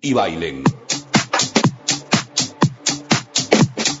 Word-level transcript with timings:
y 0.00 0.12
bailen. 0.12 0.62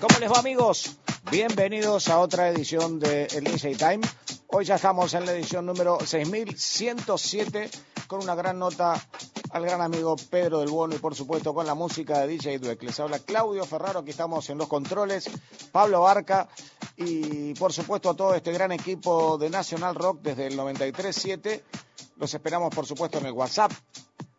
¿Cómo 0.00 0.18
les 0.20 0.30
va 0.30 0.38
amigos? 0.38 0.96
Bienvenidos 1.30 2.08
a 2.08 2.20
otra 2.20 2.48
edición 2.48 2.98
de 2.98 3.24
El 3.26 3.76
Time. 3.76 4.00
Hoy 4.48 4.64
ya 4.64 4.76
estamos 4.76 5.12
en 5.14 5.26
la 5.26 5.32
edición 5.32 5.66
número 5.66 5.98
6107 6.00 7.70
con 8.06 8.22
una 8.22 8.34
gran 8.34 8.58
nota 8.58 8.94
al 9.50 9.62
gran 9.62 9.80
amigo 9.80 10.16
Pedro 10.30 10.60
del 10.60 10.70
Bono 10.70 10.94
y 10.94 10.98
por 10.98 11.14
supuesto 11.14 11.52
con 11.52 11.66
la 11.66 11.74
música 11.74 12.20
de 12.20 12.28
DJ 12.28 12.58
Dweck. 12.58 12.82
Les 12.82 13.00
habla 13.00 13.18
Claudio 13.18 13.64
Ferraro, 13.64 14.00
aquí 14.00 14.10
estamos 14.10 14.48
en 14.50 14.58
los 14.58 14.68
controles, 14.68 15.28
Pablo 15.72 16.00
Barca 16.00 16.48
y 16.96 17.54
por 17.54 17.72
supuesto 17.72 18.10
a 18.10 18.16
todo 18.16 18.34
este 18.34 18.52
gran 18.52 18.72
equipo 18.72 19.36
de 19.38 19.50
National 19.50 19.94
Rock 19.94 20.20
desde 20.22 20.46
el 20.46 20.58
93.7. 20.58 21.62
Los 22.16 22.32
esperamos 22.32 22.74
por 22.74 22.86
supuesto 22.86 23.18
en 23.18 23.26
el 23.26 23.32
WhatsApp 23.32 23.72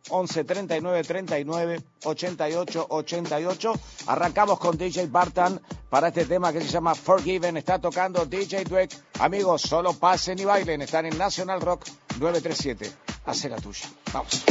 11 0.09 0.43
39 0.43 1.03
39 1.03 1.81
88 2.03 2.87
88. 2.89 3.73
Arrancamos 4.07 4.59
con 4.59 4.77
DJ 4.77 5.07
Bartan 5.07 5.61
para 5.89 6.09
este 6.09 6.25
tema 6.25 6.51
que 6.53 6.61
se 6.61 6.67
llama 6.67 6.95
Forgiven. 6.95 7.57
Está 7.57 7.79
tocando 7.79 8.25
DJ 8.25 8.63
Dweck. 8.65 8.91
Amigos, 9.19 9.61
solo 9.61 9.93
pasen 9.93 10.39
y 10.39 10.45
bailen. 10.45 10.81
Están 10.81 11.05
en 11.05 11.17
National 11.17 11.61
Rock 11.61 11.85
937. 12.19 12.91
Hace 13.25 13.49
la 13.49 13.57
tuya. 13.57 13.89
Vamos. 14.13 14.43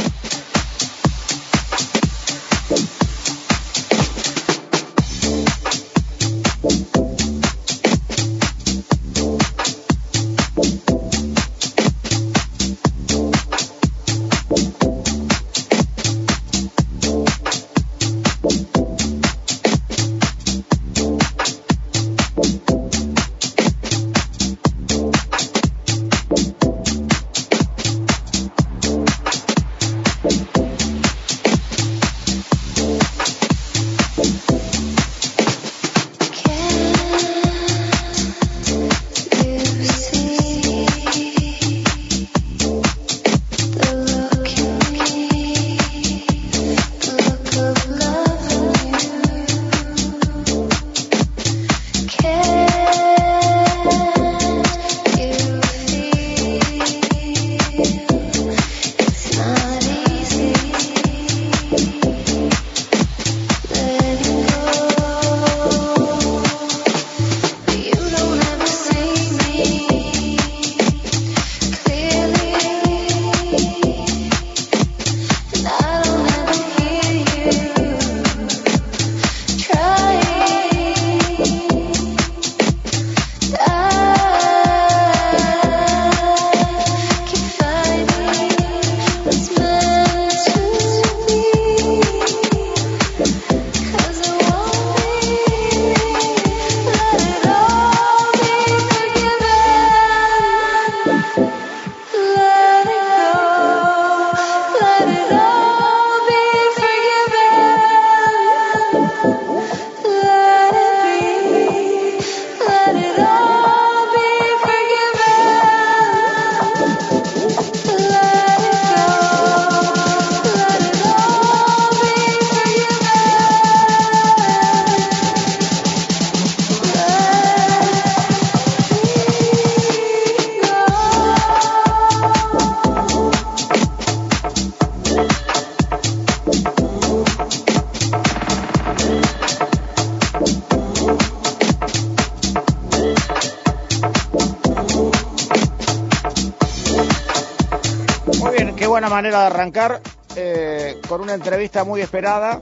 Manera 149.19 149.41
de 149.41 149.47
arrancar 149.47 150.01
eh, 150.37 151.01
con 151.09 151.19
una 151.19 151.33
entrevista 151.33 151.83
muy 151.83 151.99
esperada 151.99 152.61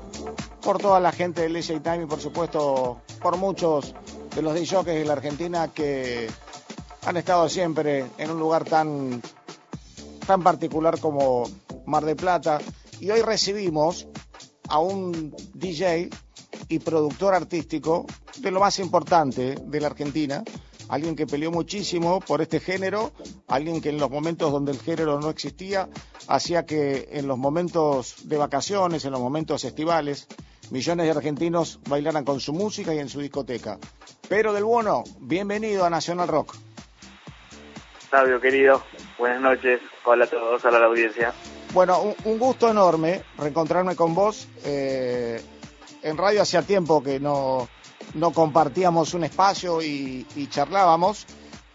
por 0.63 0.79
toda 0.79 0.99
la 0.99 1.11
gente 1.11 1.43
del 1.43 1.53
DJ 1.53 1.81
Time 1.81 2.01
y 2.01 2.05
por 2.07 2.19
supuesto 2.19 2.99
por 3.21 3.37
muchos 3.37 3.93
de 4.33 4.41
los 4.41 4.55
DJs 4.55 4.85
de 4.85 5.05
la 5.05 5.13
Argentina 5.13 5.67
que 5.67 6.27
han 7.05 7.15
estado 7.15 7.47
siempre 7.47 8.07
en 8.17 8.31
un 8.31 8.39
lugar 8.39 8.63
tan, 8.63 9.21
tan 10.25 10.41
particular 10.41 10.99
como 10.99 11.43
Mar 11.85 12.03
de 12.05 12.15
Plata. 12.15 12.57
Y 12.99 13.11
hoy 13.11 13.21
recibimos 13.21 14.07
a 14.67 14.79
un 14.79 15.35
DJ 15.53 16.09
y 16.69 16.79
productor 16.79 17.35
artístico 17.35 18.07
de 18.39 18.49
lo 18.49 18.61
más 18.61 18.79
importante 18.79 19.57
de 19.61 19.79
la 19.79 19.89
Argentina, 19.89 20.43
alguien 20.89 21.15
que 21.15 21.27
peleó 21.27 21.51
muchísimo 21.51 22.19
por 22.19 22.41
este 22.41 22.59
género, 22.59 23.11
alguien 23.47 23.81
que 23.81 23.89
en 23.89 23.97
los 23.97 24.09
momentos 24.09 24.51
donde 24.51 24.71
el 24.71 24.79
género 24.79 25.19
no 25.19 25.29
existía, 25.29 25.89
hacía 26.27 26.65
que 26.65 27.09
en 27.11 27.27
los 27.27 27.37
momentos 27.37 28.27
de 28.27 28.37
vacaciones, 28.37 29.05
en 29.05 29.11
los 29.11 29.21
momentos 29.21 29.63
estivales, 29.63 30.27
millones 30.71 31.05
de 31.05 31.11
argentinos 31.11 31.79
bailaran 31.87 32.25
con 32.25 32.39
su 32.39 32.53
música 32.53 32.93
y 32.93 32.99
en 32.99 33.09
su 33.09 33.19
discoteca. 33.19 33.77
Pero 34.27 34.53
del 34.53 34.63
Bono, 34.63 35.03
bienvenido 35.19 35.85
a 35.85 35.89
Nacional 35.89 36.27
Rock. 36.27 36.55
Sabio 38.09 38.39
querido, 38.39 38.83
buenas 39.17 39.41
noches, 39.41 39.81
hola 40.05 40.25
a 40.25 40.29
todos, 40.29 40.63
hola 40.63 40.77
a 40.77 40.79
la 40.79 40.85
audiencia. 40.87 41.33
Bueno, 41.73 42.15
un, 42.23 42.39
gusto 42.39 42.69
enorme 42.69 43.21
reencontrarme 43.37 43.95
con 43.95 44.15
vos. 44.15 44.47
Eh, 44.63 45.41
en 46.01 46.17
radio 46.17 46.41
hacía 46.41 46.61
tiempo 46.61 47.03
que 47.03 47.19
no, 47.19 47.67
no 48.17 48.31
compartíamos 48.31 49.13
un 49.13 49.23
espacio 49.23 49.81
y, 49.81 50.25
charlábamos. 50.49 51.25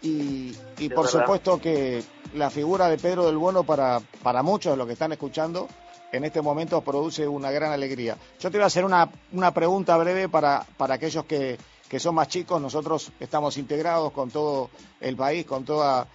Y, 0.01 0.53
por 0.93 1.07
supuesto 1.07 1.59
que 1.59 2.03
la 2.35 2.49
figura 2.49 2.89
de 2.89 2.97
Pedro 2.97 3.25
del 3.25 3.37
Bueno 3.37 3.63
para, 3.63 4.01
para 4.21 4.43
muchos 4.43 4.73
de 4.73 4.77
los 4.77 4.85
que 4.85 4.93
están 4.93 5.13
escuchando 5.13 5.67
en 6.11 6.25
este 6.25 6.41
momento 6.41 6.81
produce 6.81 7.27
una 7.27 7.49
gran 7.51 7.71
alegría. 7.71 8.17
Yo 8.39 8.51
te 8.51 8.57
voy 8.57 8.63
a 8.63 8.67
hacer 8.67 8.85
una, 8.85 9.09
una 9.31 9.53
pregunta 9.53 9.95
breve 9.97 10.29
para, 10.29 10.65
para 10.77 10.95
aquellos 10.95 11.25
que, 11.25 11.57
que 11.87 11.99
son 11.99 12.15
más 12.15 12.27
chicos. 12.27 12.61
Nosotros 12.61 13.11
estamos 13.19 13.57
integrados 13.57 14.11
con 14.11 14.29
todo 14.29 14.69
el 14.99 15.15
país, 15.15 15.45
con 15.45 15.63
toda, 15.63 16.07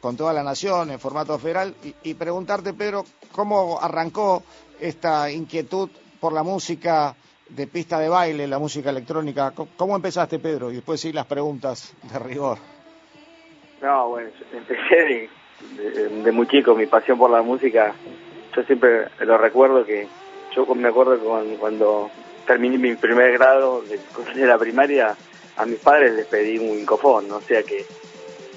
con 0.00 0.16
toda 0.16 0.32
la 0.32 0.42
nación 0.42 0.90
en 0.90 0.98
formato 0.98 1.38
federal. 1.38 1.74
Y, 2.02 2.14
preguntarte, 2.14 2.74
Pedro, 2.74 3.04
¿cómo 3.32 3.78
arrancó 3.80 4.42
esta 4.80 5.30
inquietud 5.30 5.88
por 6.20 6.32
la 6.32 6.42
música 6.42 7.14
de 7.48 7.66
pista 7.66 7.98
de 7.98 8.08
baile, 8.08 8.46
la 8.46 8.58
música 8.58 8.90
electrónica? 8.90 9.52
¿Cómo 9.76 9.96
empezaste, 9.96 10.38
Pedro? 10.38 10.70
Y 10.70 10.76
después 10.76 11.00
sí 11.00 11.12
las 11.12 11.26
preguntas 11.26 11.94
de 12.12 12.18
rigor. 12.18 12.58
No, 13.80 14.08
bueno, 14.08 14.30
empecé 14.52 15.28
de, 15.76 16.32
muy 16.32 16.46
chico, 16.48 16.74
mi 16.74 16.86
pasión 16.86 17.18
por 17.18 17.30
la 17.30 17.42
música, 17.42 17.94
yo 18.54 18.62
siempre 18.64 19.06
lo 19.20 19.38
recuerdo 19.38 19.84
que 19.84 20.08
yo 20.54 20.66
me 20.74 20.88
acuerdo 20.88 21.18
cuando 21.58 22.10
terminé 22.46 22.78
mi 22.78 22.94
primer 22.96 23.32
grado 23.32 23.82
de, 23.82 24.46
la 24.46 24.58
primaria, 24.58 25.14
a 25.56 25.66
mis 25.66 25.78
padres 25.78 26.14
les 26.14 26.26
pedí 26.26 26.58
un 26.58 26.78
incofón, 26.78 27.30
o 27.30 27.40
sea 27.40 27.62
que 27.62 27.84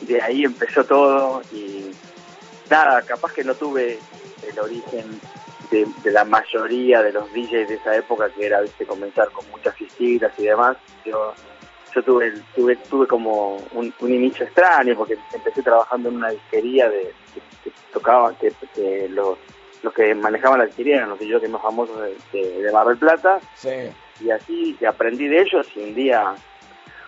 de 0.01 0.21
ahí 0.21 0.43
empezó 0.43 0.83
todo 0.83 1.41
y 1.51 1.91
nada, 2.69 3.01
capaz 3.03 3.33
que 3.33 3.43
no 3.43 3.53
tuve 3.53 3.99
el 4.49 4.59
origen 4.59 5.19
de, 5.71 6.11
la 6.11 6.25
mayoría 6.25 7.01
de 7.01 7.13
los 7.13 7.31
DJs 7.31 7.69
de 7.69 7.75
esa 7.75 7.95
época, 7.95 8.29
que 8.29 8.45
era 8.45 8.61
¿viste? 8.61 8.85
comenzar 8.85 9.29
con 9.31 9.49
muchas 9.49 9.75
fistitas 9.75 10.31
y 10.37 10.43
demás. 10.43 10.77
Yo, 11.05 11.33
yo 11.95 12.03
tuve, 12.03 12.33
tuve, 12.55 12.75
tuve 12.75 13.07
como 13.07 13.57
un, 13.73 13.93
inicio 14.01 14.45
extraño, 14.45 14.95
porque 14.95 15.17
empecé 15.33 15.61
trabajando 15.63 16.09
en 16.09 16.17
una 16.17 16.29
disquería 16.29 16.89
de, 16.89 17.13
que, 17.63 17.71
tocaban, 17.91 18.35
que, 18.35 19.07
los, 19.09 19.37
los 19.81 19.93
que 19.93 20.13
manejaban 20.13 20.59
la 20.59 20.65
disquería 20.65 20.97
eran 20.97 21.09
los 21.09 21.19
DJs 21.19 21.49
más 21.49 21.61
famosos 21.61 21.97
de, 22.31 22.61
de, 22.61 22.71
Mar 22.71 22.87
del 22.87 22.97
Plata. 22.97 23.39
Y 24.19 24.29
así 24.29 24.77
aprendí 24.85 25.27
de 25.27 25.41
ellos 25.41 25.67
y 25.75 25.79
un 25.79 25.95
día 25.95 26.35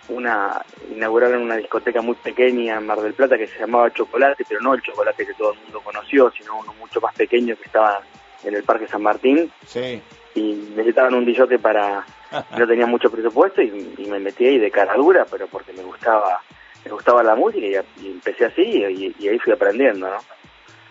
una 0.10 0.62
inauguraron 0.94 1.44
una 1.44 1.56
discoteca 1.56 2.02
muy 2.02 2.16
pequeña 2.16 2.78
en 2.78 2.86
Mar 2.86 3.00
del 3.00 3.14
Plata 3.14 3.38
que 3.38 3.48
se 3.48 3.60
llamaba 3.60 3.94
Chocolate, 3.94 4.44
pero 4.48 4.60
no 4.62 4.74
el 4.74 4.82
chocolate 4.82 5.26
que 5.26 5.34
todo 5.34 5.54
el 5.54 5.60
mundo 5.60 5.82
conoció, 5.82 6.32
sino 6.32 6.58
uno 6.60 6.74
mucho 6.74 7.00
más 7.00 7.14
pequeño 7.16 7.56
que 7.56 7.64
estaba 7.64 8.02
en 8.44 8.56
el 8.56 8.64
Parque 8.64 8.88
San 8.88 9.02
Martín. 9.02 9.52
Sí. 9.66 10.02
Y 10.36 10.54
necesitaban 10.76 11.14
un 11.14 11.26
DJ 11.26 11.60
para... 11.60 12.06
no 12.58 12.68
tenía 12.68 12.86
mucho 12.86 13.12
presupuesto 13.12 13.62
y, 13.62 14.06
me 14.10 14.20
metí 14.20 14.46
ahí 14.46 14.58
de 14.58 14.72
cara 14.72 14.96
dura, 14.96 15.26
pero 15.30 15.48
porque 15.48 15.74
me 15.74 15.84
gustaba 15.84 16.42
me 16.84 16.92
gustaba 16.92 17.24
la 17.24 17.36
música 17.36 17.84
y, 18.02 18.08
empecé 18.08 18.46
así 18.46 18.62
y, 18.62 19.28
ahí 19.28 19.40
fui 19.40 19.54
aprendiendo, 19.54 20.10
¿no? 20.10 20.18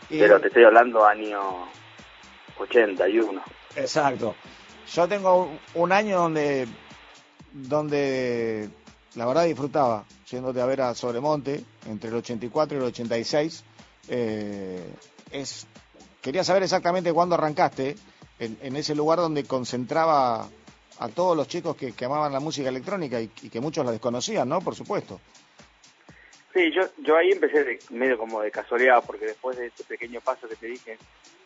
Pero 0.09 0.41
te 0.41 0.49
estoy 0.49 0.65
hablando 0.65 1.05
año 1.05 1.41
81. 2.59 3.43
Exacto. 3.77 4.35
Yo 4.93 5.09
tengo 5.09 5.51
un 5.75 5.93
año 5.93 6.19
donde 6.19 6.69
donde 7.53 8.69
la 9.15 9.27
verdad 9.27 9.45
disfrutaba 9.45 10.05
yéndote 10.31 10.61
a 10.61 10.67
ver 10.67 10.81
a 10.81 10.95
Sobremonte 10.95 11.63
entre 11.87 12.11
el 12.11 12.17
84 12.17 12.77
y 12.77 12.81
el 12.81 12.87
86. 12.87 13.65
Eh, 14.09 14.95
es, 15.31 15.67
quería 16.23 16.45
saber 16.45 16.63
exactamente 16.63 17.13
cuándo 17.13 17.35
arrancaste 17.35 17.97
en, 18.39 18.77
ese 18.77 18.95
lugar 18.95 19.19
donde 19.19 19.45
concentraba 19.45 20.49
a 20.99 21.09
todos 21.09 21.37
los 21.37 21.47
chicos 21.49 21.77
que, 21.77 21.93
amaban 22.05 22.33
la 22.33 22.41
música 22.41 22.69
electrónica 22.69 23.21
y, 23.21 23.29
que 23.29 23.61
muchos 23.61 23.85
la 23.85 23.93
desconocían, 23.93 24.49
¿no? 24.49 24.61
Por 24.61 24.75
supuesto. 24.75 25.21
Sí, 26.55 26.71
yo, 26.73 26.83
yo 26.99 27.17
ahí 27.17 27.31
empecé 27.31 27.79
medio 27.91 28.19
como 28.19 28.41
de 28.43 28.51
casualidad, 28.51 29.03
porque 29.07 29.27
después 29.27 29.57
de 29.57 29.67
ese 29.67 29.85
pequeño 29.85 30.21
paso 30.21 30.49
que 30.49 30.57
te 30.57 30.67
dije, 30.67 30.99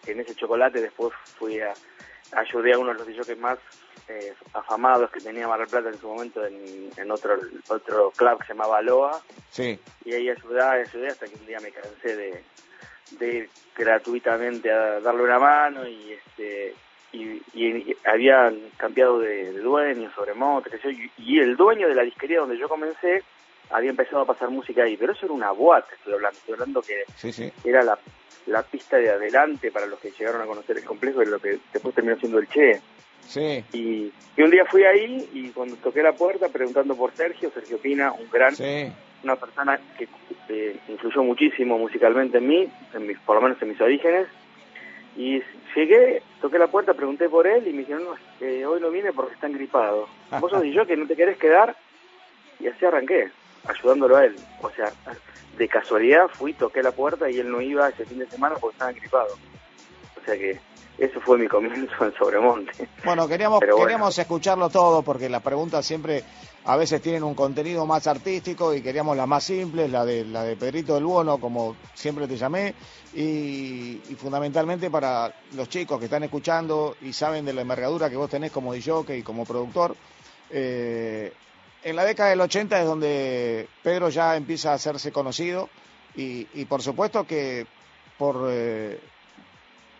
en 0.06 0.20
ese 0.20 0.34
chocolate, 0.34 0.80
después 0.80 1.12
fui 1.38 1.60
a, 1.60 1.72
ayudé 2.32 2.74
a 2.74 2.78
uno 2.78 2.92
de 2.94 3.14
los 3.14 3.26
que 3.26 3.36
más 3.36 3.58
eh, 4.08 4.34
afamados 4.52 5.10
que 5.10 5.20
tenía 5.20 5.48
Mar 5.48 5.60
del 5.60 5.68
Plata 5.68 5.88
en 5.88 5.98
su 5.98 6.08
momento 6.08 6.44
en, 6.44 7.10
otro 7.10 7.38
otro 7.68 8.10
club 8.14 8.38
que 8.38 8.46
se 8.46 8.52
llamaba 8.52 8.82
Loa. 8.82 9.20
Sí. 9.50 9.78
Y 10.04 10.14
ahí 10.14 10.28
ayudé, 10.30 10.62
ayudé 10.62 11.08
hasta 11.08 11.26
que 11.26 11.34
un 11.34 11.46
día 11.46 11.60
me 11.60 11.70
cansé 11.70 12.16
de, 12.16 12.42
ir 13.20 13.50
gratuitamente 13.76 14.70
a 14.70 15.00
darle 15.00 15.22
una 15.22 15.38
mano 15.38 15.86
y 15.86 16.12
este 16.12 16.74
y, 17.12 17.96
habían 18.04 18.60
cambiado 18.76 19.18
de, 19.20 19.52
dueño 19.52 20.12
sobre 20.14 20.34
moto, 20.34 20.68
y, 20.84 21.10
y 21.18 21.38
el 21.38 21.56
dueño 21.56 21.88
de 21.88 21.94
la 21.94 22.02
disquería 22.02 22.40
donde 22.40 22.58
yo 22.58 22.68
comencé 22.68 23.22
había 23.70 23.90
empezado 23.90 24.22
a 24.22 24.26
pasar 24.26 24.50
música 24.50 24.84
ahí, 24.84 24.96
pero 24.96 25.12
eso 25.12 25.26
era 25.26 25.34
una 25.34 25.50
boate, 25.50 25.94
estoy 25.94 26.14
hablando, 26.14 26.38
estoy 26.38 26.54
hablando 26.54 26.82
que 26.82 27.04
era 27.64 27.82
la, 27.82 27.98
la 28.46 28.62
pista 28.62 28.96
de 28.96 29.10
adelante 29.10 29.70
para 29.70 29.86
los 29.86 29.98
que 29.98 30.12
llegaron 30.12 30.42
a 30.42 30.46
conocer 30.46 30.78
el 30.78 30.84
complejo 30.84 31.22
y 31.22 31.26
lo 31.26 31.38
que 31.38 31.58
después 31.72 31.94
terminó 31.94 32.16
siendo 32.16 32.38
el 32.38 32.48
Che. 32.48 32.80
Sí. 33.26 33.64
Y, 33.72 34.12
un 34.42 34.50
día 34.50 34.64
fui 34.66 34.84
ahí 34.84 35.28
y 35.32 35.48
cuando 35.48 35.76
toqué 35.76 36.02
la 36.02 36.12
puerta 36.12 36.48
preguntando 36.48 36.94
por 36.94 37.12
Sergio, 37.12 37.50
Sergio 37.52 37.78
Pina, 37.78 38.12
un 38.12 38.28
gran, 38.30 38.54
una 39.22 39.36
persona 39.36 39.80
que 39.96 40.06
influyó 40.88 41.22
muchísimo 41.22 41.78
musicalmente 41.78 42.38
en 42.38 42.46
mí, 42.46 42.68
en 42.94 43.06
mis, 43.06 43.18
por 43.20 43.36
lo 43.36 43.42
menos 43.42 43.60
en 43.62 43.70
mis 43.70 43.80
orígenes. 43.80 44.28
Y 45.16 45.42
llegué, 45.74 46.22
toqué 46.40 46.58
la 46.58 46.66
puerta, 46.66 46.94
pregunté 46.94 47.28
por 47.28 47.46
él 47.46 47.66
y 47.66 47.72
me 47.72 47.78
dijeron, 47.78 48.04
no, 48.04 48.68
hoy 48.68 48.80
no 48.80 48.90
viene 48.90 49.12
porque 49.12 49.34
está 49.34 49.48
gripado. 49.48 50.08
Vos 50.40 50.50
sos 50.50 50.64
y 50.64 50.72
yo 50.72 50.86
que 50.86 50.96
no 50.96 51.06
te 51.06 51.16
querés 51.16 51.38
quedar. 51.38 51.76
Y 52.60 52.68
así 52.68 52.84
arranqué, 52.84 53.30
ayudándolo 53.66 54.16
a 54.16 54.26
él. 54.26 54.36
O 54.62 54.70
sea, 54.70 54.92
de 55.56 55.68
casualidad 55.68 56.28
fui, 56.28 56.52
toqué 56.52 56.82
la 56.82 56.92
puerta 56.92 57.30
y 57.30 57.38
él 57.38 57.50
no 57.50 57.60
iba 57.60 57.88
ese 57.88 58.04
fin 58.04 58.18
de 58.18 58.26
semana 58.26 58.56
porque 58.60 58.74
estaba 58.74 58.92
gripado. 58.92 59.34
Sea 60.26 60.36
que 60.36 60.60
eso 60.98 61.20
fue 61.20 61.38
mi 61.38 61.46
comienzo 61.46 62.04
en 62.04 62.14
Sobremonte. 62.14 62.88
Bueno, 63.04 63.28
queríamos, 63.28 63.60
queríamos 63.60 64.18
escucharlo 64.18 64.70
todo 64.70 65.02
porque 65.02 65.28
las 65.28 65.42
preguntas 65.42 65.84
siempre 65.84 66.24
a 66.64 66.76
veces 66.76 67.02
tienen 67.02 67.22
un 67.22 67.34
contenido 67.34 67.84
más 67.86 68.06
artístico 68.06 68.74
y 68.74 68.80
queríamos 68.80 69.16
las 69.16 69.28
más 69.28 69.44
simples, 69.44 69.90
la 69.90 70.04
de, 70.04 70.24
la 70.24 70.42
de 70.42 70.56
Pedrito 70.56 70.94
del 70.94 71.04
Bono, 71.04 71.38
como 71.38 71.76
siempre 71.94 72.26
te 72.26 72.36
llamé, 72.36 72.74
y, 73.14 74.00
fundamentalmente 74.18 74.90
para 74.90 75.32
los 75.54 75.68
chicos 75.68 75.98
que 75.98 76.06
están 76.06 76.24
escuchando 76.24 76.96
y 77.02 77.12
saben 77.12 77.44
de 77.44 77.52
la 77.52 77.60
envergadura 77.60 78.08
que 78.08 78.16
vos 78.16 78.30
tenés 78.30 78.50
como 78.50 78.72
DJ 78.72 79.18
y 79.18 79.22
como 79.22 79.44
productor. 79.44 79.94
Eh, 80.50 81.32
en 81.84 81.94
la 81.94 82.04
década 82.04 82.30
del 82.30 82.40
80 82.40 82.80
es 82.80 82.86
donde 82.86 83.68
Pedro 83.82 84.08
ya 84.08 84.34
empieza 84.34 84.72
a 84.72 84.74
hacerse 84.74 85.12
conocido 85.12 85.68
y, 86.16 86.48
y 86.54 86.64
por 86.64 86.80
supuesto 86.80 87.26
que 87.26 87.66
por... 88.16 88.48
Eh, 88.50 88.98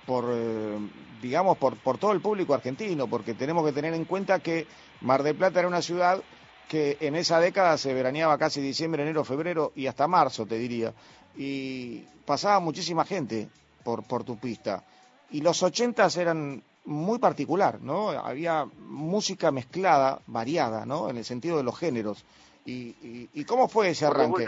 por 0.07 0.27
eh, 0.31 0.79
digamos 1.21 1.59
por, 1.59 1.77
por 1.77 1.99
todo 1.99 2.13
el 2.13 2.21
público 2.21 2.55
argentino, 2.55 3.07
porque 3.09 3.35
tenemos 3.35 3.65
que 3.65 3.73
tener 3.73 3.95
en 3.95 4.05
cuenta 4.05 4.39
que 4.39 4.67
Mar 5.01 5.23
del 5.23 5.37
Plata 5.37 5.59
era 5.59 5.69
una 5.69 5.83
ciudad 5.83 6.23
que 6.69 6.97
en 7.01 7.15
esa 7.15 7.41
década 7.41 7.79
se 7.79 7.95
veraneaba 7.95 8.39
casi 8.39 8.61
diciembre, 8.61 9.03
enero, 9.03 9.25
febrero 9.25 9.73
y 9.75 9.87
hasta 9.87 10.09
marzo, 10.09 10.47
te 10.47 10.59
diría. 10.59 10.93
Y 11.37 12.01
pasaba 12.25 12.61
muchísima 12.61 13.05
gente 13.05 13.49
por, 13.85 14.03
por 14.03 14.25
tu 14.25 14.37
pista. 14.37 14.85
Y 15.31 15.41
los 15.43 15.63
ochentas 15.63 16.17
eran 16.17 16.63
muy 16.85 17.19
particular, 17.19 17.81
¿no? 17.81 18.11
Había 18.11 18.67
música 18.89 19.51
mezclada, 19.51 20.21
variada, 20.27 20.87
¿no? 20.87 21.11
En 21.11 21.19
el 21.19 21.25
sentido 21.25 21.57
de 21.57 21.63
los 21.63 21.79
géneros. 21.79 22.25
¿Y, 22.65 23.29
y, 23.33 23.45
cómo 23.45 23.69
fue 23.69 23.91
ese 23.91 24.07
arranque? 24.07 24.45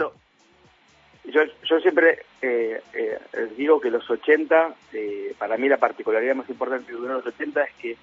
Yo, 1.31 1.41
yo 1.63 1.79
siempre 1.79 2.19
eh, 2.41 2.81
eh, 2.93 3.19
digo 3.57 3.79
que 3.79 3.89
los 3.89 4.09
80, 4.09 4.75
eh, 4.93 5.33
para 5.37 5.57
mí 5.57 5.67
la 5.67 5.77
particularidad 5.77 6.35
más 6.35 6.49
importante 6.49 6.91
de 6.93 6.99
los 6.99 7.25
80 7.25 7.63
es 7.63 7.73
que 7.75 7.97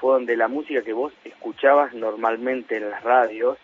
fue 0.00 0.14
donde 0.14 0.36
la 0.36 0.48
música 0.48 0.82
que 0.82 0.92
vos 0.92 1.12
escuchabas 1.24 1.94
normalmente 1.94 2.76
en 2.76 2.90
las 2.90 3.02
radios, 3.02 3.58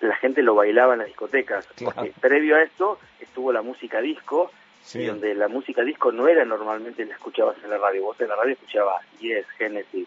la 0.00 0.14
gente 0.16 0.42
lo 0.42 0.54
bailaba 0.54 0.92
en 0.92 1.00
las 1.00 1.08
discotecas. 1.08 1.66
Porque 1.82 2.12
previo 2.20 2.56
a 2.56 2.62
esto 2.62 2.98
estuvo 3.20 3.52
la 3.52 3.62
música 3.62 4.00
disco, 4.00 4.52
y 4.94 5.06
donde 5.06 5.34
la 5.34 5.48
música 5.48 5.82
disco 5.82 6.12
no 6.12 6.28
era 6.28 6.44
normalmente 6.44 7.04
la 7.04 7.14
escuchabas 7.14 7.56
en 7.64 7.70
la 7.70 7.78
radio. 7.78 8.04
Vos 8.04 8.20
en 8.20 8.28
la 8.28 8.36
radio 8.36 8.52
escuchabas 8.52 9.04
Yes, 9.18 9.46
Genesis, 9.58 10.06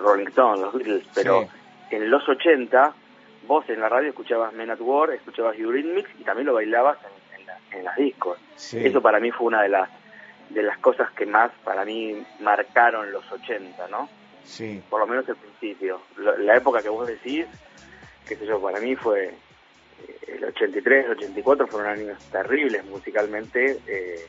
Rolling 0.00 0.26
Stone, 0.26 0.60
los 0.60 0.74
Beatles, 0.74 1.06
pero 1.14 1.48
en 1.90 2.10
los 2.10 2.28
80 2.28 2.94
vos 3.48 3.68
en 3.68 3.80
la 3.80 3.88
radio 3.88 4.10
escuchabas 4.10 4.52
Men 4.52 4.70
at 4.70 4.80
War, 4.80 5.10
escuchabas 5.10 5.58
Eurythmics 5.58 6.10
y 6.20 6.22
también 6.22 6.46
lo 6.46 6.54
bailabas 6.54 6.98
en, 7.72 7.84
las 7.84 7.96
discos. 7.96 8.38
Eso 8.72 9.00
para 9.00 9.20
mí 9.20 9.30
fue 9.30 9.46
una 9.46 9.62
de 9.62 9.68
las 9.68 9.88
de 10.50 10.62
las 10.62 10.78
cosas 10.78 11.10
que 11.12 11.26
más 11.26 11.50
para 11.64 11.84
mí 11.84 12.24
marcaron 12.40 13.12
los 13.12 13.30
80, 13.30 13.88
¿no? 13.88 14.08
Sí. 14.44 14.82
Por 14.88 15.00
lo 15.00 15.06
menos 15.06 15.28
el 15.28 15.36
principio. 15.36 16.00
La, 16.16 16.56
época 16.56 16.80
que 16.80 16.88
vos 16.88 17.06
decís, 17.06 17.46
qué 18.26 18.36
sé 18.36 18.46
yo, 18.46 18.60
para 18.60 18.80
mí 18.80 18.96
fue 18.96 19.26
eh, 19.26 20.18
el 20.26 20.44
83, 20.44 21.04
el 21.04 21.10
84 21.12 21.66
fueron 21.66 21.90
años 21.90 22.18
terribles 22.30 22.84
musicalmente. 22.86 23.78
Eh, 23.86 24.26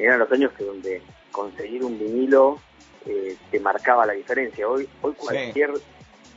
eran 0.00 0.20
los 0.20 0.30
años 0.30 0.52
que 0.52 0.64
donde 0.64 1.02
conseguir 1.32 1.84
un 1.84 1.98
vinilo 1.98 2.60
eh, 3.06 3.36
te 3.50 3.60
marcaba 3.60 4.06
la 4.06 4.12
diferencia. 4.12 4.68
Hoy, 4.68 4.88
hoy 5.02 5.14
cualquier 5.14 5.72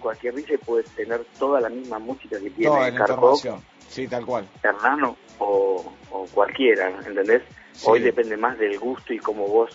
cualquier 0.01 0.36
DJ 0.36 0.58
puede 0.58 0.84
tener 0.84 1.24
toda 1.39 1.62
la 1.62 1.70
misma 1.70 2.00
música 2.00 2.39
que 2.39 2.50
tiene 2.50 2.89
información. 2.89 3.62
Sí, 3.88 4.08
tal 4.08 4.25
cual. 4.25 4.48
Hernano 4.63 5.17
o, 5.39 5.93
o 6.12 6.25
cualquiera, 6.34 6.89
¿entendés? 7.05 7.43
Sí. 7.74 7.86
Hoy 7.88 8.01
depende 8.01 8.36
más 8.38 8.58
del 8.58 8.77
gusto 8.79 9.13
y 9.13 9.20
cómo 9.20 9.48
vos 9.48 9.70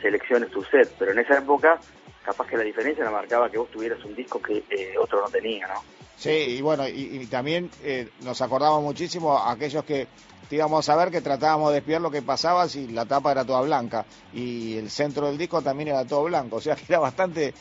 selecciones 0.00 0.50
tu 0.50 0.62
set, 0.64 0.92
pero 0.98 1.12
en 1.12 1.18
esa 1.18 1.38
época 1.38 1.78
capaz 2.24 2.46
que 2.48 2.56
la 2.56 2.64
diferencia 2.64 3.04
la 3.04 3.10
marcaba 3.10 3.50
que 3.50 3.58
vos 3.58 3.70
tuvieras 3.70 4.04
un 4.04 4.14
disco 4.14 4.40
que 4.42 4.64
eh, 4.68 4.94
otro 4.98 5.20
no 5.20 5.28
tenía, 5.28 5.68
¿no? 5.68 5.82
Sí, 6.16 6.30
y 6.30 6.60
bueno, 6.62 6.88
y, 6.88 7.20
y 7.20 7.26
también 7.26 7.70
eh, 7.82 8.08
nos 8.22 8.40
acordamos 8.40 8.82
muchísimo 8.82 9.36
a 9.36 9.52
aquellos 9.52 9.84
que 9.84 10.08
te 10.48 10.56
íbamos 10.56 10.88
a 10.88 10.96
ver 10.96 11.10
que 11.10 11.20
tratábamos 11.20 11.72
de 11.72 11.78
espiar 11.78 12.00
lo 12.00 12.10
que 12.10 12.22
pasaba 12.22 12.68
si 12.68 12.88
la 12.88 13.04
tapa 13.04 13.32
era 13.32 13.44
toda 13.44 13.60
blanca 13.62 14.06
y 14.32 14.76
el 14.76 14.90
centro 14.90 15.26
del 15.26 15.38
disco 15.38 15.60
también 15.62 15.88
era 15.90 16.04
todo 16.04 16.24
blanco, 16.24 16.56
o 16.56 16.60
sea 16.60 16.74
que 16.74 16.84
era 16.88 16.98
bastante 16.98 17.52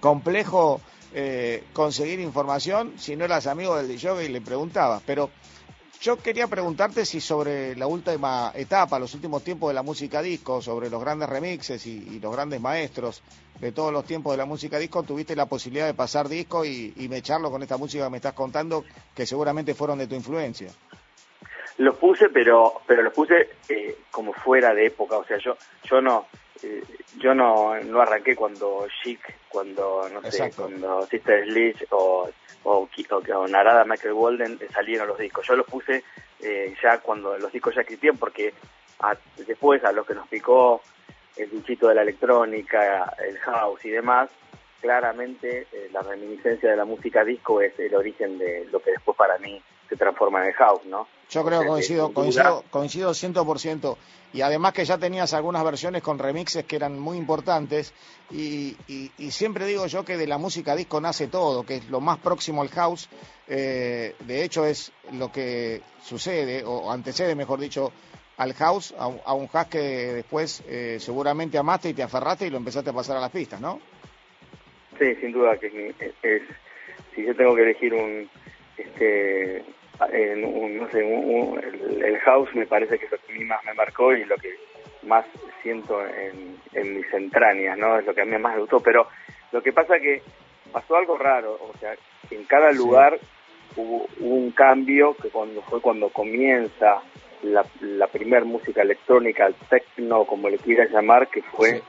complejo 0.00 0.80
eh, 1.14 1.64
conseguir 1.72 2.20
información 2.20 2.94
si 2.98 3.16
no 3.16 3.24
eras 3.24 3.46
amigo 3.46 3.76
del 3.76 3.88
DJ 3.88 4.24
y 4.24 4.28
le 4.28 4.40
preguntabas, 4.40 5.02
pero 5.06 5.30
yo 6.00 6.16
quería 6.16 6.48
preguntarte 6.48 7.06
si 7.06 7.20
sobre 7.20 7.76
la 7.76 7.86
última 7.86 8.52
etapa, 8.54 8.98
los 8.98 9.14
últimos 9.14 9.42
tiempos 9.42 9.70
de 9.70 9.74
la 9.74 9.82
música 9.82 10.20
disco, 10.20 10.60
sobre 10.60 10.90
los 10.90 11.00
grandes 11.00 11.28
remixes 11.28 11.86
y, 11.86 11.92
y 11.92 12.20
los 12.20 12.32
grandes 12.32 12.60
maestros 12.60 13.22
de 13.60 13.72
todos 13.72 13.92
los 13.92 14.04
tiempos 14.04 14.32
de 14.32 14.38
la 14.38 14.44
música 14.44 14.78
disco, 14.78 15.02
tuviste 15.02 15.34
la 15.34 15.46
posibilidad 15.46 15.86
de 15.86 15.94
pasar 15.94 16.28
disco 16.28 16.64
y, 16.64 16.92
y 16.96 17.08
mecharlo 17.08 17.50
con 17.50 17.62
esta 17.62 17.76
música 17.78 18.04
que 18.04 18.10
me 18.10 18.16
estás 18.18 18.34
contando, 18.34 18.84
que 19.14 19.24
seguramente 19.24 19.74
fueron 19.74 19.98
de 19.98 20.06
tu 20.06 20.14
influencia. 20.14 20.68
Los 21.78 21.96
puse, 21.96 22.28
pero 22.28 22.82
pero 22.86 23.02
los 23.02 23.12
puse 23.12 23.50
eh, 23.68 23.96
como 24.10 24.32
fuera 24.32 24.74
de 24.74 24.86
época, 24.86 25.16
o 25.16 25.24
sea, 25.24 25.38
yo 25.38 25.56
yo 25.84 26.00
no 26.00 26.26
eh, 26.62 26.82
yo 27.18 27.34
no 27.34 27.78
no 27.82 28.00
arranqué 28.00 28.34
cuando 28.36 28.86
Chic, 29.02 29.20
cuando 29.48 30.08
no 30.10 30.20
sé, 30.22 30.28
Exacto. 30.28 30.62
cuando 30.62 31.06
Sister 31.06 31.44
Sledge 31.46 31.86
o 31.90 32.30
o, 32.66 32.88
o, 32.88 32.88
o 33.38 33.48
Narada 33.48 33.84
Michael 33.84 34.14
Walden 34.14 34.58
eh, 34.60 34.68
salieron 34.72 35.06
los 35.08 35.18
discos. 35.18 35.46
Yo 35.46 35.54
los 35.56 35.66
puse 35.66 36.02
eh, 36.40 36.74
ya 36.82 36.98
cuando 36.98 37.36
los 37.38 37.52
discos 37.52 37.74
ya 37.74 37.82
existían 37.82 38.16
porque 38.16 38.54
a- 39.00 39.16
después 39.46 39.84
a 39.84 39.92
lo 39.92 40.04
que 40.04 40.14
nos 40.14 40.26
picó 40.28 40.80
el 41.36 41.48
bichito 41.50 41.88
de 41.88 41.94
la 41.96 42.02
electrónica, 42.02 43.12
el 43.26 43.36
house 43.40 43.84
y 43.84 43.90
demás, 43.90 44.30
claramente 44.80 45.66
eh, 45.72 45.88
la 45.92 46.02
reminiscencia 46.02 46.70
de 46.70 46.76
la 46.76 46.84
música 46.84 47.24
disco 47.24 47.60
es 47.60 47.78
el 47.78 47.94
origen 47.94 48.38
de 48.38 48.66
lo 48.70 48.80
que 48.80 48.92
después 48.92 49.16
para 49.16 49.36
mí 49.38 49.60
se 49.94 49.98
transforma 49.98 50.42
en 50.42 50.48
el 50.48 50.54
house, 50.54 50.84
¿no? 50.86 51.06
Yo 51.30 51.44
creo 51.44 51.62
que 51.62 51.68
coincido, 51.68 52.12
coincido, 52.12 52.64
coincido 52.70 53.10
100%. 53.14 53.96
Y 54.32 54.40
además 54.42 54.72
que 54.72 54.84
ya 54.84 54.98
tenías 54.98 55.32
algunas 55.32 55.62
versiones 55.64 56.02
con 56.02 56.18
remixes 56.18 56.64
que 56.64 56.74
eran 56.76 56.98
muy 56.98 57.16
importantes. 57.16 57.94
Y, 58.32 58.76
y- 58.88 59.12
y 59.18 59.30
siempre 59.30 59.64
digo 59.66 59.86
yo 59.86 60.04
que 60.04 60.16
de 60.16 60.26
la 60.26 60.38
música 60.38 60.74
disco 60.74 61.00
nace 61.00 61.28
todo, 61.28 61.64
que 61.64 61.76
es 61.76 61.88
lo 61.88 62.00
más 62.00 62.18
próximo 62.18 62.60
al 62.62 62.68
house. 62.70 63.08
Eh, 63.46 64.16
de 64.26 64.42
hecho, 64.44 64.66
es 64.66 64.90
lo 65.12 65.30
que 65.30 65.80
sucede, 66.02 66.64
o 66.64 66.90
antecede, 66.90 67.36
mejor 67.36 67.60
dicho, 67.60 67.92
al 68.36 68.52
house, 68.54 68.92
a, 68.98 69.06
un- 69.06 69.20
a 69.24 69.32
un 69.34 69.46
house 69.46 69.68
que 69.68 69.78
después 69.78 70.62
eh, 70.66 70.96
seguramente 70.98 71.56
amaste 71.56 71.90
y 71.90 71.94
te 71.94 72.02
aferraste 72.02 72.46
y 72.46 72.50
lo 72.50 72.56
empezaste 72.58 72.90
a 72.90 72.94
pasar 72.94 73.16
a 73.16 73.20
las 73.20 73.30
pistas, 73.30 73.60
¿no? 73.60 73.80
Sí, 74.98 75.14
sin 75.20 75.30
duda 75.32 75.56
que 75.58 75.94
es, 76.00 76.14
es- 76.22 76.42
si 77.14 77.24
yo 77.24 77.34
tengo 77.36 77.54
que 77.54 77.62
elegir 77.62 77.94
un 77.94 78.28
este 78.76 79.64
en 80.12 80.44
un, 80.44 80.76
no 80.78 80.88
sé 80.90 81.02
un- 81.02 81.24
un- 81.52 81.58
el, 81.62 82.02
el 82.04 82.18
house 82.20 82.54
me 82.54 82.66
parece 82.66 82.98
que 82.98 83.06
es 83.06 83.10
lo 83.12 83.18
que 83.18 83.32
a 83.32 83.36
mí 83.36 83.44
más 83.44 83.64
me 83.64 83.74
marcó 83.74 84.12
y 84.12 84.24
lo 84.24 84.36
que 84.36 84.50
más 85.02 85.24
siento 85.62 86.04
en, 86.06 86.56
en 86.72 86.96
mis 86.96 87.12
entrañas, 87.14 87.78
¿no? 87.78 87.98
Es 87.98 88.06
lo 88.06 88.14
que 88.14 88.22
a 88.22 88.24
mí 88.24 88.36
más 88.38 88.54
me 88.54 88.60
gustó, 88.60 88.80
pero 88.80 89.06
lo 89.52 89.62
que 89.62 89.72
pasa 89.72 89.98
que 90.00 90.22
pasó 90.72 90.96
algo 90.96 91.16
raro, 91.16 91.52
o 91.52 91.72
sea, 91.78 91.94
en 92.30 92.44
cada 92.44 92.70
Sí. 92.72 92.78
lugar 92.78 93.18
hubo, 93.76 94.06
hubo 94.20 94.34
un 94.34 94.50
cambio 94.50 95.14
que 95.16 95.28
cuando 95.28 95.62
fue 95.62 95.80
cuando 95.80 96.08
comienza 96.08 97.00
la, 97.42 97.64
la 97.80 98.06
primer 98.08 98.44
música 98.44 98.82
electrónica, 98.82 99.46
el 99.46 99.54
techno, 99.68 100.24
como 100.24 100.48
le 100.48 100.58
quieras 100.58 100.90
llamar, 100.90 101.28
que 101.28 101.42
fue 101.42 101.76
Sí. 101.78 101.82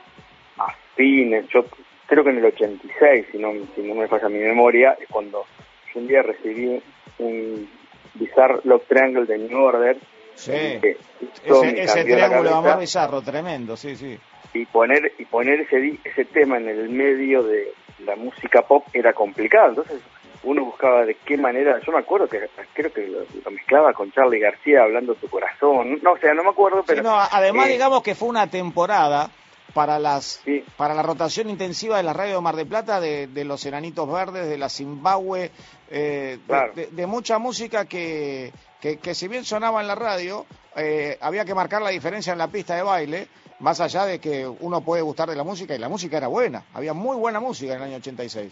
a 0.58 0.74
fines, 0.96 1.48
yo 1.50 1.66
creo 2.08 2.24
que 2.24 2.30
en 2.30 2.38
el 2.38 2.46
86, 2.46 3.28
si 3.32 3.38
no, 3.40 3.54
si 3.74 3.82
no 3.82 3.96
me 3.96 4.08
falla 4.08 4.30
mi 4.30 4.40
memoria, 4.40 4.96
es 5.00 5.08
cuando 5.10 5.46
yo 5.94 6.00
un 6.02 6.08
día 6.08 6.22
recibí 6.22 6.82
un 7.20 7.70
Bizarre 8.16 8.60
Lock 8.64 8.86
Triangle 8.88 9.26
de 9.26 9.38
New 9.38 9.58
Order, 9.64 9.98
Sí. 10.36 10.52
que 10.52 10.98
Ese, 11.46 11.82
ese 11.82 12.04
triángulo 12.04 12.56
amor 12.56 12.80
bizarro, 12.80 13.22
tremendo, 13.22 13.78
sí, 13.78 13.96
sí. 13.96 14.20
y 14.54 14.66
poner 14.66 15.14
y 15.18 15.24
poner 15.26 15.62
ese 15.62 15.98
ese 16.04 16.26
tema 16.26 16.58
en 16.58 16.68
el 16.68 16.90
medio 16.90 17.42
de 17.44 17.72
la 18.06 18.16
música 18.18 18.62
pop 18.62 18.84
era 18.94 19.14
complicado, 19.14 19.70
entonces 19.70 20.02
uno 20.44 20.66
buscaba 20.66 21.06
de 21.06 21.16
qué 21.26 21.38
manera, 21.38 21.80
yo 21.86 21.92
me 21.94 22.00
acuerdo 22.00 22.28
que 22.28 22.42
creo 22.74 22.92
que 22.92 23.08
lo, 23.08 23.20
lo 23.44 23.52
mezclaba 23.52 23.94
con 23.94 24.12
Charlie 24.12 24.40
García 24.40 24.84
hablando 24.84 25.16
tu 25.16 25.30
corazón, 25.30 26.00
no, 26.04 26.12
o 26.12 26.18
sea, 26.18 26.34
no 26.34 26.44
me 26.44 26.50
acuerdo, 26.50 26.84
pero 26.86 27.02
Sí, 27.02 27.08
no, 27.08 27.18
además 27.18 27.68
eh, 27.70 27.72
digamos 27.72 28.04
que 28.04 28.14
fue 28.14 28.28
una 28.28 28.48
temporada 28.48 29.30
para 29.76 30.00
las 30.00 30.42
Sí. 30.46 30.64
para 30.78 30.94
la 30.96 31.04
rotación 31.04 31.50
intensiva 31.50 31.98
de 31.98 32.04
la 32.04 32.14
radio 32.14 32.36
de 32.36 32.42
Mar 32.42 32.56
del 32.56 32.66
Plata 32.68 33.00
de, 33.02 33.28
de 33.28 33.44
los 33.46 33.64
Enanitos 33.66 34.10
Verdes, 34.12 34.48
de 34.50 34.58
la 34.58 34.70
Zimbabue, 34.70 35.52
eh, 35.92 36.38
de- 36.40 36.48
Claro. 36.48 36.74
de, 36.74 36.88
de 36.88 37.06
mucha 37.06 37.38
música 37.40 37.86
que, 37.86 38.52
que, 38.82 38.98
que 38.98 39.14
si 39.14 39.28
bien 39.28 39.44
sonaba 39.44 39.82
en 39.82 39.88
la 39.88 39.96
radio, 39.96 40.46
eh, 40.78 41.18
había 41.22 41.44
que 41.46 41.54
marcar 41.54 41.82
la 41.82 41.90
diferencia 41.90 42.32
en 42.34 42.40
la 42.40 42.48
pista 42.48 42.76
de 42.76 42.84
baile, 42.84 43.28
más 43.60 43.82
allá 43.82 44.06
de 44.06 44.20
que 44.20 44.48
uno 44.48 44.80
puede 44.82 45.02
gustar 45.02 45.30
de 45.30 45.36
la 45.36 45.44
música 45.44 45.76
y 45.76 45.78
la 45.80 45.90
música 45.90 46.18
era 46.18 46.28
buena, 46.28 46.64
había 46.74 46.94
muy 46.94 47.18
buena 47.18 47.40
música 47.42 47.74
en 47.74 47.78
el 47.80 47.84
año 47.88 47.98
86. 47.98 48.52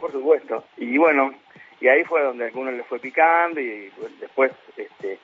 Por 0.00 0.12
supuesto. 0.12 0.64
Y 0.76 0.96
bueno, 0.96 1.34
y 1.80 1.88
ahí 1.88 2.04
fue 2.04 2.22
donde 2.22 2.44
a 2.44 2.46
alguno 2.48 2.70
le 2.70 2.84
fue 2.84 3.00
picando 3.00 3.60
y 3.60 3.90
pues, 3.98 4.12
después 4.20 4.52
este 4.76 5.18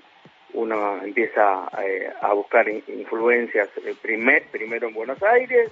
uno 0.54 1.02
empieza 1.02 1.68
eh, 1.84 2.10
a 2.20 2.32
buscar 2.32 2.68
in- 2.68 2.82
influencias 2.88 3.68
eh, 3.84 3.94
primer, 4.00 4.44
primero 4.50 4.88
en 4.88 4.94
Buenos 4.94 5.22
Aires 5.22 5.70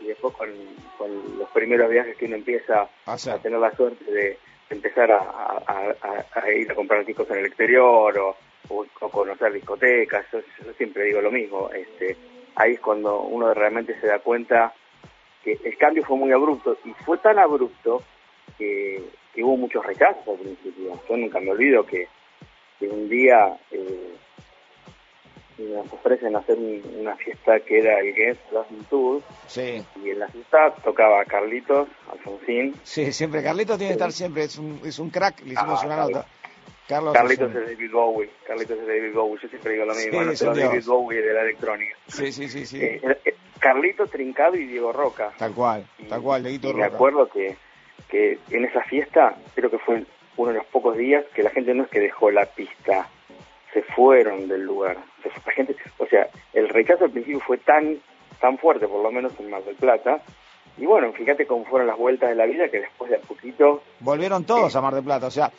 y 0.00 0.06
después 0.06 0.34
con, 0.34 0.48
con 0.96 1.38
los 1.38 1.48
primeros 1.50 1.90
viajes 1.90 2.16
que 2.16 2.26
uno 2.26 2.36
empieza 2.36 2.88
O 3.06 3.18
sea, 3.18 3.34
a 3.34 3.38
tener 3.42 3.58
la 3.58 3.74
suerte 3.74 4.04
de 4.10 4.38
empezar 4.70 5.10
a, 5.12 5.18
a- 5.18 5.94
a- 6.02 6.40
a 6.40 6.50
ir 6.52 6.70
a 6.70 6.74
comprar 6.74 7.04
discos 7.04 7.30
en 7.30 7.38
el 7.38 7.46
exterior 7.46 8.18
o, 8.18 8.36
o- 8.68 8.86
o 9.00 9.08
conocer 9.10 9.52
discotecas, 9.52 10.26
yo, 10.32 10.40
yo 10.64 10.72
siempre 10.74 11.04
digo 11.04 11.20
lo 11.20 11.30
mismo, 11.30 11.70
este 11.72 12.16
ahí 12.56 12.72
es 12.74 12.80
cuando 12.80 13.20
uno 13.22 13.54
realmente 13.54 13.98
se 14.00 14.08
da 14.08 14.18
cuenta 14.18 14.72
que 15.44 15.58
el 15.64 15.76
cambio 15.78 16.04
fue 16.04 16.16
muy 16.16 16.32
abrupto 16.32 16.76
y 16.84 16.92
fue 17.04 17.18
tan 17.18 17.38
abrupto 17.38 18.02
que, 18.58 19.00
que 19.32 19.44
hubo 19.44 19.56
muchos 19.56 19.86
rechazos 19.86 20.26
al 20.26 20.38
principio. 20.38 21.00
Yo 21.08 21.16
nunca 21.16 21.38
me 21.38 21.52
olvido 21.52 21.86
que, 21.86 22.08
que 22.78 22.88
un 22.88 23.08
día 23.08 23.56
eh, 23.70 24.14
nos 25.58 25.92
ofrecen 25.92 26.36
hacer 26.36 26.56
un- 26.56 26.82
una 27.00 27.16
fiesta 27.16 27.58
que 27.60 27.78
era 27.80 27.98
el 28.00 28.14
Guest 28.14 28.40
Blossom 28.50 28.84
Tour 28.84 29.22
sí, 29.48 29.82
y 30.04 30.10
en 30.10 30.18
la 30.20 30.28
fiesta 30.28 30.72
tocaba 30.84 31.24
Carlitos, 31.24 31.88
Alfonsín, 32.12 32.74
sí, 32.84 33.12
siempre 33.12 33.42
Carlitos 33.42 33.76
tiene 33.78 33.90
que 33.90 33.94
estar 33.94 34.12
siempre, 34.12 34.44
es 34.44 34.56
un, 34.58 34.80
es 34.84 34.98
un 35.00 35.10
crack, 35.10 35.40
le 35.40 35.54
hicimos 35.54 35.80
Ah, 35.82 35.86
una 35.86 35.96
Carlos. 35.96 36.12
nota. 36.16 36.26
Carlos, 36.86 37.12
Carlitos 37.12 37.54
es 37.54 37.66
David 37.66 37.90
Bowie, 37.92 38.30
Carlitos 38.46 38.78
es 38.78 38.86
David 38.86 39.12
Bowie, 39.12 39.38
yo 39.42 39.48
siempre 39.48 39.72
digo 39.72 39.84
lo 39.84 39.94
mismo, 39.94 40.34
Sí, 40.34 40.44
no. 40.46 40.54
David 40.54 40.84
Bowie 40.86 41.20
de 41.20 41.34
la 41.34 41.42
electrónica. 41.42 41.96
sí, 42.06 42.32
sí, 42.32 42.48
sí, 42.48 42.64
sí, 42.64 42.78
Eh, 42.82 43.00
eh, 43.24 43.34
Carlitos 43.58 44.08
Trincado 44.10 44.54
y 44.54 44.64
Diego 44.66 44.92
Roca. 44.92 45.32
tal 45.36 45.52
cual, 45.52 45.84
Y- 45.98 46.04
tal 46.04 46.22
cual, 46.22 46.44
Dieguito 46.44 46.70
y 46.70 46.74
me 46.74 46.84
Roca. 46.84 46.94
acuerdo 46.94 47.28
que, 47.28 47.56
que 48.08 48.38
en 48.50 48.64
esa 48.64 48.82
fiesta, 48.84 49.34
creo 49.54 49.70
que 49.70 49.78
fue 49.80 50.04
uno 50.38 50.52
de 50.52 50.58
los 50.58 50.66
pocos 50.66 50.96
días 50.96 51.24
que 51.34 51.42
la 51.42 51.50
gente 51.50 51.74
no 51.74 51.82
es 51.84 51.90
que 51.90 52.00
dejó 52.00 52.30
la 52.30 52.46
pista, 52.46 53.08
se 53.74 53.82
fueron 53.82 54.48
del 54.48 54.62
lugar. 54.62 54.96
Se 55.22 55.28
fue- 55.28 55.42
la 55.46 55.52
gente, 55.52 55.76
o 55.98 56.06
sea, 56.06 56.26
el 56.54 56.68
rechazo 56.70 57.04
al 57.04 57.10
principio 57.10 57.40
fue 57.40 57.58
tan, 57.58 57.98
tan 58.40 58.56
fuerte, 58.56 58.88
por 58.88 59.02
lo 59.02 59.10
menos 59.12 59.32
en 59.38 59.50
Mar 59.50 59.62
del 59.64 59.76
Plata. 59.76 60.22
Y 60.78 60.86
bueno, 60.86 61.12
fíjate 61.12 61.46
cómo 61.46 61.64
fueron 61.66 61.86
las 61.88 61.98
vueltas 61.98 62.30
de 62.30 62.36
la 62.36 62.46
vida 62.46 62.68
que 62.70 62.80
después 62.80 63.10
de 63.10 63.16
a 63.16 63.20
poquito, 63.20 63.82
volvieron 64.00 64.44
todos 64.44 64.74
a 64.74 64.80
Mar 64.80 64.94
del 64.94 65.04
Plata. 65.04 65.26
O 65.26 65.30
sea, 65.30 65.50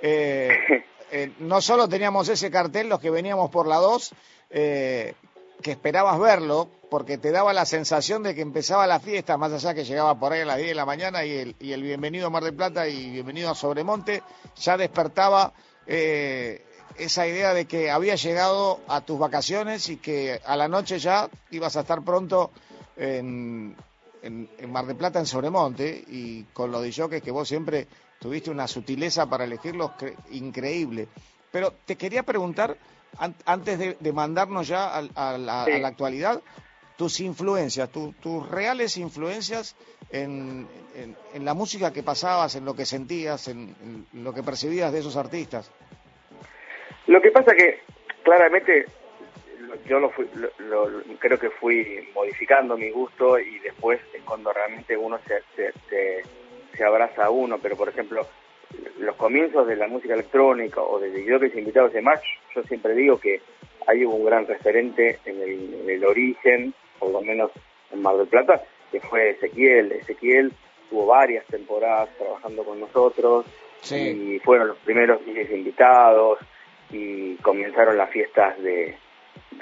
eh, 0.00 0.56
eh, 1.12 1.32
no 1.40 1.60
solo 1.60 1.88
teníamos 1.88 2.28
ese 2.28 2.50
cartel, 2.50 2.88
los 2.88 3.00
que 3.00 3.10
veníamos 3.10 3.50
por 3.50 3.66
la 3.66 3.76
2, 3.76 4.14
eh, 4.50 5.14
que 5.62 5.72
esperabas 5.72 6.18
verlo, 6.20 6.68
porque 6.90 7.18
te 7.18 7.30
daba 7.30 7.52
la 7.52 7.66
sensación 7.66 8.22
de 8.22 8.34
que 8.34 8.40
empezaba 8.40 8.86
la 8.86 9.00
fiesta, 9.00 9.36
más 9.36 9.52
allá 9.52 9.74
que 9.74 9.84
llegaba 9.84 10.18
por 10.18 10.32
ahí 10.32 10.40
a 10.40 10.44
las 10.46 10.56
10 10.56 10.68
de 10.70 10.74
la 10.74 10.86
mañana 10.86 11.24
y 11.24 11.32
el, 11.32 11.56
y 11.60 11.72
el 11.72 11.82
bienvenido 11.82 12.26
a 12.26 12.30
Mar 12.30 12.42
del 12.44 12.54
Plata 12.54 12.88
y 12.88 13.10
bienvenido 13.10 13.50
a 13.50 13.54
Sobremonte, 13.54 14.22
ya 14.56 14.76
despertaba 14.76 15.52
eh, 15.86 16.64
esa 16.96 17.26
idea 17.26 17.52
de 17.54 17.66
que 17.66 17.90
había 17.90 18.14
llegado 18.14 18.80
a 18.88 19.00
tus 19.02 19.18
vacaciones 19.18 19.88
y 19.88 19.98
que 19.98 20.40
a 20.44 20.56
la 20.56 20.68
noche 20.68 20.98
ya 20.98 21.28
ibas 21.50 21.76
a 21.76 21.80
estar 21.80 22.02
pronto 22.02 22.50
en, 22.96 23.76
en, 24.22 24.48
en 24.58 24.72
Mar 24.72 24.86
del 24.86 24.96
Plata, 24.96 25.18
en 25.18 25.26
Sobremonte, 25.26 26.04
y 26.08 26.44
con 26.52 26.72
los 26.72 26.82
de 26.82 27.20
que 27.20 27.30
vos 27.30 27.46
siempre 27.48 27.86
tuviste 28.18 28.50
una 28.50 28.66
sutileza 28.66 29.26
para 29.26 29.44
elegirlos 29.44 29.90
cre- 29.92 30.16
increíble. 30.30 31.06
Pero 31.52 31.72
te 31.86 31.96
quería 31.96 32.22
preguntar, 32.24 32.76
an- 33.18 33.34
antes 33.44 33.78
de, 33.78 33.96
de 34.00 34.12
mandarnos 34.12 34.66
ya 34.66 34.88
a, 34.96 35.02
la, 35.38 35.64
Sí. 35.66 35.72
a 35.72 35.78
la 35.78 35.88
actualidad, 35.88 36.40
tus 36.98 37.20
influencias, 37.20 37.88
tu- 37.90 38.12
tus 38.14 38.46
reales 38.50 38.96
influencias 38.96 39.76
en, 40.10 40.66
la 41.40 41.54
música 41.54 41.92
que 41.92 42.02
pasabas, 42.02 42.56
en 42.56 42.64
lo 42.64 42.74
que 42.74 42.84
sentías, 42.84 43.46
en, 43.46 44.04
lo 44.14 44.34
que 44.34 44.42
percibías 44.42 44.92
de 44.92 44.98
esos 44.98 45.16
artistas? 45.16 45.70
Lo 47.06 47.22
que 47.22 47.30
pasa 47.30 47.54
que 47.54 47.78
claramente 48.24 48.86
yo 49.86 50.00
lo, 50.00 50.10
creo 51.20 51.38
que 51.38 51.50
fui 51.50 52.08
modificando 52.14 52.76
mi 52.76 52.90
gusto 52.90 53.38
y 53.38 53.60
después 53.60 54.00
es 54.12 54.22
cuando 54.24 54.52
realmente 54.52 54.96
uno 54.96 55.20
se, 55.26 55.72
se, 56.76 56.84
abraza 56.84 57.26
a 57.26 57.30
uno, 57.30 57.58
pero 57.58 57.76
por 57.76 57.88
ejemplo 57.88 58.26
los 58.98 59.14
comienzos 59.14 59.68
de 59.68 59.76
la 59.76 59.86
música 59.86 60.14
electrónica 60.14 60.80
o 60.82 60.98
de 60.98 61.12
que 61.12 61.58
invitados 61.60 61.92
de 61.92 62.02
Match, 62.02 62.24
yo 62.56 62.62
siempre 62.64 62.94
digo 62.94 63.20
que 63.20 63.40
hay 63.86 64.04
un 64.04 64.24
gran 64.24 64.46
referente 64.46 65.18
en 65.24 65.88
el 65.88 66.04
origen, 66.04 66.74
por 66.98 67.10
lo 67.10 67.20
menos 67.20 67.50
en 67.90 68.02
Mar 68.02 68.16
del 68.16 68.26
Plata, 68.26 68.62
que 68.90 69.00
fue 69.00 69.30
Ezequiel. 69.30 69.92
Ezequiel 69.92 70.52
tuvo 70.90 71.06
varias 71.06 71.44
temporadas 71.46 72.08
trabajando 72.18 72.64
con 72.64 72.80
nosotros 72.80 73.46
y 73.90 74.38
fueron 74.40 74.68
los 74.68 74.78
primeros 74.78 75.20
invitados 75.26 76.38
y 76.90 77.36
comenzaron 77.36 77.96
las 77.96 78.10
fiestas 78.10 78.60
de 78.62 78.96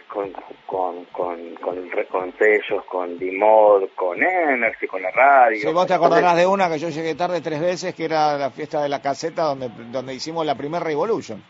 con 0.08 0.32
con 0.66 1.04
con 1.06 1.54
con, 1.56 1.90
con 2.10 2.32
sellos, 2.38 2.84
con 2.88 3.18
Dimod, 3.18 3.88
con 3.94 4.22
Energy, 4.22 4.86
con 4.86 5.02
la 5.02 5.10
radio. 5.10 5.60
Sí, 5.60 5.72
vos 5.72 5.86
te 5.86 5.94
acordarás 5.94 6.36
de 6.36 6.46
una 6.46 6.68
que 6.70 6.78
yo 6.78 6.88
llegué 6.88 7.14
tarde 7.14 7.40
tres 7.40 7.60
veces, 7.60 7.94
que 7.94 8.04
era 8.04 8.36
la 8.38 8.50
fiesta 8.50 8.82
de 8.82 8.88
la 8.88 9.02
caseta 9.02 9.42
donde 9.42 9.68
donde 9.90 10.14
hicimos 10.14 10.46
la 10.46 10.54
primera 10.54 10.84
Revolution. 10.84 11.42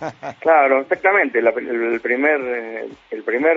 claro, 0.40 0.80
exactamente. 0.80 1.38
el 1.38 2.00
primer 2.00 2.88
el 3.10 3.22
primer 3.22 3.56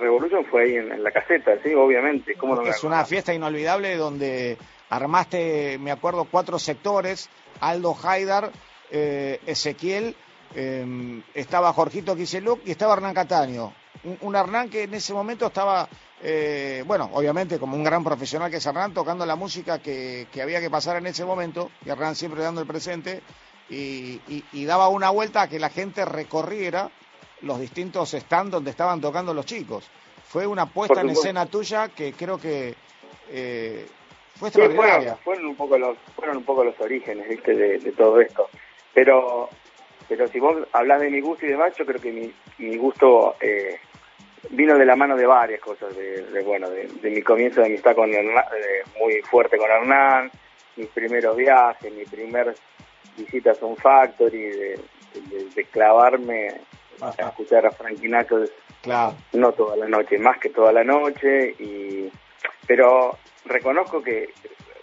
Revolution 0.00 0.44
fue 0.44 0.64
ahí 0.64 0.76
en, 0.76 1.02
la 1.02 1.10
caseta, 1.10 1.52
sí, 1.62 1.74
obviamente. 1.74 2.34
¿Cómo 2.34 2.60
es 2.62 2.84
una 2.84 3.04
fiesta 3.04 3.32
inolvidable 3.32 3.96
donde 3.96 4.56
armaste, 4.90 5.78
me 5.78 5.90
acuerdo, 5.90 6.26
cuatro 6.30 6.58
sectores: 6.58 7.28
Aldo 7.60 7.96
Haidar, 8.02 8.50
eh, 8.90 9.40
Ezequiel, 9.46 10.16
em, 10.54 11.22
estaba 11.34 11.72
Jorgito 11.72 12.16
Quiseluc 12.16 12.60
y 12.64 12.72
estaba 12.72 12.94
Hernán 12.94 13.14
Cataño. 13.14 13.72
Un, 14.20 14.36
Hernán 14.36 14.70
que 14.70 14.84
en 14.84 14.94
ese 14.94 15.12
momento 15.12 15.46
estaba, 15.46 15.88
eh, 16.22 16.84
bueno, 16.86 17.10
obviamente 17.14 17.58
como 17.58 17.76
un 17.76 17.82
gran 17.82 18.04
profesional 18.04 18.50
que 18.50 18.58
es 18.58 18.66
Hernán, 18.66 18.94
tocando 18.94 19.26
la 19.26 19.34
música 19.34 19.80
que, 19.80 20.28
que 20.32 20.40
había 20.40 20.60
que 20.60 20.70
pasar 20.70 20.96
en 20.98 21.06
ese 21.06 21.24
momento, 21.24 21.70
y 21.84 21.90
Hernán 21.90 22.14
siempre 22.14 22.42
dando 22.42 22.60
el 22.60 22.66
presente 22.66 23.22
y, 23.70 24.64
daba 24.64 24.88
una 24.88 25.10
vuelta 25.10 25.42
a 25.42 25.48
que 25.48 25.58
la 25.58 25.70
gente 25.70 26.04
recorriera 26.04 26.90
los 27.42 27.60
distintos 27.60 28.10
stands 28.10 28.50
donde 28.50 28.70
estaban 28.70 29.00
tocando 29.00 29.32
los 29.34 29.46
chicos. 29.46 29.88
Fue 30.24 30.46
una 30.46 30.66
puesta 30.66 31.00
en 31.00 31.10
escena 31.10 31.46
tuya 31.46 31.88
que 31.88 32.12
creo 32.12 32.38
que 32.38 32.74
eh, 33.30 33.86
fue 34.36 34.48
extraordinaria. 34.48 35.16
fueron, 35.16 35.46
un 35.46 35.56
poco 35.56 35.78
los, 35.78 35.96
fueron 36.14 36.38
un 36.38 36.44
poco 36.44 36.64
los 36.64 36.78
orígenes 36.80 37.28
¿viste? 37.28 37.54
De, 37.54 37.92
todo 37.92 38.20
esto. 38.20 38.48
Pero 38.92 39.48
pero 40.08 40.26
si 40.28 40.40
vos 40.40 40.56
hablas 40.72 41.00
de 41.00 41.10
mi 41.10 41.20
gusto 41.20 41.44
y 41.44 41.50
demás, 41.50 41.74
yo 41.76 41.84
creo 41.84 42.00
que 42.00 42.12
mi, 42.12 42.32
mi 42.58 42.76
gusto 42.78 43.36
eh, 43.40 43.78
vino 44.50 44.76
de 44.76 44.86
la 44.86 44.96
mano 44.96 45.16
de 45.16 45.26
varias 45.26 45.60
cosas. 45.60 45.94
De, 45.94 46.42
bueno, 46.44 46.70
de, 46.70 47.10
mi 47.10 47.22
comienzo 47.22 47.60
de 47.60 47.66
amistad 47.66 47.94
con 47.94 48.12
Hernán, 48.12 48.44
muy 48.98 49.20
fuerte 49.22 49.58
con 49.58 49.70
Hernán, 49.70 50.30
mis 50.76 50.88
primeros 50.88 51.36
viajes, 51.36 51.92
mi 51.92 52.04
primer 52.04 52.54
visitas 53.18 53.62
a 53.62 53.66
un 53.66 53.76
factory, 53.76 54.38
de, 54.38 54.80
de, 55.54 55.64
clavarme 55.64 56.60
a 57.00 57.10
escuchar 57.10 57.66
a 57.66 57.70
Frankie 57.70 58.08
Knuckles 58.08 58.50
claro. 58.82 59.14
no 59.32 59.52
toda 59.52 59.76
la 59.76 59.88
noche, 59.88 60.18
más 60.18 60.38
que 60.38 60.50
toda 60.50 60.72
la 60.72 60.84
noche, 60.84 61.54
y 61.58 62.10
pero 62.66 63.18
reconozco 63.44 64.02
que 64.02 64.32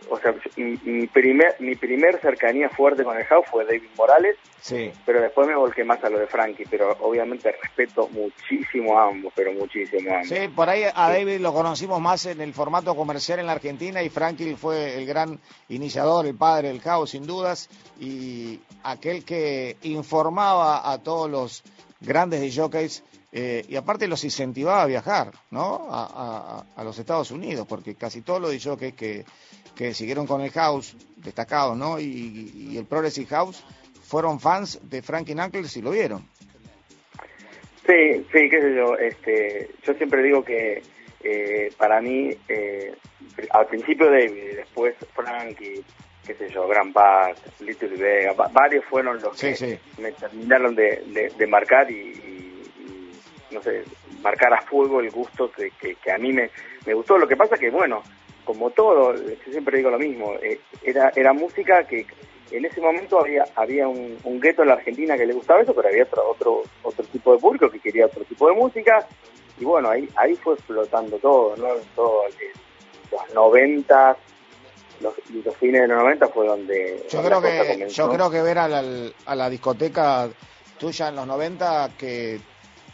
o 0.10 0.20
sea, 0.20 0.34
mi, 0.56 1.08
primer, 1.08 1.56
mi 1.60 1.76
primer 1.76 2.20
cercanía 2.20 2.70
fuerte 2.70 3.04
con 3.04 3.18
el 3.18 3.24
house 3.26 3.46
fue 3.50 3.66
David 3.66 3.90
Morales, 3.98 4.38
sí. 4.62 4.92
pero 5.06 5.22
después 5.22 5.48
me 5.48 5.56
volqué 5.56 5.84
más 5.84 6.04
a 6.04 6.10
lo 6.10 6.20
de 6.20 6.28
Frankie, 6.28 6.66
pero 6.70 6.96
obviamente 7.02 7.52
respeto 7.52 8.10
muchísimo 8.10 8.98
a 8.98 9.08
ambos, 9.08 9.34
pero 9.36 9.54
muchísimo 9.54 10.12
a 10.12 10.22
ambos. 10.22 10.30
Sí, 10.30 10.48
por 10.56 10.70
ahí 10.70 10.84
a 10.84 11.10
David 11.10 11.40
lo 11.40 11.54
conocimos 11.54 12.00
más 12.02 12.26
en 12.26 12.42
el 12.42 12.54
formato 12.54 12.96
comercial 12.96 13.40
en 13.40 13.48
la 13.48 13.54
Argentina 13.54 14.02
y 14.04 14.10
Frankie 14.10 14.56
fue 14.56 14.98
el 14.98 15.06
gran 15.06 15.40
iniciador, 15.70 16.26
el 16.26 16.36
padre 16.36 16.70
del 16.70 16.82
house 16.82 17.12
sin 17.12 17.26
dudas, 17.26 17.70
y 18.00 18.60
aquel 18.84 19.24
que 19.26 19.78
informaba 19.84 20.92
a 20.92 21.02
todos 21.02 21.30
los 21.30 21.64
grandes 22.02 22.42
de 22.42 22.52
jockeys 22.52 23.04
eh, 23.38 23.66
y 23.68 23.76
aparte 23.76 24.08
los 24.08 24.24
incentivaba 24.24 24.84
a 24.84 24.86
viajar, 24.86 25.34
¿no? 25.52 25.88
A, 25.90 26.64
los 26.86 26.98
Estados 26.98 27.32
Unidos, 27.32 27.68
porque 27.68 27.96
casi 27.96 28.22
todos 28.22 28.40
los 28.40 28.64
jockeys 28.64 28.94
que 28.94 29.26
que 29.76 29.94
siguieron 29.94 30.26
con 30.26 30.42
el 30.42 30.52
house, 30.52 30.96
destacado, 31.18 31.76
¿no? 31.76 32.00
Y, 32.00 32.78
el 32.78 32.86
Progressive 32.86 33.28
House 33.28 33.64
fueron 34.04 34.40
fans 34.40 34.80
de 34.90 35.02
Frankie 35.02 35.34
Knuckles 35.34 35.76
y 35.78 35.82
lo 35.82 35.92
vieron. 35.92 36.28
Sí, 37.86 38.26
sí, 38.32 38.50
qué 38.50 38.62
sé 38.62 38.76
yo. 38.76 38.98
Este, 38.98 39.70
yo 39.84 39.94
siempre 39.94 40.24
digo 40.24 40.44
que 40.44 40.82
eh, 41.24 41.72
para 41.78 42.02
mí, 42.02 42.32
eh, 42.48 42.96
al 43.52 43.68
principio 43.68 44.10
David, 44.10 44.56
después 44.58 44.96
Frankie, 45.14 45.84
qué 46.26 46.34
sé 46.34 46.50
yo, 46.50 46.68
Gran 46.68 46.92
Paz, 46.92 47.38
Little 47.60 47.96
Vega, 47.98 48.34
varios 48.52 48.86
fueron 48.86 49.22
los 49.22 49.40
que 49.40 49.80
me 50.00 50.12
terminaron 50.14 50.76
de, 50.76 51.32
de, 51.38 51.48
marcar 51.48 51.90
y, 51.92 52.64
no 53.52 53.62
sé, 53.62 53.84
marcar 54.22 54.54
a 54.54 54.62
fuego 54.62 55.00
el 55.00 55.12
gusto 55.12 55.52
que, 55.52 55.72
que, 55.72 56.12
a 56.12 56.18
mí 56.18 56.34
me, 56.34 56.50
me 56.86 56.94
gustó. 56.94 57.18
Lo 57.18 57.28
que 57.28 57.36
pasa 57.36 57.58
que, 57.58 57.70
bueno, 57.70 58.02
como 58.46 58.70
todo, 58.70 59.16
yo 59.16 59.52
siempre 59.52 59.78
digo 59.78 59.90
lo 59.90 60.00
mismo, 60.00 60.34
eh, 60.42 60.60
era, 60.84 61.12
era 61.16 61.34
música 61.34 61.86
que 61.86 62.06
en 62.52 62.66
ese 62.66 62.80
momento 62.80 63.20
había, 63.20 63.44
había 63.56 63.88
un, 63.88 64.18
un 64.24 64.40
gueto 64.40 64.62
en 64.62 64.70
la 64.70 64.76
Argentina 64.76 65.18
que 65.18 65.26
le 65.26 65.34
gustaba 65.34 65.62
eso, 65.62 65.74
pero 65.74 65.90
había 65.90 66.04
otro, 66.04 66.30
otro, 66.30 66.64
otro 66.84 67.06
tipo 67.06 67.34
de 67.34 67.40
público 67.40 67.70
que 67.70 67.80
quería 67.80 68.06
otro 68.06 68.24
tipo 68.24 68.48
de 68.48 68.56
música, 68.56 69.08
y 69.60 69.66
bueno, 69.66 69.90
ahí, 69.90 70.08
ahí 70.16 70.36
fue 70.36 70.54
explotando 70.54 71.18
todo, 71.18 71.56
¿no? 71.58 71.68
Todo, 71.96 72.28
eh, 72.28 72.52
los 73.12 73.34
noventas, 73.34 74.18
los, 75.02 75.14
los 75.44 75.56
fines 75.58 75.82
de 75.82 75.88
los 75.88 75.98
90 75.98 76.28
fue 76.28 76.48
donde... 76.48 77.06
Yo 77.10 77.24
creo 77.24 77.42
que, 77.42 77.88
yo 77.90 78.10
creo 78.10 78.30
que 78.30 78.42
ver 78.42 78.58
a 78.60 78.68
la, 78.68 78.84
a 79.26 79.36
la 79.36 79.50
discoteca 79.50 80.30
tuya 80.78 81.10
en 81.10 81.16
los 81.16 81.28
90 81.28 81.92
que 81.98 82.40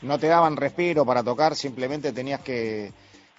no 0.04 0.20
te 0.20 0.28
daban 0.28 0.56
respiro 0.56 1.06
para 1.06 1.24
tocar, 1.24 1.56
simplemente 1.56 2.14
tenías 2.14 2.42
que 2.42 2.92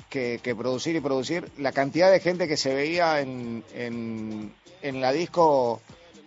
que, 0.08 0.54
producir 0.56 0.96
y 0.96 1.00
producir. 1.00 1.50
La 1.58 1.72
cantidad 1.72 2.10
de 2.10 2.20
gente 2.20 2.48
que 2.48 2.56
se 2.56 2.74
veía 2.74 3.20
en, 3.20 3.64
en, 3.74 5.00
la 5.00 5.12
disco 5.12 5.80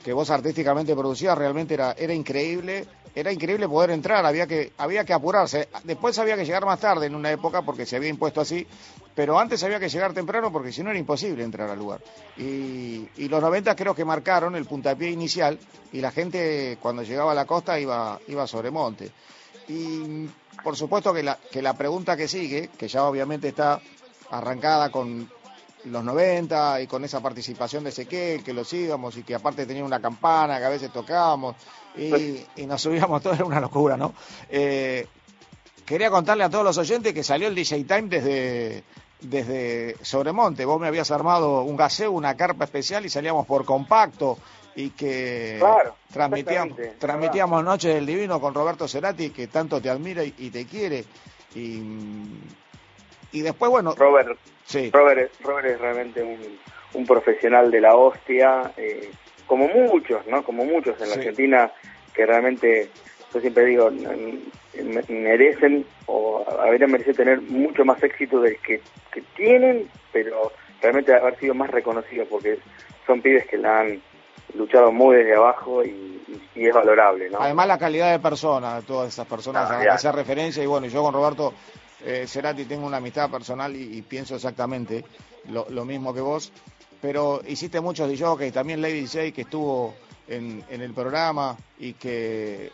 que 0.03 0.13
vos 0.13 0.29
artísticamente 0.29 0.95
producías 0.95 1.37
realmente 1.37 1.73
era, 1.73 1.93
era 1.97 2.13
increíble. 2.13 2.85
Era 3.15 3.31
increíble 3.31 3.69
poder 3.69 3.91
entrar, 3.91 4.25
había 4.25 4.45
que, 4.45 4.73
había 4.77 5.05
que 5.05 5.13
apurarse. 5.13 5.69
Después 5.85 6.19
había 6.19 6.35
que 6.35 6.43
llegar 6.43 6.65
más 6.65 6.81
tarde 6.81 7.05
en 7.05 7.15
una 7.15 7.31
época 7.31 7.61
porque 7.61 7.85
se 7.85 7.95
había 7.95 8.09
impuesto 8.09 8.41
así, 8.41 8.67
pero 9.15 9.39
antes 9.39 9.63
había 9.63 9.79
que 9.79 9.87
llegar 9.87 10.13
temprano 10.13 10.51
porque 10.51 10.73
si 10.73 10.83
no 10.83 10.89
era 10.89 10.99
imposible 10.99 11.41
entrar 11.45 11.69
al 11.69 11.79
lugar. 11.79 12.01
Y, 12.35 13.07
y 13.15 13.29
los 13.29 13.41
90 13.41 13.73
creo 13.73 13.95
que 13.95 14.03
marcaron 14.03 14.57
el 14.57 14.65
puntapié 14.65 15.11
inicial 15.11 15.57
y 15.93 16.01
la 16.01 16.11
gente 16.11 16.77
cuando 16.81 17.03
llegaba 17.03 17.31
a 17.31 17.35
la 17.35 17.45
costa 17.45 17.79
iba, 17.79 18.19
iba 18.27 18.45
sobre 18.47 18.69
monte. 18.69 19.09
Y 19.69 20.27
por 20.63 20.75
supuesto 20.75 21.13
que 21.13 21.23
la, 21.23 21.37
que 21.51 21.61
la 21.61 21.73
pregunta 21.73 22.17
que 22.17 22.27
sigue, 22.27 22.69
que 22.77 22.87
ya 22.87 23.03
obviamente 23.05 23.49
está 23.49 23.81
arrancada 24.31 24.91
con 24.91 25.29
los 25.85 26.03
90 26.03 26.81
y 26.81 26.87
con 26.87 27.03
esa 27.03 27.21
participación 27.21 27.83
de 27.83 27.91
Ezequiel, 27.91 28.43
que 28.43 28.53
lo 28.53 28.63
sigamos 28.63 29.17
y 29.17 29.23
que 29.23 29.35
aparte 29.35 29.65
tenía 29.65 29.83
una 29.83 29.99
campana 29.99 30.57
que 30.57 30.65
a 30.65 30.69
veces 30.69 30.91
tocábamos 30.91 31.55
y, 31.95 32.65
nos 32.65 32.81
subíamos 32.81 33.21
todo, 33.21 33.33
era 33.35 33.45
una 33.45 33.59
locura, 33.59 33.95
¿no? 33.97 34.13
Eh, 34.49 35.07
quería 35.85 36.09
contarle 36.09 36.43
a 36.43 36.49
todos 36.49 36.63
los 36.63 36.77
oyentes 36.77 37.13
que 37.13 37.23
salió 37.23 37.47
el 37.47 37.55
DJ 37.55 37.83
Time 37.83 38.03
desde, 38.03 38.83
desde 39.21 39.97
Sobremonte. 40.01 40.65
Vos 40.65 40.79
me 40.79 40.87
habías 40.87 41.11
armado 41.11 41.61
un 41.61 41.77
gaseo, 41.77 42.11
una 42.11 42.35
carpa 42.35 42.65
especial 42.65 43.05
y 43.05 43.09
salíamos 43.09 43.45
por 43.45 43.65
compacto 43.65 44.37
y 44.75 44.89
que 44.89 45.59
transmitíamos, 46.11 46.77
transmitíamos 46.99 47.63
Noche 47.63 47.93
del 47.93 48.05
Divino 48.05 48.41
con 48.41 48.53
Roberto 48.53 48.87
Cerati, 48.87 49.29
que 49.29 49.47
tanto 49.47 49.81
te 49.81 49.89
admira 49.89 50.23
y, 50.23 50.49
te 50.49 50.65
quiere. 50.65 51.05
Y, 51.55 51.81
y 53.31 53.41
después, 53.41 53.71
bueno... 53.71 53.95
Robert, 53.95 54.37
sí. 54.65 54.91
Robert, 54.91 55.31
Robert 55.41 55.67
es 55.67 55.79
realmente 55.79 56.21
un, 56.21 56.59
un 56.93 57.05
profesional 57.05 57.71
de 57.71 57.81
la 57.81 57.95
hostia, 57.95 58.73
eh, 58.75 59.11
como 59.47 59.67
muchos, 59.67 60.25
¿no? 60.27 60.43
Como 60.43 60.65
muchos 60.65 60.99
en 61.01 61.09
la 61.09 61.15
Argentina, 61.15 61.71
que 62.13 62.25
realmente, 62.25 62.89
yo 63.33 63.39
siempre 63.39 63.65
digo, 63.65 63.89
merecen 65.07 65.85
o 66.07 66.45
habrían 66.59 66.91
merecido 66.91 67.15
tener 67.15 67.41
mucho 67.41 67.85
más 67.85 68.01
éxito 68.03 68.41
del 68.41 68.57
que, 68.57 68.81
que 69.13 69.21
tienen, 69.35 69.89
pero 70.11 70.51
realmente 70.81 71.13
haber 71.13 71.37
sido 71.39 71.53
más 71.53 71.69
reconocidos 71.69 72.27
porque 72.29 72.59
son 73.05 73.21
pibes 73.21 73.45
que 73.47 73.57
la 73.57 73.81
han 73.81 74.01
luchado 74.55 74.91
muy 74.91 75.17
desde 75.17 75.35
abajo 75.35 75.83
y, 75.83 76.13
es 76.55 76.73
valorable, 76.73 77.29
¿no? 77.29 77.39
Además 77.39 77.67
la 77.67 77.77
calidad 77.77 78.11
de 78.11 78.19
persona, 78.19 78.77
de 78.77 78.81
todas 78.83 79.09
esas 79.09 79.27
personas 79.27 79.69
a 79.69 79.83
las 79.83 80.01
que 80.01 80.11
referencia 80.11 80.63
y 80.63 80.65
bueno, 80.65 80.87
yo 80.87 81.03
con 81.03 81.13
Roberto 81.13 81.53
eh, 82.03 82.25
Cerati 82.27 82.65
tengo 82.65 82.87
una 82.87 82.97
amistad 82.97 83.29
personal 83.29 83.75
y, 83.75 84.01
pienso 84.01 84.35
exactamente 84.35 85.03
lo, 85.49 85.85
mismo 85.85 86.13
que 86.13 86.21
vos, 86.21 86.51
pero 87.01 87.41
hiciste 87.45 87.81
muchos 87.81 88.09
DJs, 88.09 88.53
también 88.53 88.81
Lady 88.81 89.05
J 89.05 89.31
que 89.31 89.41
estuvo 89.41 89.93
en, 90.27 90.63
el 90.69 90.93
programa 90.93 91.57
y 91.77 91.93
que 91.93 92.71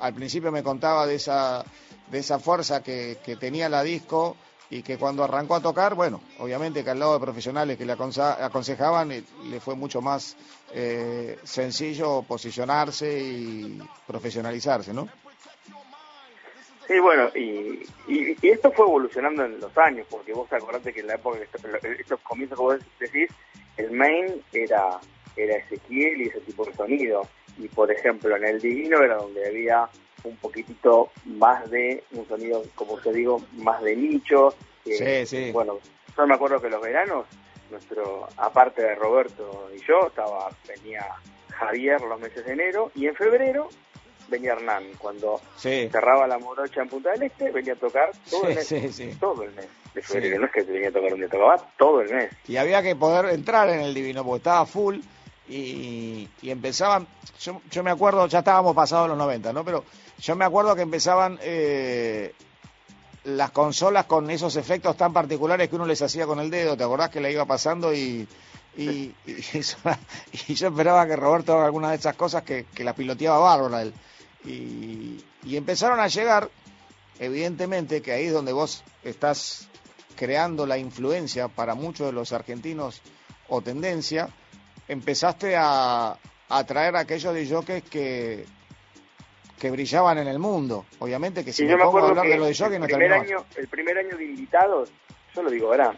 al 0.00 0.14
principio 0.14 0.52
me 0.52 0.62
contaba 0.62 1.06
de 1.06 1.16
esa, 1.16 1.64
de 2.10 2.18
esa 2.18 2.38
fuerza 2.38 2.82
que, 2.82 3.18
que 3.24 3.36
tenía 3.36 3.68
la 3.68 3.82
disco 3.82 4.36
y 4.70 4.82
que 4.82 4.98
cuando 4.98 5.24
arrancó 5.24 5.54
a 5.54 5.62
tocar, 5.62 5.94
bueno, 5.94 6.20
obviamente 6.38 6.84
que 6.84 6.90
al 6.90 6.98
lado 6.98 7.14
de 7.14 7.20
profesionales 7.20 7.78
que 7.78 7.86
le 7.86 7.92
aconsejaban, 7.92 9.12
eh, 9.12 9.24
le 9.44 9.60
fue 9.60 9.74
mucho 9.74 10.00
más 10.00 10.36
eh, 10.72 11.38
sencillo 11.42 12.22
posicionarse 12.22 13.18
y 13.18 13.80
profesionalizarse, 14.06 14.92
¿no? 14.92 15.08
Sí, 16.86 16.98
bueno, 17.00 17.28
y, 17.34 17.86
y, 18.08 18.48
esto 18.48 18.72
fue 18.72 18.86
evolucionando 18.86 19.44
en 19.44 19.60
los 19.60 19.76
años, 19.76 20.06
porque 20.08 20.32
vos 20.32 20.48
te 20.48 20.56
acordate 20.56 20.92
que 20.92 21.00
en 21.00 21.08
la 21.08 21.16
época, 21.16 21.38
estos 21.98 22.20
comienzos 22.20 22.56
que 22.56 22.62
vos 22.62 22.78
decís, 22.98 23.30
el 23.76 23.90
main 23.90 24.42
era, 24.52 24.98
era 25.36 25.56
Ezequiel 25.56 26.22
y 26.22 26.28
ese 26.28 26.40
tipo 26.40 26.64
de 26.64 26.74
sonido. 26.74 27.28
Y 27.58 27.68
por 27.68 27.90
ejemplo, 27.92 28.34
en 28.36 28.44
el 28.44 28.60
Divino 28.60 29.02
era 29.02 29.16
donde 29.16 29.46
había 29.46 29.88
un 30.24 30.36
poquitito 30.36 31.10
más 31.24 31.70
de 31.70 32.04
un 32.12 32.26
sonido, 32.28 32.62
como 32.74 32.98
te 32.98 33.12
digo, 33.12 33.42
más 33.52 33.82
de 33.82 33.96
nicho. 33.96 34.54
sí, 34.84 35.26
sí. 35.26 35.52
Bueno, 35.52 35.78
yo 36.16 36.26
me 36.26 36.34
acuerdo 36.34 36.60
que 36.60 36.68
los 36.68 36.82
veranos, 36.82 37.26
nuestro, 37.70 38.28
aparte 38.36 38.82
de 38.82 38.94
Roberto 38.94 39.70
y 39.74 39.80
yo, 39.86 40.08
estaba 40.08 40.50
venía 40.66 41.04
Javier 41.50 42.00
los 42.00 42.20
meses 42.20 42.44
de 42.44 42.52
enero 42.52 42.90
y 42.94 43.06
en 43.06 43.14
febrero 43.14 43.68
venía 44.28 44.52
Hernán. 44.52 44.84
Cuando 44.98 45.40
cerraba 45.56 46.26
la 46.26 46.38
morocha 46.38 46.82
en 46.82 46.88
Punta 46.88 47.10
del 47.10 47.24
Este, 47.24 47.50
venía 47.50 47.74
a 47.74 47.76
tocar 47.76 48.10
todo 48.30 48.48
el 48.48 48.56
mes. 48.56 49.18
Todo 49.18 49.42
el 49.42 49.52
mes 49.52 49.68
de 49.94 50.02
febrero. 50.02 50.40
No 50.40 50.46
es 50.46 50.52
que 50.52 50.62
venía 50.62 50.88
a 50.88 50.92
tocar 50.92 51.12
un 51.12 51.20
día, 51.20 51.28
tocaba 51.28 51.56
todo 51.76 52.00
el 52.00 52.10
mes. 52.10 52.30
Y 52.46 52.56
había 52.56 52.82
que 52.82 52.96
poder 52.96 53.34
entrar 53.34 53.68
en 53.68 53.80
el 53.80 53.94
Divino 53.94 54.24
porque 54.24 54.38
estaba 54.38 54.66
full 54.66 54.98
y, 55.48 56.28
empezaban, 56.42 57.06
yo, 57.40 57.62
yo, 57.70 57.82
me 57.82 57.90
acuerdo, 57.90 58.26
ya 58.26 58.40
estábamos 58.40 58.74
pasados 58.74 59.08
los 59.08 59.16
90, 59.16 59.52
¿no? 59.52 59.64
Pero 59.64 59.84
yo 60.18 60.36
me 60.36 60.44
acuerdo 60.44 60.74
que 60.74 60.82
empezaban 60.82 61.38
eh, 61.42 62.34
las 63.24 63.50
consolas 63.50 64.06
con 64.06 64.30
esos 64.30 64.56
efectos 64.56 64.96
tan 64.96 65.12
particulares 65.12 65.68
que 65.68 65.76
uno 65.76 65.86
les 65.86 66.02
hacía 66.02 66.26
con 66.26 66.40
el 66.40 66.50
dedo, 66.50 66.76
¿te 66.76 66.84
acordás 66.84 67.10
que 67.10 67.20
le 67.20 67.32
iba 67.32 67.44
pasando 67.44 67.92
y, 67.94 68.26
y, 68.76 69.14
y, 69.26 70.54
yo 70.54 70.68
esperaba 70.68 71.06
que 71.06 71.16
Roberto 71.16 71.54
haga 71.54 71.66
alguna 71.66 71.90
de 71.90 71.96
esas 71.96 72.16
cosas 72.16 72.42
que, 72.42 72.66
que 72.74 72.84
la 72.84 72.94
piloteaba 72.94 73.38
bárbara 73.38 73.82
él. 73.82 73.92
Y, 74.44 75.24
y 75.44 75.56
empezaron 75.56 76.00
a 76.00 76.08
llegar, 76.08 76.50
evidentemente, 77.18 78.02
que 78.02 78.12
ahí 78.12 78.26
es 78.26 78.32
donde 78.32 78.52
vos 78.52 78.82
estás 79.02 79.68
creando 80.16 80.66
la 80.66 80.78
influencia 80.78 81.48
para 81.48 81.74
muchos 81.74 82.06
de 82.06 82.12
los 82.12 82.32
argentinos 82.32 83.02
o 83.48 83.62
tendencia, 83.62 84.28
empezaste 84.88 85.54
a, 85.56 86.18
atraer 86.48 86.96
a 86.96 87.00
aquellos 87.00 87.34
de 87.34 87.48
jockeys 87.48 87.84
que, 87.84 88.46
que 89.58 89.70
brillaban 89.70 90.18
en 90.18 90.28
el 90.28 90.38
mundo. 90.38 90.86
Obviamente 90.98 91.44
que 91.44 91.52
si 91.52 91.64
me 91.64 91.76
pongo 91.76 91.98
a 91.98 92.08
hablar 92.08 92.26
de 92.26 92.36
lo 92.36 92.46
de 92.46 92.78
no 92.78 92.86
primer 92.86 93.12
año, 93.12 93.44
El 93.56 93.68
primer 93.68 93.98
año 93.98 94.16
de 94.16 94.24
invitados, 94.24 94.90
yo 95.34 95.42
lo 95.42 95.50
digo, 95.50 95.68
¿verdad? 95.70 95.94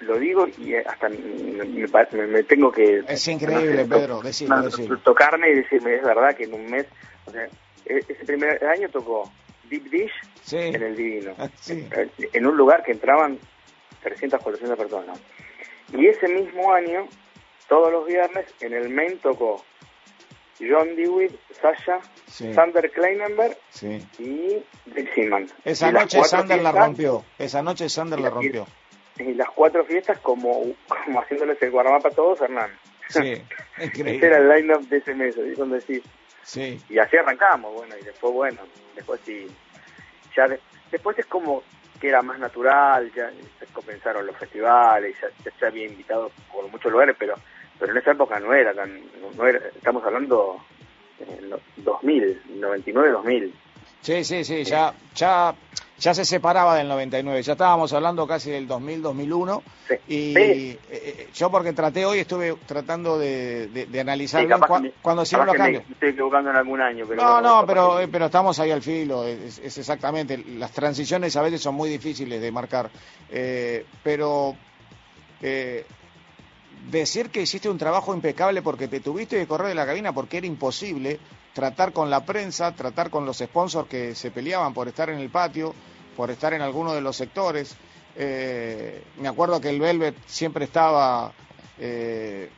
Lo 0.00 0.18
digo 0.18 0.46
y 0.58 0.74
hasta 0.74 1.08
me, 1.08 2.42
tengo 2.42 2.70
que... 2.70 3.02
Es 3.08 3.26
increíble, 3.28 3.84
Pedro, 3.86 4.20
Tocarme 5.02 5.50
y 5.50 5.54
decirme, 5.54 5.94
es 5.94 6.02
verdad 6.02 6.34
que 6.36 6.44
en 6.44 6.54
un 6.54 6.70
mes... 6.70 6.86
O 7.24 7.30
sea, 7.30 7.44
e, 7.86 7.98
ese 8.06 8.24
primer 8.24 8.62
año 8.64 8.88
tocó 8.90 9.30
Deep 9.70 9.84
Dish 9.90 10.12
en 10.52 10.82
el 10.82 10.96
Divino, 10.96 11.34
en 12.32 12.46
un 12.46 12.56
lugar 12.56 12.82
que 12.84 12.92
entraban 12.92 13.38
300, 14.02 14.40
400 14.40 14.78
personas. 14.78 15.18
Y 15.92 16.06
ese 16.06 16.28
mismo 16.28 16.72
año 16.72 17.08
todos 17.68 17.90
los 17.90 18.06
viernes 18.06 18.46
en 18.60 18.74
el 18.74 18.88
main 18.90 19.18
tocó 19.18 19.64
John 20.58 20.96
Dewey, 20.96 21.28
Sasha, 21.60 22.00
Sander 22.26 22.90
Kleinenberg 22.90 23.56
y 24.18 24.62
Dick 24.86 25.14
Seaman. 25.14 25.48
Esa 25.64 25.92
noche 25.92 26.22
Sander 26.24 26.62
la 26.62 26.72
rompió, 26.72 27.24
esa 27.38 27.62
noche 27.62 27.88
Sander 27.88 28.20
la 28.20 28.30
rompió. 28.30 28.66
Y, 29.18 29.34
las 29.34 29.48
cuatro 29.50 29.84
fiestas 29.84 30.18
como, 30.18 30.62
como 30.88 31.20
haciéndoles 31.20 31.60
el 31.62 31.70
guardamapa 31.70 32.08
a 32.08 32.12
todos, 32.12 32.40
Hernán. 32.40 32.70
Sí, 33.08 33.20
increíble. 33.82 34.16
Ese 34.16 34.26
era 34.26 34.38
el 34.38 34.48
line-up 34.48 34.88
de 34.88 34.98
ese 34.98 35.14
mes, 35.14 35.36
donde 35.56 35.80
decís. 35.80 36.02
Sí. 36.42 36.80
Y 36.88 36.98
así 36.98 37.16
arrancamos, 37.16 37.72
bueno, 37.74 37.94
y 38.00 38.04
después, 38.04 38.32
bueno, 38.32 38.60
después 38.94 39.20
sí, 39.24 39.46
ya 40.36 40.46
después 40.90 41.18
es 41.18 41.26
como 41.26 41.62
que 42.00 42.08
era 42.08 42.22
más 42.22 42.38
natural, 42.38 43.10
ya 43.14 43.30
se 43.58 43.66
comenzaron 43.72 44.26
los 44.26 44.36
festivales, 44.36 45.16
ya, 45.20 45.28
ya 45.44 45.58
se 45.58 45.66
había 45.66 45.86
invitado 45.86 46.30
por 46.52 46.68
muchos 46.68 46.92
lugares, 46.92 47.16
pero 47.18 47.34
pero 47.78 47.92
en 47.92 47.98
esa 47.98 48.12
época 48.12 48.40
no 48.40 48.52
era 48.52 48.74
tan, 48.74 49.00
no 49.36 49.46
era, 49.46 49.60
estamos 49.74 50.02
hablando 50.04 50.56
en 51.20 51.50
2000, 51.84 52.42
99, 52.60 53.10
2000. 53.10 53.54
Sí, 54.00 54.24
sí, 54.24 54.44
sí, 54.44 54.62
ya, 54.62 54.94
ya, 55.14 55.54
ya 55.98 56.14
se 56.14 56.24
separaba 56.24 56.76
del 56.76 56.86
99, 56.88 57.42
ya 57.42 57.52
estábamos 57.52 57.92
hablando 57.92 58.26
casi 58.26 58.50
del 58.50 58.66
2000, 58.68 59.02
2001. 59.02 59.62
Y 60.06 60.38
eh, 60.38 60.78
eh, 60.90 61.28
yo 61.34 61.50
porque 61.50 61.72
traté 61.72 62.04
hoy, 62.04 62.20
estuve 62.20 62.54
tratando 62.66 63.18
de, 63.18 63.66
de, 63.66 64.00
analizar 64.00 64.46
cuando 65.02 65.24
se 65.24 65.36
los 65.36 65.54
cambios. 65.54 65.84
Me 65.88 65.94
estoy 65.94 66.10
equivocando 66.10 66.50
en 66.50 66.56
algún 66.56 66.80
año. 66.80 67.04
Pero 67.08 67.22
no, 67.22 67.40
no, 67.40 67.66
pero, 67.66 68.00
eh, 68.00 68.08
pero 68.08 68.26
estamos 68.26 68.58
ahí 68.60 68.70
al 68.70 68.82
filo, 68.82 69.24
es, 69.24 69.58
exactamente, 69.58 70.38
las 70.38 70.70
transiciones 70.72 71.34
a 71.36 71.42
veces 71.42 71.60
son 71.60 71.74
muy 71.74 71.88
difíciles 71.88 72.40
de 72.40 72.52
marcar, 72.52 72.90
pero 74.04 74.54
decir 76.90 77.30
que 77.30 77.42
hiciste 77.42 77.68
un 77.68 77.78
trabajo 77.78 78.14
impecable 78.14 78.62
porque 78.62 78.88
te 78.88 79.00
tuviste 79.00 79.36
que 79.36 79.46
correr 79.46 79.68
de 79.68 79.74
la 79.74 79.86
cabina 79.86 80.12
porque 80.12 80.38
era 80.38 80.46
imposible 80.46 81.18
tratar 81.52 81.92
con 81.92 82.10
la 82.10 82.24
prensa, 82.24 82.72
tratar 82.72 83.10
con 83.10 83.24
los 83.24 83.38
sponsors 83.38 83.88
que 83.88 84.14
se 84.14 84.30
peleaban 84.30 84.74
por 84.74 84.88
estar 84.88 85.10
en 85.10 85.18
el 85.18 85.30
patio, 85.30 85.74
por 86.16 86.30
estar 86.30 86.52
en 86.52 86.62
alguno 86.62 86.94
de 86.94 87.00
los 87.00 87.16
sectores. 87.16 87.76
Eh, 88.14 89.02
me 89.18 89.28
acuerdo 89.28 89.60
que 89.60 89.70
el 89.70 89.80
Velvet 89.80 90.16
siempre 90.26 90.66
estaba 90.66 91.32
eh, 91.78 92.50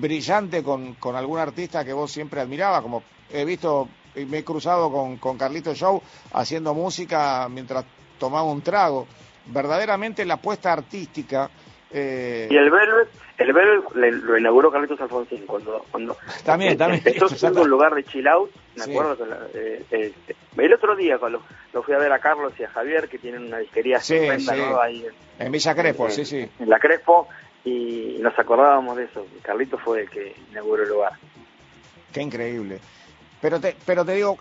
brillante 0.00 0.62
con, 0.62 0.94
con, 0.94 1.16
algún 1.16 1.38
artista 1.38 1.84
que 1.84 1.92
vos 1.92 2.10
siempre 2.10 2.40
admirabas, 2.40 2.82
como 2.82 3.02
he 3.30 3.44
visto 3.44 3.88
y 4.14 4.24
me 4.24 4.38
he 4.38 4.44
cruzado 4.44 4.90
con, 4.90 5.16
con 5.18 5.38
Carlito 5.38 5.74
Show 5.74 6.02
haciendo 6.32 6.74
música 6.74 7.48
mientras 7.50 7.84
tomaba 8.18 8.44
un 8.44 8.62
trago. 8.62 9.06
Verdaderamente 9.46 10.24
la 10.24 10.34
apuesta 10.34 10.72
artística 10.72 11.50
eh, 11.92 12.48
y 12.50 12.56
el 12.56 12.70
Velvet, 12.70 13.08
el 13.38 13.52
Velvet 13.52 13.90
lo 13.94 14.38
inauguró 14.38 14.70
Carlitos 14.70 15.00
Alfonsín 15.00 15.44
cuando, 15.46 15.84
cuando 15.90 16.16
también, 16.44 16.78
también, 16.78 17.02
empezó 17.04 17.28
siendo 17.28 17.62
un 17.62 17.70
lugar 17.70 17.94
de 17.94 18.04
chill 18.04 18.28
out, 18.28 18.50
me 18.76 18.84
acuerdo 18.84 19.16
que 19.16 19.24
eh, 19.54 19.84
eh, 19.90 20.12
el 20.56 20.72
otro 20.72 20.94
día 20.94 21.18
cuando 21.18 21.42
lo 21.72 21.82
fui 21.82 21.94
a 21.94 21.98
ver 21.98 22.12
a 22.12 22.20
Carlos 22.20 22.52
y 22.58 22.62
a 22.62 22.68
Javier 22.68 23.08
que 23.08 23.18
tienen 23.18 23.46
una 23.46 23.58
disquería 23.58 23.96
estupenda 23.96 24.82
ahí 24.82 25.04
en, 25.38 25.50
Villa 25.50 25.74
Crespo, 25.74 26.10
sí, 26.10 26.24
sí. 26.24 26.48
En 26.60 26.68
la 26.68 26.78
Crespo 26.78 27.28
y 27.64 28.18
nos 28.20 28.38
acordábamos 28.38 28.96
de 28.96 29.04
eso, 29.04 29.26
Carlitos 29.42 29.80
fue 29.82 30.02
el 30.02 30.10
que 30.10 30.34
inauguró 30.50 30.84
el 30.84 30.88
lugar. 30.88 31.12
Qué 32.12 32.22
increíble. 32.22 32.78
Pero 33.40 33.60
te, 33.60 33.76
pero 33.84 34.04
te 34.04 34.14
digo, 34.14 34.38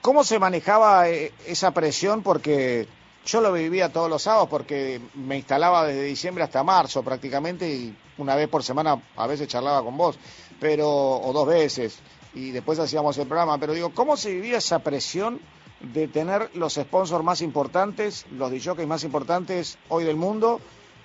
¿cómo 0.00 0.24
se 0.24 0.38
manejaba 0.38 1.08
esa 1.08 1.72
presión? 1.72 2.22
Porque 2.22 2.86
yo 3.24 3.40
lo 3.40 3.52
vivía 3.52 3.92
todos 3.92 4.10
los 4.10 4.22
sábados 4.22 4.48
porque 4.48 5.00
me 5.14 5.36
instalaba 5.36 5.86
desde 5.86 6.02
diciembre 6.04 6.44
hasta 6.44 6.62
marzo 6.62 7.02
prácticamente 7.02 7.68
y 7.68 7.96
una 8.18 8.34
vez 8.34 8.48
por 8.48 8.62
semana 8.62 9.00
a 9.16 9.26
veces 9.26 9.48
charlaba 9.48 9.82
con 9.82 9.96
vos, 9.96 10.18
pero 10.60 10.88
o 10.88 11.32
dos 11.32 11.46
veces 11.46 11.98
y 12.34 12.50
después 12.50 12.78
hacíamos 12.78 13.16
el 13.18 13.26
programa, 13.26 13.58
pero 13.58 13.72
digo, 13.72 13.90
¿cómo 13.94 14.16
se 14.16 14.32
vivía 14.32 14.58
esa 14.58 14.80
presión 14.80 15.40
de 15.80 16.08
tener 16.08 16.50
los 16.54 16.74
sponsors 16.74 17.24
más 17.24 17.42
importantes, 17.42 18.26
los 18.32 18.50
de 18.50 18.86
más 18.86 19.04
importantes 19.04 19.78
hoy 19.88 20.04
del 20.04 20.16
mundo, 20.16 20.60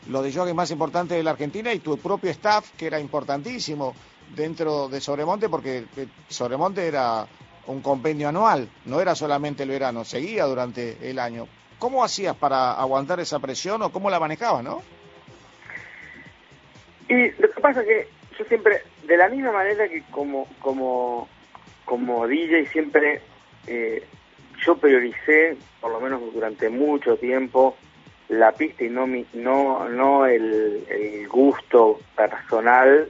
los 0.08 0.23
de 0.34 0.53
más 0.53 0.71
importantes 0.71 1.17
de 1.17 1.23
la 1.23 1.32
Argentina 1.32 1.73
y 1.73 1.79
tu 1.79 1.97
propio 1.97 2.32
staff 2.32 2.71
que 2.77 2.88
era 2.88 2.99
importantísimo 2.99 3.93
dentro 4.36 4.88
de 4.88 5.01
Sobremonte 5.01 5.49
porque 5.49 5.86
eh, 5.97 6.08
Sobremonte 6.27 6.88
era 6.88 7.27
un 7.67 7.82
compendio 7.82 8.29
anual, 8.29 8.69
no 8.86 8.99
era 9.01 9.15
solamente 9.15 9.63
el 9.63 9.69
verano, 9.69 10.03
seguía 10.03 10.45
durante 10.45 11.10
el 11.10 11.19
año. 11.19 11.47
¿Cómo 11.79 12.03
hacías 12.03 12.35
para 12.35 12.73
aguantar 12.73 13.19
esa 13.19 13.39
presión 13.39 13.81
o 13.81 13.91
cómo 13.91 14.09
la 14.09 14.19
manejabas, 14.19 14.63
no? 14.63 14.81
Y 17.07 17.31
lo 17.31 17.51
que 17.51 17.61
pasa 17.61 17.81
es 17.81 17.87
que 17.87 18.07
yo 18.37 18.45
siempre, 18.45 18.83
de 19.03 19.17
la 19.17 19.29
misma 19.29 19.51
manera 19.51 19.87
que 19.87 20.03
como, 20.11 20.47
como, 20.59 21.27
como 21.85 22.27
DJ 22.27 22.67
siempre 22.67 23.21
eh, 23.65 24.03
yo 24.65 24.77
prioricé, 24.77 25.57
por 25.79 25.91
lo 25.91 25.99
menos 25.99 26.21
durante 26.33 26.69
mucho 26.69 27.17
tiempo, 27.17 27.77
la 28.27 28.51
pista 28.51 28.83
y 28.83 28.89
no 28.89 29.07
mi, 29.07 29.25
no, 29.33 29.89
no 29.89 30.25
el, 30.25 31.27
gusto 31.29 31.99
personal. 32.15 33.09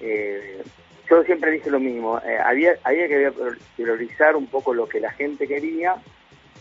Eh, 0.00 0.62
yo 1.10 1.22
siempre 1.24 1.50
dije 1.50 1.70
lo 1.70 1.80
mismo, 1.80 2.18
eh, 2.18 2.38
había, 2.38 2.76
había 2.84 3.08
que 3.08 3.32
priorizar 3.76 4.36
un 4.36 4.46
poco 4.46 4.72
lo 4.72 4.88
que 4.88 5.00
la 5.00 5.10
gente 5.10 5.46
quería 5.46 5.96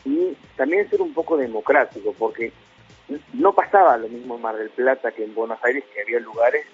y 0.06 0.36
también 0.56 0.90
ser 0.90 1.02
un 1.02 1.14
poco 1.14 1.38
democrático, 1.38 2.14
porque 2.18 2.52
no 3.34 3.54
pasaba 3.54 3.98
lo 3.98 4.08
mismo 4.10 4.36
en 4.36 4.42
Mar 4.42 4.58
del 4.58 4.70
Plata 4.70 5.12
que 5.12 5.24
en 5.24 5.34
Buenos 5.34 5.60
Aires, 5.64 5.84
que 5.94 6.02
había 6.02 6.20
lugares 6.20 6.66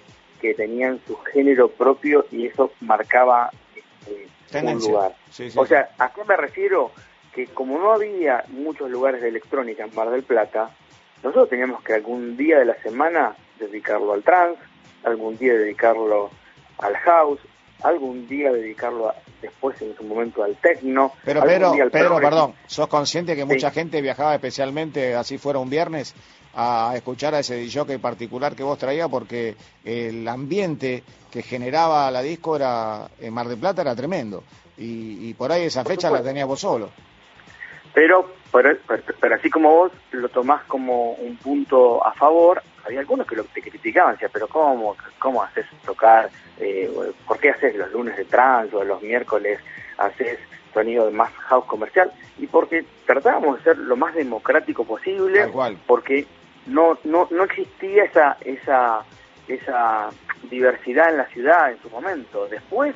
que 0.42 0.54
tenían 0.54 1.00
su 1.08 1.16
género 1.18 1.70
propio 1.70 2.26
y 2.32 2.48
eso 2.48 2.72
marcaba 2.82 3.52
este, 3.76 4.66
un 4.66 4.80
lugar. 4.80 5.16
o 5.56 5.66
sea, 5.66 5.90
¿a 5.98 6.14
qué 6.14 6.24
me 6.26 6.36
refiero? 6.36 6.92
Que 7.34 7.48
como 7.48 7.80
no 7.80 7.94
había 7.94 8.44
muchos 8.50 8.90
lugares 8.90 9.22
de 9.22 9.30
electrónica 9.30 9.86
en 9.86 9.96
Mar 9.96 10.10
del 10.10 10.24
Plata, 10.24 10.70
nosotros 11.24 11.50
teníamos 11.50 11.82
que 11.84 11.94
algún 11.94 12.36
día 12.36 12.60
de 12.60 12.66
la 12.66 12.76
semana 12.82 13.36
dedicarlo 13.58 14.14
al 14.14 14.24
trance, 14.24 14.62
algún 15.04 15.38
día 15.38 15.54
dedicarlo 15.54 16.30
al 16.80 16.96
house, 16.98 17.40
algún 17.84 18.28
día 18.28 18.52
dedicarlo 18.52 19.10
a, 19.10 19.16
después 19.42 19.82
en 19.82 19.96
su 19.96 20.04
momento 20.04 20.44
al 20.44 20.56
techno. 20.58 21.12
Pero 21.24 21.42
Pedro, 21.44 21.74
Pedro 21.92 22.18
perdón, 22.18 22.54
¿sos 22.66 22.88
consciente 22.88 23.36
que 23.36 23.46
mucha 23.46 23.72
gente 23.72 24.02
viajaba 24.02 24.34
especialmente, 24.36 25.16
así 25.16 25.38
fuera 25.38 25.60
un 25.60 25.70
viernes, 25.70 26.16
a 26.56 26.94
escuchar 26.96 27.34
a 27.34 27.40
ese 27.40 27.56
DJ 27.56 28.00
particular 28.00 28.56
que 28.56 28.64
vos 28.64 28.78
traías 28.78 29.10
porque 29.10 29.56
el 29.84 30.28
ambiente 30.28 31.04
que 31.32 31.42
generaba 31.42 32.10
la 32.12 32.22
disco 32.22 32.56
era 32.56 33.08
en 33.20 33.34
Mar 33.34 33.48
del 33.48 33.58
Plata 33.58 33.82
era 33.82 33.96
tremendo 33.96 34.44
y, 34.78 35.34
por 35.36 35.52
ahí 35.52 35.64
esa 35.64 35.84
fecha 35.84 36.10
la 36.10 36.24
tenías 36.24 36.48
vos 36.48 36.60
solo. 36.60 36.90
Pero, 37.94 38.34
pero, 38.52 38.76
pero, 39.20 39.36
así 39.36 39.50
como 39.50 39.70
vos 39.70 39.92
lo 40.12 40.30
tomás 40.30 40.64
como 40.64 41.12
un 41.14 41.38
punto 41.38 42.06
a 42.06 42.14
favor, 42.14 42.64
había 42.86 43.00
algunos 43.00 43.28
que 43.28 43.36
lo, 43.36 43.44
te 43.46 43.62
criticaban, 43.62 44.14
decían, 44.14 44.32
pero 44.34 44.48
¿cómo, 44.48 44.96
cómo 45.20 45.44
haces 45.44 45.66
tocar? 45.86 46.30
Eh, 46.60 46.92
¿Por 47.28 47.40
qué 47.40 47.52
haces 47.52 47.76
los 47.76 47.92
lunes 47.92 48.18
de 48.18 48.26
trans 48.26 48.74
o 48.74 48.84
los 48.84 49.02
miércoles 49.02 49.60
haces 49.98 50.40
sonido 50.74 51.06
de 51.06 51.12
más 51.12 51.32
house 51.34 51.66
comercial? 51.66 52.12
Y 52.38 52.48
porque 52.48 52.86
tratábamos 53.06 53.58
de 53.58 53.64
ser 53.64 53.78
lo 53.78 53.96
más 53.96 54.14
democrático 54.16 54.84
posible, 54.84 55.52
porque 55.88 56.26
no, 56.66 56.98
no, 57.04 57.28
no 57.32 57.44
existía 57.44 58.04
esa, 58.06 58.38
esa, 58.42 59.02
esa 59.48 60.10
diversidad 60.50 61.10
en 61.10 61.18
la 61.18 61.28
ciudad 61.28 61.72
en 61.72 61.82
su 61.82 61.90
momento. 61.90 62.48
Después, 62.48 62.96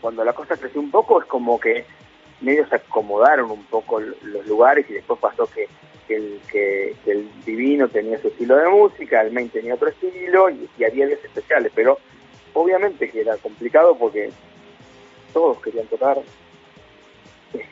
cuando 0.00 0.24
la 0.24 0.32
cosa 0.32 0.56
creció 0.56 0.80
un 0.80 0.90
poco, 0.90 1.20
es 1.20 1.26
como 1.26 1.58
que 1.58 1.84
medio 2.40 2.66
se 2.66 2.76
acomodaron 2.76 3.50
un 3.50 3.64
poco 3.64 4.00
los 4.00 4.46
lugares 4.46 4.84
y 4.90 4.94
después 4.94 5.18
pasó 5.20 5.46
que, 5.46 5.68
el, 6.08 6.40
que, 6.50 6.94
el 7.06 7.28
divino 7.44 7.88
tenía 7.88 8.20
su 8.20 8.28
estilo 8.28 8.56
de 8.56 8.68
música, 8.68 9.20
el 9.20 9.32
main 9.32 9.48
tenía 9.48 9.74
otro 9.74 9.88
estilo 9.88 10.50
y, 10.50 10.68
había 10.84 11.06
días 11.06 11.24
especiales, 11.24 11.72
pero 11.74 11.98
obviamente 12.54 13.10
que 13.10 13.20
era 13.20 13.36
complicado 13.36 13.96
porque 13.96 14.30
todos 15.32 15.60
querían 15.62 15.86
tocar. 15.86 16.18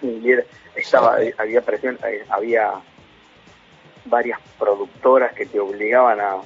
Y 0.03 0.31
estaba, 0.77 1.17
había 1.39 1.63
presión, 1.63 1.99
eh, 2.07 2.23
había 2.29 2.73
varias 4.05 4.39
productoras 4.59 5.33
que 5.35 5.47
te 5.47 5.59
obligaban 5.59 6.19
a, 6.21 6.41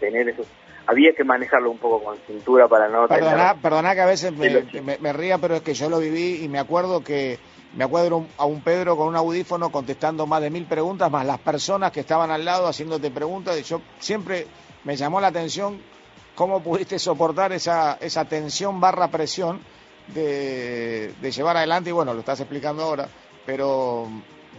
tener 0.00 0.28
esos 0.28 0.46
había 0.84 1.12
que 1.12 1.22
manejarlo 1.22 1.70
un 1.70 1.78
poco 1.78 2.02
con 2.02 2.18
cintura 2.26 2.66
para 2.66 2.88
no 2.88 3.06
perdona, 3.06 3.54
perdona 3.54 3.94
que 3.94 4.00
a 4.00 4.06
veces 4.06 4.32
me, 4.32 4.98
me, 4.98 5.12
ría 5.12 5.38
pero 5.38 5.54
es 5.54 5.62
que 5.62 5.74
yo 5.74 5.88
lo 5.88 6.00
viví 6.00 6.42
y 6.42 6.48
me 6.48 6.58
acuerdo 6.58 7.04
que 7.04 7.38
me 7.74 7.84
acuerdo 7.84 8.26
a 8.36 8.44
un 8.44 8.60
Pedro 8.60 8.96
con 8.96 9.08
un 9.08 9.16
audífono 9.16 9.72
contestando 9.72 10.26
más 10.26 10.42
de 10.42 10.50
mil 10.50 10.66
preguntas, 10.66 11.10
más 11.10 11.24
las 11.24 11.38
personas 11.38 11.90
que 11.90 12.00
estaban 12.00 12.30
al 12.30 12.44
lado 12.44 12.66
haciéndote 12.66 13.10
preguntas. 13.10 13.66
Yo 13.66 13.80
siempre 13.98 14.46
me 14.84 14.96
llamó 14.96 15.20
la 15.20 15.28
atención 15.28 15.80
cómo 16.34 16.62
pudiste 16.62 16.98
soportar 16.98 17.52
esa, 17.52 17.98
esa 18.00 18.24
tensión 18.24 18.80
barra 18.80 19.08
presión 19.08 19.60
de, 20.08 21.14
llevar 21.34 21.56
adelante. 21.56 21.90
Y 21.90 21.92
bueno, 21.92 22.12
lo 22.12 22.20
estás 22.20 22.40
explicando 22.40 22.82
ahora, 22.82 23.08
pero 23.46 24.08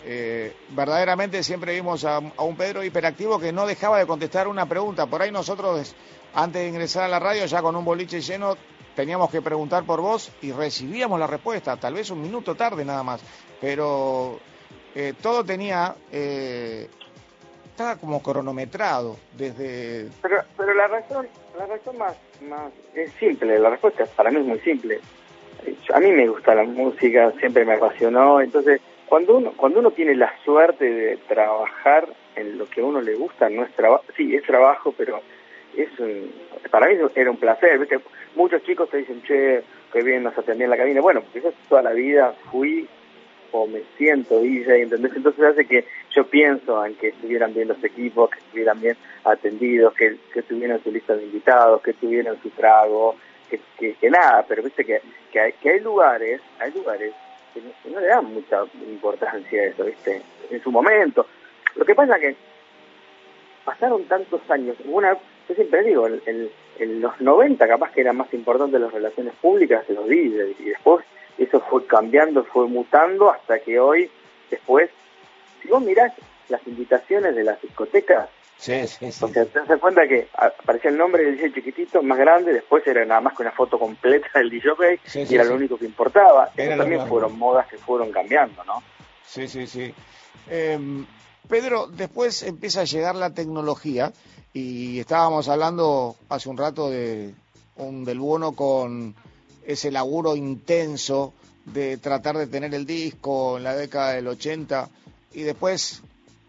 eh, 0.05 0.55
verdaderamente 0.69 1.43
siempre 1.43 1.75
vimos 1.75 2.05
a, 2.05 2.19
un 2.19 2.55
Pedro 2.57 2.83
hiperactivo 2.83 3.39
que 3.39 3.51
no 3.51 3.65
dejaba 3.65 3.99
de 3.99 4.07
contestar 4.07 4.47
una 4.47 4.65
pregunta. 4.65 5.05
Por 5.05 5.21
ahí 5.21 5.31
nosotros, 5.31 5.95
antes 6.33 6.61
de 6.61 6.67
ingresar 6.67 7.03
a 7.03 7.07
la 7.07 7.19
radio, 7.19 7.45
ya 7.45 7.61
con 7.61 7.75
un 7.75 7.85
boliche 7.85 8.21
lleno, 8.21 8.57
teníamos 8.95 9.29
que 9.31 9.41
preguntar 9.41 9.83
por 9.83 10.01
vos 10.01 10.31
y 10.41 10.51
recibíamos 10.51 11.19
la 11.19 11.27
respuesta, 11.27 11.77
tal 11.77 11.95
vez 11.95 12.09
un 12.11 12.21
minuto 12.21 12.55
tarde 12.55 12.85
nada 12.85 13.03
más, 13.03 13.21
pero 13.59 14.39
eh, 14.95 15.13
todo 15.21 15.43
tenía, 15.43 15.95
eh, 16.11 16.87
estaba 17.65 17.97
como 17.97 18.21
cronometrado 18.21 19.17
desde... 19.35 20.09
Pero, 20.21 20.43
pero 20.57 20.73
la 20.73 20.87
razón, 20.87 21.27
la 21.57 21.65
razón 21.65 21.97
más, 21.97 22.15
más 22.47 22.71
es 22.93 23.11
simple, 23.13 23.59
la 23.59 23.71
respuesta 23.71 24.05
para 24.15 24.31
mí 24.31 24.39
es 24.39 24.45
muy 24.45 24.59
simple. 24.59 24.99
A 25.93 25.99
mí 25.99 26.11
me 26.11 26.27
gusta 26.27 26.55
la 26.55 26.63
música, 26.63 27.31
siempre 27.39 27.63
me 27.63 27.73
apasionó, 27.75 28.41
entonces 28.41 28.81
cuando 29.07 29.37
uno, 29.37 29.53
cuando 29.55 29.79
uno 29.79 29.91
tiene 29.91 30.15
la 30.15 30.33
suerte 30.43 30.85
de 30.85 31.17
trabajar 31.27 32.07
en 32.35 32.57
lo 32.57 32.67
que 32.67 32.81
a 32.81 32.85
uno 32.85 33.01
le 33.01 33.15
gusta, 33.15 33.49
no 33.49 33.63
es 33.63 33.71
trabajo, 33.75 34.03
sí, 34.17 34.35
es 34.35 34.43
trabajo, 34.43 34.93
pero 34.97 35.21
es 35.75 35.89
para 36.69 36.87
mí 36.87 36.95
era 37.15 37.31
un 37.31 37.37
placer, 37.37 37.79
¿viste? 37.79 37.99
Muchos 38.35 38.63
chicos 38.63 38.89
te 38.89 38.97
dicen, 38.97 39.21
che, 39.23 39.63
que 39.91 40.01
bien 40.01 40.23
nos 40.23 40.37
atendían 40.37 40.65
en 40.65 40.69
la 40.71 40.77
cabina. 40.77 41.01
Bueno, 41.01 41.21
porque 41.21 41.41
yo 41.41 41.53
toda 41.69 41.83
la 41.83 41.91
vida 41.91 42.33
fui 42.51 42.87
o 43.51 43.67
me 43.67 43.83
siento 43.97 44.41
DJ, 44.41 44.81
¿entendés? 44.81 45.13
Entonces 45.15 45.43
hace 45.45 45.65
que 45.65 45.85
yo 46.09 46.25
pienso 46.25 46.83
en 46.83 46.95
que 46.95 47.09
estuvieran 47.09 47.53
bien 47.53 47.67
los 47.67 47.83
equipos, 47.83 48.31
que 48.31 48.39
estuvieran 48.39 48.81
bien 48.81 48.97
atendidos, 49.23 49.93
que, 49.93 50.17
que 50.33 50.41
tuvieran 50.41 50.81
su 50.83 50.91
lista 50.91 51.15
de 51.15 51.23
invitados, 51.23 51.81
que 51.81 51.93
tuvieran 51.93 52.41
su 52.41 52.49
trago, 52.49 53.15
que, 53.49 53.93
que, 53.93 54.09
nada, 54.09 54.43
pero 54.47 54.63
viste 54.63 54.83
que, 54.83 55.01
que, 55.31 55.39
hay, 55.39 55.53
que 55.53 55.69
hay 55.69 55.79
lugares, 55.81 56.41
hay 56.59 56.71
lugares 56.71 57.13
que 57.53 57.61
no, 57.91 57.99
le 57.99 58.07
dan 58.07 58.25
mucha 58.25 58.63
importancia 58.87 59.61
a 59.61 59.65
eso, 59.65 59.85
viste, 59.85 60.21
en 60.49 60.63
su 60.63 60.71
momento. 60.71 61.27
Lo 61.75 61.85
que 61.85 61.93
pasa 61.93 62.19
que 62.19 62.35
pasaron 63.63 64.03
tantos 64.05 64.41
años, 64.49 64.75
una 64.85 65.15
yo 65.47 65.55
siempre 65.55 65.83
digo, 65.83 66.07
en, 66.79 67.01
los 67.01 67.19
90 67.19 67.67
capaz 67.67 67.91
que 67.91 68.01
eran 68.01 68.17
más 68.17 68.33
importantes 68.33 68.79
las 68.79 68.91
relaciones 68.91 69.33
públicas 69.35 69.85
que 69.85 69.93
los 69.93 70.07
DJs 70.07 70.59
y 70.59 70.63
después 70.65 71.05
eso 71.37 71.59
fue 71.61 71.85
cambiando, 71.85 72.43
fue 72.43 72.67
mutando 72.67 73.31
hasta 73.31 73.59
que 73.59 73.79
hoy, 73.79 74.09
después, 74.49 74.89
si 75.61 75.67
vos 75.67 75.81
mirás 75.81 76.13
las 76.49 76.65
invitaciones 76.67 77.35
de 77.35 77.43
las 77.43 77.61
discotecas, 77.61 78.29
sí, 78.57 78.87
sí, 78.87 79.05
o 79.07 79.27
sea, 79.27 79.45
te 79.45 79.59
das 79.59 79.79
cuenta 79.79 80.07
que 80.07 80.27
aparecía 80.33 80.91
el 80.91 80.97
nombre 80.97 81.23
del 81.23 81.37
DJ 81.37 81.53
chiquitito, 81.53 82.03
más 82.03 82.17
grande, 82.17 82.53
después 82.53 82.85
era 82.85 83.03
nada 83.05 83.21
más 83.21 83.35
que 83.35 83.41
una 83.41 83.51
foto 83.51 83.79
completa 83.79 84.27
del 84.35 84.49
DJ 84.49 84.99
y 85.15 85.35
era 85.35 85.43
lo 85.43 85.55
único 85.55 85.77
que 85.77 85.85
importaba. 85.85 86.51
Eso 86.55 86.77
también 86.77 87.07
fueron 87.07 87.37
modas 87.37 87.67
que 87.67 87.77
fueron 87.77 88.11
cambiando, 88.11 88.63
¿no? 88.63 88.83
Sí, 89.25 89.47
sí, 89.47 89.65
sí. 89.65 89.93
Eh, 90.49 90.77
Pedro, 91.49 91.87
después 91.87 92.43
empieza 92.43 92.81
a 92.81 92.85
llegar 92.85 93.15
la 93.15 93.33
tecnología 93.33 94.13
y 94.53 94.99
estábamos 94.99 95.49
hablando 95.49 96.15
hace 96.29 96.47
un 96.47 96.57
rato 96.57 96.89
de 96.89 97.33
un 97.77 98.05
del 98.05 98.19
bono 98.19 98.51
con 98.51 99.15
ese 99.65 99.89
laburo 99.89 100.35
intenso 100.35 101.33
de 101.65 101.97
tratar 101.97 102.37
de 102.37 102.47
tener 102.47 102.73
el 102.75 102.85
disco 102.85 103.57
en 103.57 103.63
la 103.63 103.75
década 103.75 104.13
del 104.13 104.27
80 104.27 104.89
y 105.33 105.41
después 105.41 106.03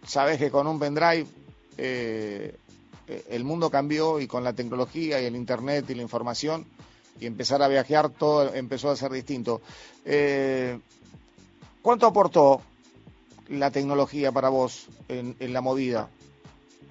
sabes 0.07 0.39
que 0.39 0.51
con 0.51 0.67
un 0.67 0.79
pendrive 0.79 1.27
eh, 1.79 2.57
el 3.29 3.45
mundo 3.45 3.71
cambió 3.71 4.21
y 4.21 4.27
con 4.27 4.45
la 4.45 4.53
tecnología 4.53 5.21
y 5.21 5.25
el 5.25 5.37
internet 5.37 5.89
y 5.89 5.95
la 5.95 6.03
información 6.03 6.67
y 7.19 7.27
empezar 7.27 7.63
a 7.63 7.69
viajar 7.69 8.11
todo 8.11 8.53
empezó 8.55 8.91
a 8.91 8.97
ser 8.97 9.13
distinto. 9.13 9.63
Eh, 10.05 10.79
¿Cuánto 11.81 12.07
aportó 12.07 12.61
la 13.49 13.71
tecnología 13.71 14.33
para 14.33 14.49
vos 14.49 14.89
en 15.09 15.53
la 15.53 15.61
movida? 15.61 16.09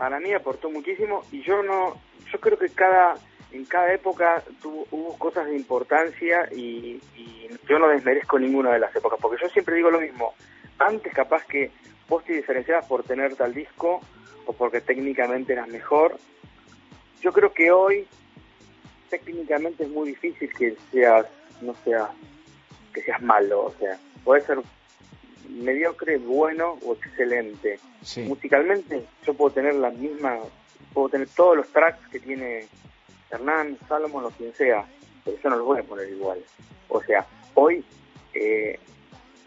Para 0.03 0.19
mí 0.19 0.33
aportó 0.33 0.69
muchísimo 0.69 1.23
y 1.31 1.41
yo 1.43 1.63
no, 1.63 1.93
yo 2.29 2.37
creo 2.41 2.59
que 2.59 2.67
cada 2.67 3.15
en 3.53 3.63
cada 3.63 3.93
época 3.93 4.43
tuvo, 4.61 4.85
hubo 4.91 5.17
cosas 5.17 5.45
de 5.45 5.55
importancia 5.55 6.49
y, 6.51 6.99
yo 7.69 7.79
no 7.79 7.87
desmerezco 7.87 8.37
ninguna 8.37 8.73
de 8.73 8.79
las 8.79 8.93
épocas, 8.93 9.17
porque 9.21 9.41
yo 9.41 9.47
siempre 9.47 9.77
digo 9.77 9.89
lo 9.89 10.01
mismo, 10.01 10.33
antes 10.77 11.13
capaz 11.13 11.45
que 11.45 11.71
vos 12.09 12.21
te 12.25 12.33
diferenciabas 12.33 12.85
por 12.85 13.03
tener 13.03 13.33
tal 13.37 13.53
disco 13.53 14.01
o 14.45 14.51
porque 14.51 14.81
técnicamente 14.81 15.53
eras 15.53 15.69
mejor, 15.69 16.17
yo 17.21 17.31
creo 17.31 17.53
que 17.53 17.71
hoy 17.71 18.05
técnicamente 19.09 19.83
es 19.83 19.89
muy 19.89 20.09
difícil 20.09 20.51
que 20.53 20.75
seas, 20.91 21.25
no 21.61 21.73
seas, 21.85 22.09
que 22.93 23.01
seas 23.03 23.21
malo, 23.21 23.67
o 23.67 23.71
sea, 23.79 23.97
puede 24.25 24.41
ser 24.41 24.57
mediocre, 25.53 26.17
bueno 26.17 26.77
o 26.85 26.93
excelente. 26.93 27.79
Musicalmente 28.25 29.05
yo 29.25 29.33
puedo 29.33 29.51
tener 29.51 29.75
la 29.75 29.89
misma, 29.91 30.39
puedo 30.93 31.09
tener 31.09 31.27
todos 31.29 31.57
los 31.57 31.67
tracks 31.69 32.07
que 32.09 32.19
tiene 32.19 32.67
Hernán, 33.29 33.77
Salomon 33.87 34.25
o 34.25 34.29
quien 34.31 34.53
sea, 34.53 34.85
pero 35.23 35.37
yo 35.41 35.49
no 35.49 35.57
los 35.57 35.65
voy 35.65 35.79
a 35.79 35.83
poner 35.83 36.09
igual. 36.09 36.39
O 36.89 37.01
sea, 37.03 37.25
hoy, 37.53 37.83
eh, 38.33 38.79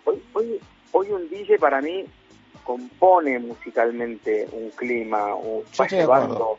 hoy, 0.04 0.22
hoy, 0.32 0.60
hoy 0.92 1.10
un 1.10 1.28
DJ 1.28 1.58
para 1.58 1.80
mí 1.80 2.04
compone 2.64 3.38
musicalmente 3.38 4.48
un 4.50 4.70
clima, 4.70 5.34
un, 5.36 5.62
va 5.80 5.86
llevando 5.86 6.58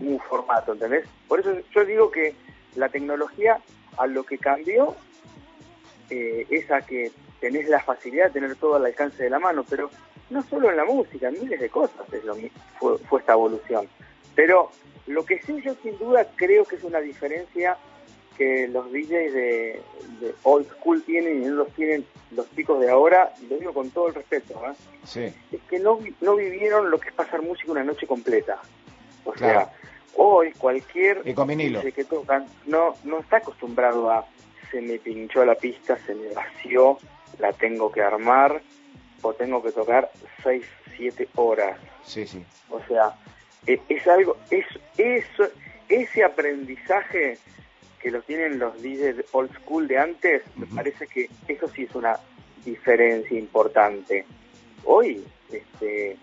un 0.00 0.20
formato, 0.20 0.72
¿entendés? 0.72 1.08
Por 1.26 1.40
eso 1.40 1.56
yo 1.74 1.84
digo 1.86 2.10
que 2.10 2.34
la 2.76 2.90
tecnología 2.90 3.58
a 3.96 4.06
lo 4.06 4.24
que 4.24 4.36
cambió 4.36 4.94
eh, 6.10 6.46
es 6.50 6.70
a 6.70 6.82
que 6.82 7.10
tenés 7.40 7.68
la 7.68 7.80
facilidad 7.82 8.26
de 8.26 8.40
tener 8.40 8.56
todo 8.56 8.76
al 8.76 8.86
alcance 8.86 9.22
de 9.22 9.30
la 9.30 9.38
mano, 9.38 9.64
pero 9.68 9.90
no 10.30 10.42
solo 10.44 10.70
en 10.70 10.76
la 10.76 10.84
música, 10.84 11.28
en 11.28 11.40
miles 11.40 11.60
de 11.60 11.68
cosas 11.68 12.12
es 12.12 12.24
lo, 12.24 12.36
fue, 12.78 12.98
fue 12.98 13.20
esta 13.20 13.32
evolución. 13.32 13.88
Pero 14.34 14.70
lo 15.06 15.24
que 15.24 15.40
sí 15.42 15.60
yo 15.62 15.74
sin 15.82 15.98
duda 15.98 16.26
creo 16.36 16.64
que 16.64 16.76
es 16.76 16.84
una 16.84 17.00
diferencia 17.00 17.76
que 18.36 18.68
los 18.68 18.90
DJs 18.90 19.34
de, 19.34 19.82
old 20.44 20.66
school 20.70 21.02
tienen 21.02 21.42
y 21.42 21.46
no 21.46 21.56
los 21.56 21.68
tienen 21.74 22.06
los 22.30 22.50
chicos 22.54 22.80
de 22.80 22.90
ahora, 22.90 23.34
y 23.42 23.46
lo 23.46 23.58
digo 23.58 23.74
con 23.74 23.90
todo 23.90 24.08
el 24.08 24.14
respeto, 24.14 24.62
¿eh? 24.66 25.34
es 25.52 25.60
que 25.68 25.78
no, 25.78 25.98
no 26.20 26.36
vivieron 26.36 26.90
lo 26.90 26.98
que 26.98 27.08
es 27.08 27.14
pasar 27.14 27.42
música 27.42 27.72
una 27.72 27.84
noche 27.84 28.06
completa. 28.06 28.58
O 29.24 29.36
sea, 29.36 29.70
hoy 30.16 30.52
cualquier 30.52 31.22
DJ 31.22 31.92
que 31.92 32.04
tocan 32.04 32.46
no, 32.64 32.94
no 33.04 33.18
está 33.18 33.38
acostumbrado 33.38 34.10
a 34.10 34.24
se 34.70 34.80
me 34.80 34.98
pinchó 34.98 35.44
la 35.44 35.54
pista, 35.56 35.98
se 36.06 36.14
me 36.14 36.32
vació, 36.32 36.98
la 37.40 37.52
tengo 37.52 37.90
que 37.90 38.02
armar 38.02 38.62
o 39.22 39.32
tengo 39.34 39.62
que 39.62 39.72
tocar 39.72 40.10
6, 40.42 40.64
7 40.96 41.28
horas. 41.36 41.78
Sí, 42.04 42.26
sí. 42.26 42.44
O 42.68 42.80
sea, 42.86 43.16
e, 43.66 43.80
es, 43.88 44.06
algo, 44.06 44.36
es, 44.50 44.66
eso, 44.96 45.48
ese 45.88 46.24
aprendizaje 46.24 47.38
que 48.00 48.10
lo 48.10 48.22
tienen 48.22 48.58
los 48.58 48.80
DJs 48.82 49.26
old 49.32 49.52
school 49.58 49.86
de 49.86 49.98
antes, 49.98 50.42
me 50.56 50.66
parece 50.66 51.06
que 51.06 51.28
eso 51.48 51.68
sí 51.68 51.82
es 51.84 51.94
una 51.94 52.18
diferencia 52.64 53.38
importante. 53.38 54.24
Hoy, 54.84 55.22
este, 55.50 56.16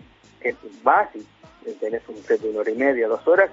vas 0.82 1.08
y 1.14 1.72
tenés 1.74 2.02
un 2.08 2.16
set 2.24 2.40
de 2.40 2.50
una 2.50 2.60
hora 2.60 2.70
y 2.70 2.76
media, 2.76 3.06
dos 3.06 3.26
horas, 3.28 3.50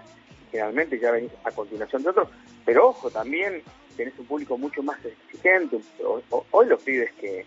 generalmente 0.49 0.97
ya 0.99 1.12
venís 1.12 1.32
a 1.43 1.51
continuación 1.51 2.01
de 2.04 2.10
otro, 2.10 2.30
pero 2.65 2.88
ojo, 2.88 3.12
también 3.12 3.62
tenés 3.95 4.17
un 4.19 4.25
público 4.25 4.58
mucho 4.58 4.84
más 4.84 4.97
exigente. 5.03 5.79
Hoy 6.51 6.67
los 6.67 6.81
pibes 6.81 7.12
que 7.13 7.45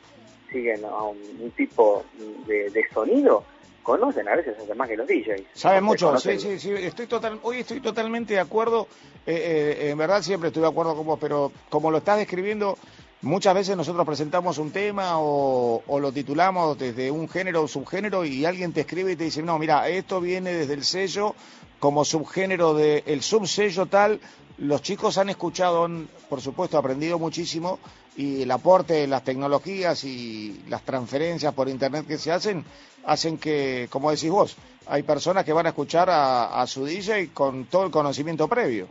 siguen 0.50 0.84
a 0.84 1.02
un, 1.04 1.52
tipo 1.56 2.04
de, 2.46 2.70
de 2.70 2.88
sonido 2.88 3.44
conocen 3.88 4.28
a 4.28 4.36
veces 4.36 4.54
más 4.76 4.86
que 4.86 4.98
los 4.98 5.06
DJs. 5.06 5.46
Saben 5.54 5.82
mucho, 5.82 6.18
sí, 6.18 6.38
sí, 6.38 6.58
sí, 6.58 6.72
estoy 6.72 7.06
total, 7.06 7.40
hoy 7.42 7.60
estoy 7.60 7.80
totalmente 7.80 8.34
de 8.34 8.40
acuerdo, 8.40 8.86
eh, 9.26 9.78
eh, 9.80 9.90
en 9.90 9.96
verdad 9.96 10.20
siempre 10.20 10.48
estoy 10.48 10.60
de 10.60 10.68
acuerdo 10.68 10.94
con 10.94 11.06
vos, 11.06 11.18
pero 11.18 11.50
como 11.70 11.90
lo 11.90 11.96
estás 11.96 12.18
describiendo, 12.18 12.76
muchas 13.22 13.54
veces 13.54 13.78
nosotros 13.78 14.04
presentamos 14.04 14.58
un 14.58 14.72
tema 14.72 15.12
o, 15.14 15.82
lo 15.88 16.12
titulamos 16.12 16.78
desde 16.78 17.10
un 17.10 17.30
género 17.30 17.62
o 17.62 17.68
subgénero 17.68 18.26
y 18.26 18.44
alguien 18.44 18.74
te 18.74 18.82
escribe 18.82 19.12
y 19.12 19.16
te 19.16 19.24
dice, 19.24 19.42
no, 19.42 19.58
mira, 19.58 19.88
esto 19.88 20.20
viene 20.20 20.52
desde 20.52 20.74
el 20.74 20.84
sello 20.84 21.34
como 21.80 22.04
subgénero 22.04 22.74
del 22.74 23.22
subsello 23.22 23.86
tal, 23.86 24.20
los 24.58 24.82
chicos 24.82 25.18
han 25.18 25.28
escuchado, 25.28 25.84
han, 25.84 26.08
por 26.28 26.40
supuesto, 26.40 26.78
aprendido 26.78 27.18
muchísimo 27.18 27.78
y 28.16 28.42
el 28.42 28.50
aporte 28.50 28.94
de 28.94 29.06
las 29.06 29.22
tecnologías 29.22 30.02
y 30.04 30.64
las 30.68 30.82
transferencias 30.82 31.54
por 31.54 31.68
Internet 31.68 32.06
que 32.06 32.18
se 32.18 32.32
hacen 32.32 32.64
hacen 33.04 33.38
que, 33.38 33.86
como 33.90 34.10
decís 34.10 34.30
vos, 34.30 34.56
hay 34.86 35.02
personas 35.02 35.44
que 35.44 35.52
van 35.52 35.66
a 35.66 35.70
escuchar 35.70 36.08
a, 36.10 36.66
su 36.66 36.84
DJ 36.84 37.30
con 37.32 37.66
todo 37.66 37.86
el 37.86 37.90
conocimiento 37.90 38.48
previo. 38.48 38.88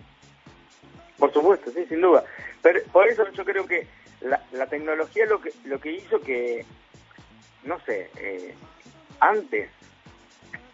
Por 1.18 1.34
supuesto, 1.34 1.72
sí, 1.72 1.86
sin 1.88 2.02
duda. 2.02 2.24
Pero 2.62 2.82
por 2.92 3.08
eso 3.08 3.24
yo 3.34 3.44
creo 3.44 3.66
que 3.66 3.88
la, 4.22 4.68
tecnología 4.68 5.26
lo 5.26 5.42
que 5.42 5.52
lo 5.66 5.80
que 5.80 5.92
hizo 5.92 6.20
que, 6.22 6.66
no 7.64 7.80
sé, 7.82 8.10
eh, 8.18 8.56
antes, 9.20 9.70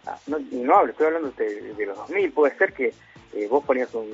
ah, 0.05 0.17
no, 0.27 0.37
no 0.51 0.77
hablo, 0.77 0.91
estoy 0.91 1.07
hablando 1.07 1.31
de, 1.31 1.73
de, 1.73 1.85
los 1.85 1.97
2000, 1.97 2.31
puede 2.31 2.57
ser 2.57 2.73
que 2.73 2.93
eh, 3.33 3.47
vos 3.49 3.63
ponías 3.63 3.93
un, 3.93 4.07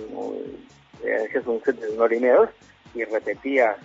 eh, 1.04 1.42
un 1.46 1.62
set 1.64 1.80
de 1.80 1.90
una 1.90 2.04
hora 2.04 2.16
y 2.16 2.20
media 2.20 2.52
y 2.94 3.04
repetías 3.04 3.78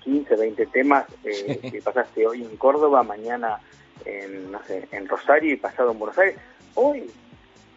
15, 0.00 0.36
20 0.36 0.66
temas 0.66 1.06
eh, 1.24 1.58
que 1.70 1.80
pasaste 1.80 2.26
hoy 2.26 2.42
en 2.42 2.56
Córdoba, 2.56 3.02
mañana 3.02 3.60
en, 4.04 4.52
no 4.52 4.62
sé, 4.64 4.88
en 4.92 5.08
Rosario 5.08 5.52
y 5.52 5.56
pasado 5.56 5.92
en 5.92 5.98
Buenos 5.98 6.18
Aires. 6.18 6.36
Hoy, 6.74 7.10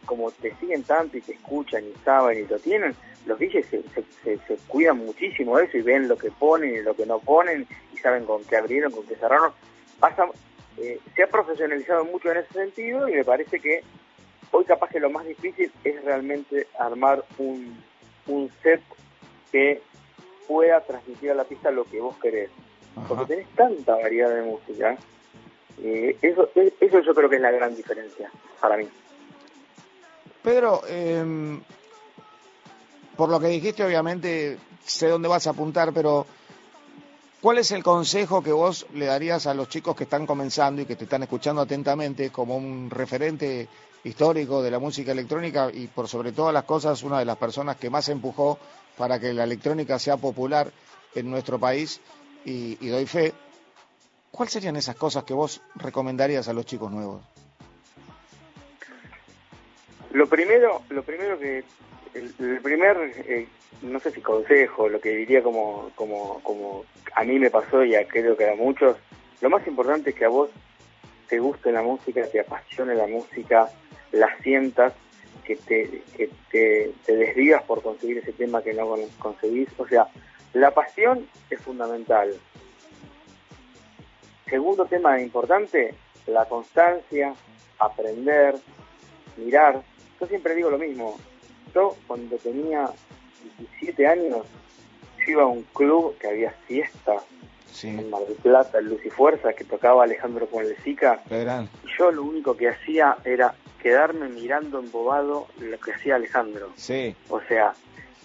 como 0.05 0.31
te 0.31 0.53
siguen 0.55 0.83
tanto 0.83 1.17
y 1.17 1.21
te 1.21 1.33
escuchan 1.33 1.83
y 1.85 1.93
saben 2.03 2.39
y 2.39 2.47
lo 2.47 2.59
tienen, 2.59 2.95
los 3.25 3.39
DJs 3.39 3.67
se, 3.67 3.83
se, 4.23 4.57
cuidan 4.67 4.97
muchísimo 4.97 5.57
de 5.57 5.65
eso 5.65 5.77
y 5.77 5.81
ven 5.81 6.07
lo 6.07 6.17
que 6.17 6.31
ponen 6.31 6.75
y 6.75 6.81
lo 6.81 6.95
que 6.95 7.05
no 7.05 7.19
ponen 7.19 7.67
y 7.93 7.97
saben 7.97 8.25
con 8.25 8.43
qué 8.45 8.57
abrieron, 8.57 8.91
con 8.91 9.05
qué 9.05 9.15
cerraron. 9.15 9.51
Pasa, 9.99 10.25
eh, 10.77 10.99
se 11.15 11.23
ha 11.23 11.27
profesionalizado 11.27 12.05
mucho 12.05 12.31
en 12.31 12.37
ese 12.37 12.53
sentido 12.53 13.07
y 13.07 13.13
me 13.13 13.25
parece 13.25 13.59
que 13.59 13.83
hoy 14.51 14.65
capaz 14.65 14.89
que 14.89 14.99
lo 14.99 15.09
más 15.09 15.25
difícil 15.25 15.71
es 15.83 16.03
realmente 16.03 16.67
armar 16.79 17.23
un, 17.37 17.77
un 18.27 18.51
set 18.61 18.81
que 19.51 19.81
pueda 20.47 20.81
transmitir 20.81 21.31
a 21.31 21.35
la 21.35 21.43
pista 21.43 21.71
lo 21.71 21.83
que 21.85 21.99
vos 21.99 22.15
querés. 22.17 22.49
Porque 23.07 23.25
tenés 23.25 23.47
tanta 23.49 23.95
variedad 23.95 24.33
de 24.33 24.41
música. 24.41 24.97
Eh, 25.83 26.17
eso, 26.21 26.49
eso 26.55 26.99
yo 27.01 27.13
creo 27.13 27.29
que 27.29 27.35
es 27.35 27.41
la 27.41 27.51
gran 27.51 27.75
diferencia 27.75 28.31
para 28.59 28.77
mí. 28.77 28.87
Pedro, 30.41 30.81
em, 30.87 31.61
por 33.15 33.29
lo 33.29 33.39
que 33.39 33.47
dijiste, 33.47 33.83
obviamente 33.83 34.57
sé 34.83 35.07
dónde 35.07 35.27
vas 35.27 35.45
a 35.45 35.51
apuntar, 35.51 35.93
pero 35.93 36.25
¿cuál 37.41 37.59
es 37.59 37.71
el 37.71 37.83
consejo 37.83 38.41
que 38.41 38.51
vos 38.51 38.87
le 38.93 39.05
darías 39.05 39.45
a 39.45 39.53
los 39.53 39.69
chicos 39.69 39.95
que 39.95 40.05
están 40.05 40.25
comenzando 40.25 40.81
y 40.81 40.85
que 40.85 40.95
te 40.95 41.03
están 41.03 41.23
escuchando 41.23 41.61
atentamente 41.61 42.31
como 42.31 42.57
un 42.57 42.89
referente 42.89 43.67
histórico 44.03 44.61
de 44.61 44.71
la 44.71 44.79
música 44.79 45.11
electrónica 45.11 45.69
y 45.73 45.87
por 45.87 46.07
sobre 46.07 46.31
todas 46.31 46.53
las 46.53 46.63
cosas 46.63 47.03
una 47.03 47.19
de 47.19 47.25
las 47.25 47.37
personas 47.37 47.77
que 47.77 47.89
más 47.89 48.09
empujó 48.09 48.59
para 48.97 49.19
que 49.19 49.33
la 49.33 49.43
electrónica 49.43 49.99
sea 49.99 50.17
popular 50.17 50.71
en 51.15 51.29
nuestro 51.29 51.59
país 51.59 52.01
y, 52.45 52.75
doy 52.87 53.05
fe. 53.05 53.33
¿Cuáles 54.31 54.53
serían 54.53 54.75
esas 54.75 54.95
cosas 54.95 55.23
que 55.23 55.33
vos 55.33 55.61
recomendarías 55.75 56.47
a 56.47 56.53
los 56.53 56.65
chicos 56.65 56.91
nuevos? 56.91 57.21
Lo 60.11 60.27
primero, 60.27 60.81
lo 60.89 61.03
primero 61.03 61.37
que 61.37 61.63
el, 62.13 62.61
primer, 62.61 62.97
eh, 63.27 63.47
no 63.81 63.99
sé 63.99 64.11
si 64.11 64.21
consejo, 64.21 64.87
lo 64.87 65.01
que 65.01 65.09
diría 65.09 65.43
como, 65.43 65.91
como, 65.95 66.39
como 66.41 66.85
a 67.15 67.23
mí 67.23 67.37
me 67.37 67.51
pasó 67.51 67.83
y 67.83 67.95
a 67.95 68.07
creo 68.07 68.37
que 68.37 68.49
a 68.49 68.55
muchos, 68.55 68.97
lo 69.41 69.49
más 69.49 69.67
importante 69.67 70.11
es 70.11 70.15
que 70.15 70.25
a 70.25 70.29
vos 70.29 70.49
te 71.27 71.39
guste 71.39 71.71
la 71.71 71.81
música, 71.81 72.25
te 72.27 72.39
apasione 72.39 72.95
la 72.95 73.07
música, 73.07 73.69
la 74.11 74.29
sientas 74.41 74.93
que 75.43 75.55
te, 75.55 76.03
que 76.15 76.29
te, 76.51 76.91
te 77.05 77.15
desvías 77.15 77.63
por 77.63 77.81
conseguir 77.81 78.17
ese 78.17 78.33
tema 78.33 78.61
que 78.61 78.73
no 78.73 78.95
conseguís. 79.19 79.69
O 79.77 79.87
sea, 79.87 80.07
la 80.53 80.71
pasión 80.71 81.27
es 81.49 81.59
fundamental. 81.61 82.33
Segundo 84.49 84.85
tema 84.85 85.19
importante, 85.19 85.93
la 86.25 86.45
constancia, 86.45 87.33
aprender, 87.79 88.55
mirar. 89.37 89.81
Yo 90.19 90.27
siempre 90.27 90.55
digo 90.55 90.69
lo 90.69 90.77
mismo. 90.77 91.17
Yo 91.73 91.95
cuando 92.07 92.37
tenía 92.37 92.89
17 93.59 94.07
años, 94.07 94.45
yo 95.25 95.31
iba 95.31 95.43
a 95.43 95.47
un 95.47 95.63
club 95.73 96.17
que 96.17 96.27
había 96.27 96.51
fiesta 96.67 97.17
en 97.83 98.09
Mar 98.09 98.25
del 98.25 98.37
Plata, 98.37 98.79
en 98.79 98.89
Luz 98.89 99.05
y 99.05 99.09
Fuerza, 99.09 99.53
que 99.53 99.63
tocaba 99.63 100.03
Alejandro 100.03 100.47
con 100.47 100.63
Y 100.65 100.97
yo 101.97 102.11
lo 102.11 102.23
único 102.23 102.57
que 102.57 102.69
hacía 102.69 103.17
era 103.23 103.53
quedarme 103.87 104.27
mirando 104.27 104.79
embobado 104.79 105.47
lo 105.59 105.79
que 105.79 105.93
hacía 105.93 106.15
Alejandro. 106.15 106.71
Sí. 106.75 107.15
O 107.29 107.39
sea, 107.47 107.73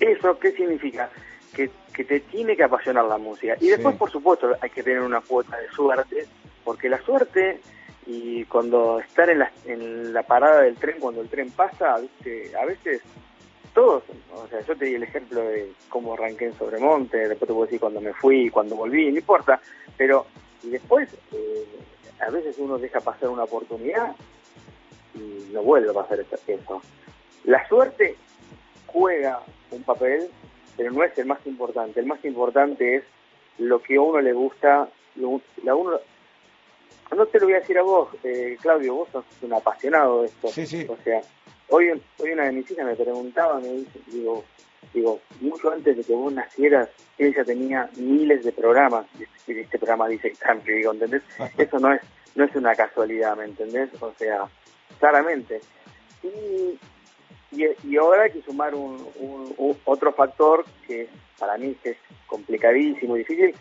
¿eso 0.00 0.36
qué 0.40 0.50
significa? 0.50 1.08
Que, 1.54 1.70
que 1.94 2.02
te 2.02 2.18
tiene 2.18 2.56
que 2.56 2.64
apasionar 2.64 3.04
la 3.04 3.16
música. 3.18 3.56
Y 3.60 3.68
después, 3.68 3.94
por 3.94 4.10
supuesto, 4.10 4.56
hay 4.60 4.70
que 4.70 4.82
tener 4.82 5.02
una 5.02 5.20
cuota 5.20 5.56
de 5.58 5.68
suerte, 5.68 6.26
porque 6.64 6.88
la 6.88 7.00
suerte 7.02 7.60
y 8.06 8.44
cuando 8.46 8.98
estar 8.98 9.30
en 9.30 9.38
la, 9.38 9.52
en 9.66 10.12
la 10.12 10.24
parada 10.24 10.62
del 10.62 10.74
tren, 10.74 10.96
cuando 10.98 11.20
el 11.20 11.28
tren 11.28 11.52
pasa, 11.52 11.94
a 11.94 12.64
veces 12.64 13.02
todos, 13.72 14.02
o 14.34 14.48
sea, 14.48 14.62
yo 14.62 14.76
te 14.76 14.86
di 14.86 14.96
el 14.96 15.04
ejemplo 15.04 15.42
de 15.42 15.72
cómo 15.88 16.14
arranqué 16.14 16.46
en 16.46 16.58
Sobremonte, 16.58 17.28
después 17.28 17.46
te 17.46 17.54
puedo 17.54 17.66
decir 17.66 17.78
cuando 17.78 18.00
me 18.00 18.12
fui, 18.14 18.50
cuando 18.50 18.74
volví, 18.74 19.12
no 19.12 19.18
importa, 19.18 19.60
pero 19.96 20.26
y 20.64 20.70
después 20.70 21.08
eh, 21.32 21.64
a 22.18 22.30
veces 22.30 22.56
uno 22.58 22.78
deja 22.78 23.00
pasar 23.00 23.28
una 23.28 23.44
oportunidad 23.44 24.16
y 25.14 25.52
no 25.52 25.62
vuelve 25.62 25.90
a 25.90 25.94
pasar 25.94 26.20
eso. 26.20 26.82
La 27.44 27.66
suerte 27.68 28.16
juega 28.86 29.40
un 29.70 29.82
papel, 29.82 30.28
pero 30.76 30.92
no 30.92 31.02
es 31.04 31.16
el 31.18 31.26
más 31.26 31.44
importante. 31.46 32.00
El 32.00 32.06
más 32.06 32.24
importante 32.24 32.96
es 32.96 33.04
lo 33.58 33.82
que 33.82 33.96
a 33.96 34.00
uno 34.00 34.20
le 34.20 34.32
gusta. 34.32 34.88
la 35.64 35.74
uno, 35.74 35.98
no 37.16 37.26
te 37.26 37.38
lo 37.40 37.46
voy 37.46 37.54
a 37.54 37.60
decir 37.60 37.78
a 37.78 37.82
vos, 37.82 38.08
eh, 38.24 38.56
Claudio, 38.60 38.94
vos 38.94 39.08
sos 39.12 39.24
un 39.42 39.52
apasionado 39.52 40.22
de 40.22 40.28
esto. 40.28 40.48
Sí, 40.48 40.66
sí. 40.66 40.86
O 40.88 40.96
sea, 41.04 41.20
hoy, 41.68 41.90
hoy 42.18 42.30
una 42.30 42.44
de 42.44 42.52
mis 42.52 42.70
hijas 42.70 42.86
me 42.86 42.94
preguntaba, 42.94 43.60
me 43.60 43.68
dice, 43.68 43.98
digo, 44.06 44.44
digo, 44.94 45.20
mucho 45.40 45.70
antes 45.70 45.96
de 45.96 46.04
que 46.04 46.14
vos 46.14 46.32
nacieras, 46.32 46.88
ella 47.18 47.44
tenía 47.44 47.88
miles 47.96 48.44
de 48.44 48.52
programas, 48.52 49.06
este, 49.20 49.60
este 49.60 49.78
programa 49.78 50.08
dice 50.08 50.32
country, 50.32 50.76
digo, 50.76 50.92
¿entendés? 50.92 51.22
Eso 51.58 51.78
no 51.78 51.92
es, 51.92 52.00
no 52.34 52.44
es 52.44 52.54
una 52.54 52.74
casualidad, 52.74 53.36
¿me 53.36 53.44
entendés? 53.44 53.90
O 54.00 54.12
sea, 54.18 54.48
claramente. 55.02 55.60
Y, 56.22 56.78
y, 57.50 57.96
ahora 57.96 58.22
hay 58.22 58.30
que 58.30 58.42
sumar 58.42 58.72
un, 58.72 59.04
otro 59.84 60.12
factor 60.12 60.64
que 60.86 61.08
para 61.40 61.58
mí 61.58 61.76
es 61.82 61.96
complicadísimo 62.28 63.16
y 63.16 63.20
difícil, 63.20 63.52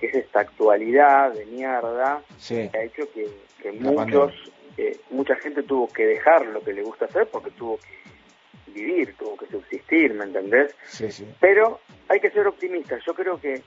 que 0.00 0.06
es 0.08 0.14
esta 0.16 0.40
actualidad 0.40 1.32
de 1.32 1.46
mierda 1.46 2.22
que 2.48 2.70
ha 2.74 2.82
hecho 2.82 3.04
que, 3.12 3.72
muchos, 3.72 4.32
eh, 4.76 4.98
mucha 5.10 5.36
gente 5.36 5.62
tuvo 5.62 5.86
que 5.86 6.04
dejar 6.06 6.44
lo 6.46 6.60
que 6.60 6.72
le 6.72 6.82
gusta 6.82 7.04
hacer 7.04 7.28
porque 7.28 7.52
tuvo 7.52 7.78
que 7.78 8.72
vivir, 8.72 9.14
tuvo 9.16 9.36
que 9.36 9.46
subsistir, 9.46 10.12
¿me 10.14 10.24
entendés? 10.24 10.74
Sí, 10.88 11.12
sí. 11.12 11.24
Pero 11.38 11.78
hay 12.08 12.18
que 12.18 12.30
ser 12.30 12.48
optimista. 12.48 12.98
Yo 13.06 13.14
creo 13.14 13.40
que, 13.40 13.62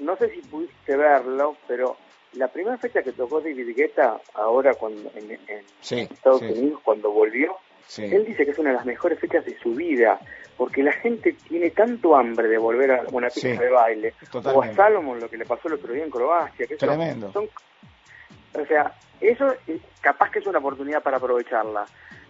no 0.00 0.16
sé 0.16 0.30
si 0.30 0.40
pudiste 0.40 0.96
verlo, 0.96 1.56
pero 1.68 1.96
la 2.36 2.48
primera 2.48 2.76
fecha 2.78 3.02
que 3.02 3.12
tocó 3.12 3.40
David 3.40 3.74
Guetta, 3.76 4.20
ahora 4.34 4.74
cuando 4.74 5.10
en, 5.14 5.38
Estados 5.80 6.42
Unidos, 6.42 6.80
cuando 6.82 7.10
volvió, 7.10 7.56
él 7.98 8.24
dice 8.24 8.44
que 8.44 8.52
es 8.52 8.58
una 8.58 8.70
de 8.70 8.76
las 8.76 8.86
mejores 8.86 9.18
fechas 9.18 9.44
de 9.44 9.58
su 9.58 9.74
vida, 9.74 10.18
porque 10.56 10.82
la 10.82 10.92
gente 10.92 11.32
tiene 11.48 11.70
tanto 11.70 12.16
hambre 12.16 12.48
de 12.48 12.58
volver 12.58 12.92
a 12.92 13.04
una 13.12 13.28
pista 13.28 13.48
de 13.48 13.70
baile, 13.70 14.14
o 14.32 14.62
a 14.62 14.74
Salomon, 14.74 15.20
lo 15.20 15.28
que 15.28 15.36
le 15.36 15.44
pasó 15.44 15.68
el 15.68 15.74
otro 15.74 15.92
día 15.92 16.04
en 16.04 16.10
Croacia, 16.10 16.66
que 16.66 16.76
Tremendo. 16.76 17.32
o 17.34 18.66
sea, 18.66 18.94
eso 19.20 19.54
capaz 20.00 20.30
que 20.30 20.38
es 20.38 20.46
una 20.46 20.58
oportunidad 20.58 21.02
para 21.02 21.18
aprovecharla, 21.18 21.86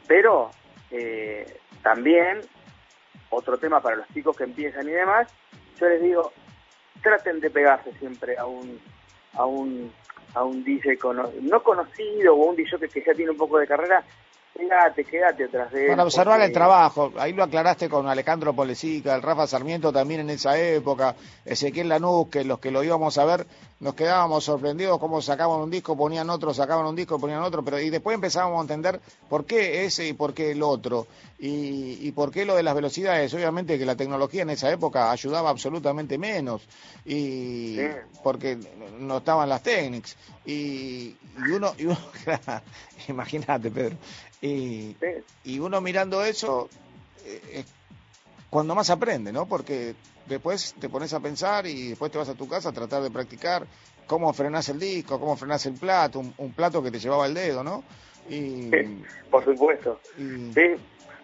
pero 0.06 0.50
eh, 0.90 1.58
también, 1.82 2.40
otro 3.30 3.58
tema 3.58 3.80
para 3.80 3.96
los 3.96 4.08
chicos 4.08 4.36
que 4.36 4.44
empiezan 4.44 4.88
y 4.88 4.92
demás, 4.92 5.28
yo 5.78 5.88
les 5.88 6.02
digo, 6.02 6.32
traten 7.02 7.40
de 7.40 7.50
pegarse 7.50 7.92
siempre 7.98 8.36
a 8.36 8.46
un 8.46 8.80
a 9.36 9.44
un 9.44 9.92
a 10.34 10.42
un 10.42 10.64
DJ 10.64 10.98
no 11.42 11.62
conocido 11.62 12.34
o 12.34 12.50
un 12.50 12.56
DJ 12.56 12.78
que, 12.78 12.88
que 12.88 13.04
ya 13.06 13.14
tiene 13.14 13.30
un 13.30 13.36
poco 13.36 13.58
de 13.58 13.66
carrera 13.66 14.04
Quédate, 14.56 15.04
quédate 15.04 15.44
atrás 15.44 15.72
de 15.72 15.88
Para 15.88 16.04
observar 16.04 16.40
el 16.40 16.52
trabajo, 16.52 17.12
ahí 17.18 17.32
lo 17.32 17.42
aclaraste 17.42 17.88
con 17.88 18.06
Alejandro 18.06 18.54
Polesica, 18.54 19.14
el 19.16 19.22
Rafa 19.22 19.48
Sarmiento 19.48 19.92
también 19.92 20.20
en 20.20 20.30
esa 20.30 20.56
época, 20.56 21.16
Ezequiel 21.44 21.88
Lanús, 21.88 22.28
que 22.28 22.44
los 22.44 22.60
que 22.60 22.70
lo 22.70 22.84
íbamos 22.84 23.18
a 23.18 23.24
ver 23.24 23.46
nos 23.80 23.94
quedábamos 23.94 24.44
sorprendidos 24.44 24.98
cómo 24.98 25.20
sacaban 25.20 25.60
un 25.60 25.70
disco, 25.70 25.96
ponían 25.96 26.30
otro, 26.30 26.54
sacaban 26.54 26.86
un 26.86 26.96
disco, 26.96 27.18
ponían 27.18 27.42
otro, 27.42 27.62
pero 27.62 27.78
y 27.78 27.90
después 27.90 28.14
empezábamos 28.14 28.58
a 28.58 28.62
entender 28.62 28.98
por 29.28 29.44
qué 29.44 29.84
ese 29.84 30.08
y 30.08 30.12
por 30.14 30.32
qué 30.32 30.52
el 30.52 30.62
otro, 30.62 31.06
y, 31.38 32.10
por 32.12 32.30
qué 32.30 32.46
lo 32.46 32.54
de 32.54 32.62
las 32.62 32.74
velocidades, 32.74 33.34
obviamente 33.34 33.78
que 33.78 33.84
la 33.84 33.96
tecnología 33.96 34.40
en 34.40 34.50
esa 34.50 34.70
época 34.70 35.10
ayudaba 35.10 35.50
absolutamente 35.50 36.16
menos, 36.16 36.62
y 37.04 37.78
porque 38.22 38.56
no 38.98 39.18
estaban 39.18 39.50
las 39.50 39.62
técnicas, 39.62 40.16
y, 40.44 41.16
uno, 41.50 41.74
y 41.78 41.86
uno 41.86 41.98
imagínate 43.08 43.70
Pedro, 43.70 43.96
y, 44.42 44.96
y 45.44 45.58
uno 45.58 45.80
mirando 45.80 46.24
eso, 46.24 46.68
eh, 47.24 47.64
cuando 48.50 48.74
más 48.74 48.90
aprende, 48.90 49.32
¿no? 49.32 49.46
Porque 49.46 49.94
después 50.26 50.74
te 50.78 50.88
pones 50.88 51.12
a 51.12 51.20
pensar 51.20 51.66
y 51.66 51.90
después 51.90 52.12
te 52.12 52.18
vas 52.18 52.28
a 52.28 52.34
tu 52.34 52.48
casa 52.48 52.68
a 52.68 52.72
tratar 52.72 53.02
de 53.02 53.10
practicar 53.10 53.66
cómo 54.06 54.32
frenás 54.32 54.68
el 54.68 54.78
disco, 54.78 55.18
cómo 55.18 55.36
frenás 55.36 55.66
el 55.66 55.74
plato, 55.74 56.22
un, 56.36 56.52
plato 56.52 56.82
que 56.82 56.90
te 56.90 56.98
llevaba 56.98 57.26
el 57.26 57.34
dedo, 57.34 57.64
¿no? 57.64 57.84
Y, 58.28 58.70
por 59.30 59.44
supuesto. 59.44 60.00
Sí, 60.16 60.76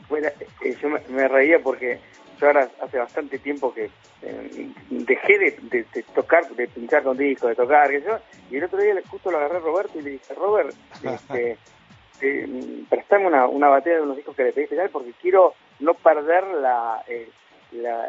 bueno, 0.09 0.29
eh, 0.29 0.77
yo 0.81 0.89
me, 0.89 1.29
reía 1.29 1.59
porque 1.63 2.01
yo 2.41 2.47
ahora 2.47 2.69
hace 2.81 2.99
bastante 2.99 3.39
tiempo 3.39 3.73
que 3.73 3.91
eh, 4.23 4.71
dejé 4.89 5.39
de, 5.39 5.85
tocar, 6.15 6.49
de 6.51 6.67
pinchar 6.69 7.03
con 7.03 7.17
disco, 7.17 7.49
de 7.49 7.55
tocar, 7.55 7.91
que 7.91 8.03
yo, 8.03 8.19
y 8.51 8.57
el 8.57 8.65
otro 8.65 8.81
día 8.81 8.95
justo 9.09 9.31
lo 9.31 9.39
agarré 9.39 9.59
a 9.59 9.61
Roberto 9.61 9.99
y 9.99 10.03
le 10.03 10.11
dije, 10.11 10.35
Robert, 10.35 10.75
este, 11.03 11.59
eh, 12.23 12.85
prestame 12.89 13.27
una, 13.27 13.47
una 13.47 13.69
batería 13.69 13.99
de 13.99 14.05
unos 14.05 14.17
discos 14.17 14.35
que 14.35 14.45
le 14.45 14.53
pediste 14.53 14.89
porque 14.89 15.13
quiero 15.21 15.55
no 15.81 15.95
perder 15.95 16.45
la, 16.47 17.03
eh, 17.07 17.29
la, 17.73 18.09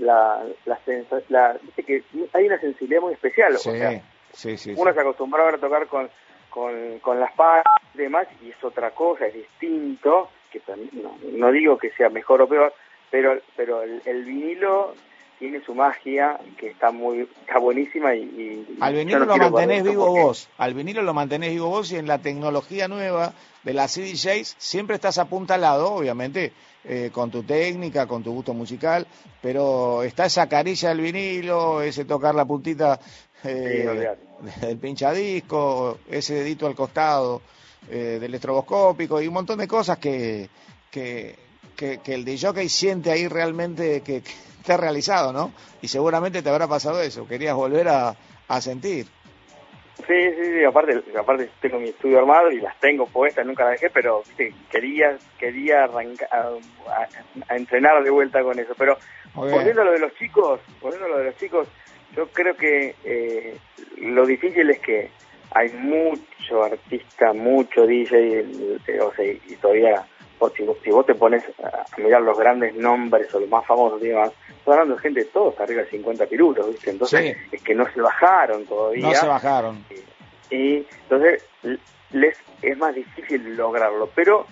la, 0.00 0.44
la, 0.66 1.58
que 1.76 2.02
hay 2.32 2.46
una 2.46 2.60
sensibilidad 2.60 3.00
muy 3.00 3.14
especial. 3.14 3.56
Sí, 4.32 4.58
sí, 4.58 4.74
uno 4.76 4.92
se 4.92 5.00
acostumbraba 5.00 5.50
a 5.50 5.58
tocar 5.58 5.86
con, 5.86 6.10
con, 6.50 6.98
con 6.98 7.18
las 7.18 7.32
palmas 7.32 7.64
y 7.94 7.98
demás 7.98 8.28
y 8.42 8.50
es 8.50 8.64
otra 8.64 8.90
cosa, 8.90 9.26
es 9.26 9.34
distinto, 9.34 10.30
que 10.50 10.60
no, 10.92 11.16
no 11.32 11.52
digo 11.52 11.78
que 11.78 11.90
sea 11.92 12.10
mejor 12.10 12.42
o 12.42 12.48
peor, 12.48 12.72
pero, 13.10 13.40
pero 13.56 13.82
el 13.82 14.24
vinilo 14.24 14.94
tiene 15.38 15.62
su 15.64 15.74
magia 15.74 16.38
que 16.56 16.68
está 16.68 16.90
muy 16.90 17.28
está 17.40 17.58
buenísima 17.58 18.14
y, 18.14 18.78
al 18.80 18.94
vinilo 18.94 19.24
lo 19.24 19.36
mantenés 19.36 19.84
vivo 19.84 20.10
vos 20.10 20.48
al 20.56 20.74
vinilo 20.74 21.02
lo 21.02 21.12
mantenés 21.12 21.50
vivo 21.50 21.68
vos 21.68 21.92
y 21.92 21.96
en 21.96 22.06
la 22.06 22.18
tecnología 22.18 22.88
nueva 22.88 23.34
de 23.62 23.74
las 23.74 23.94
CDJs 23.94 24.56
siempre 24.58 24.96
estás 24.96 25.18
apuntalado 25.18 25.92
obviamente 25.92 26.52
eh, 26.84 27.10
con 27.12 27.30
tu 27.30 27.42
técnica 27.42 28.06
con 28.06 28.22
tu 28.22 28.32
gusto 28.32 28.54
musical 28.54 29.06
pero 29.42 30.02
está 30.02 30.26
esa 30.26 30.48
caricia 30.48 30.90
del 30.90 31.00
vinilo 31.00 31.82
ese 31.82 32.04
tocar 32.04 32.34
la 32.34 32.46
puntita 32.46 32.98
eh, 33.44 34.16
del 34.62 34.78
pinchadisco 34.78 35.98
ese 36.08 36.34
dedito 36.36 36.66
al 36.66 36.74
costado 36.74 37.42
eh, 37.90 38.18
del 38.20 38.34
estroboscópico 38.34 39.20
y 39.20 39.28
un 39.28 39.34
montón 39.34 39.58
de 39.58 39.68
cosas 39.68 39.98
que 39.98 40.48
que, 40.90 41.36
que, 41.76 41.98
que 41.98 42.14
el 42.14 42.24
de 42.24 42.38
jockey 42.38 42.68
siente 42.68 43.10
ahí 43.10 43.28
realmente 43.28 44.02
que 44.02 44.22
está 44.66 44.76
realizado, 44.76 45.32
¿no? 45.32 45.52
Y 45.80 45.86
seguramente 45.86 46.42
te 46.42 46.50
habrá 46.50 46.66
pasado 46.66 47.00
eso, 47.00 47.28
querías 47.28 47.54
volver 47.54 47.86
a, 47.88 48.16
sentir. 48.60 49.06
Sí, 50.06 50.30
sí, 50.36 50.44
sí, 50.44 50.64
aparte, 50.64 51.02
aparte 51.18 51.48
tengo 51.60 51.78
mi 51.78 51.88
estudio 51.90 52.18
armado 52.18 52.50
y 52.50 52.60
las 52.60 52.78
tengo 52.80 53.06
puestas, 53.06 53.46
nunca 53.46 53.64
las 53.64 53.80
dejé, 53.80 53.90
pero 53.90 54.22
quería 54.70 55.16
quería 55.38 55.84
arrancar, 55.84 56.28
a, 56.32 57.54
entrenar 57.54 58.02
de 58.02 58.10
vuelta 58.10 58.42
con 58.42 58.58
eso. 58.58 58.74
Pero 58.76 58.98
volviendo 59.34 59.82
a 59.82 59.84
lo 59.84 59.92
de 59.92 60.00
los 60.00 60.14
chicos, 60.14 60.60
volviendo 60.80 61.06
a 61.06 61.10
lo 61.10 61.18
de 61.18 61.24
los 61.26 61.36
chicos, 61.36 61.68
yo 62.16 62.26
creo 62.28 62.56
que 62.56 62.96
eh, 63.04 63.56
lo 63.98 64.26
difícil 64.26 64.68
es 64.70 64.80
que 64.80 65.10
hay 65.52 65.72
mucho 65.74 66.64
artista, 66.64 67.32
mucho 67.32 67.86
DJ, 67.86 68.44
o 69.00 69.12
sea, 69.14 69.24
y 69.24 69.56
todavía 69.60 70.04
si, 70.56 70.90
vos 70.90 71.06
te 71.06 71.14
pones 71.14 71.44
a 71.62 71.84
mirar 72.00 72.22
los 72.22 72.38
grandes 72.38 72.74
nombres 72.74 73.32
o 73.34 73.40
los 73.40 73.48
más 73.48 73.66
famosos 73.66 74.02
y 74.02 74.08
demás, 74.08 74.32
estás 74.48 74.68
hablando 74.74 74.96
de 74.96 75.00
gente 75.00 75.20
de 75.20 75.26
todos 75.26 75.58
arriba 75.60 75.82
de 75.82 75.90
50 75.90 76.26
pirulos, 76.26 76.68
¿viste? 76.68 76.90
Entonces, 76.90 77.36
es 77.50 77.62
que 77.62 77.74
no 77.74 77.90
se 77.92 78.00
bajaron 78.00 78.64
todavía. 78.66 79.08
No 79.08 79.14
se 79.14 79.26
bajaron. 79.26 79.84
Y, 80.50 80.86
entonces, 81.02 81.44
les 82.12 82.36
es 82.62 82.78
más 82.78 82.94
difícil 82.94 83.56
lograrlo. 83.56 84.08
Pero 84.14 84.46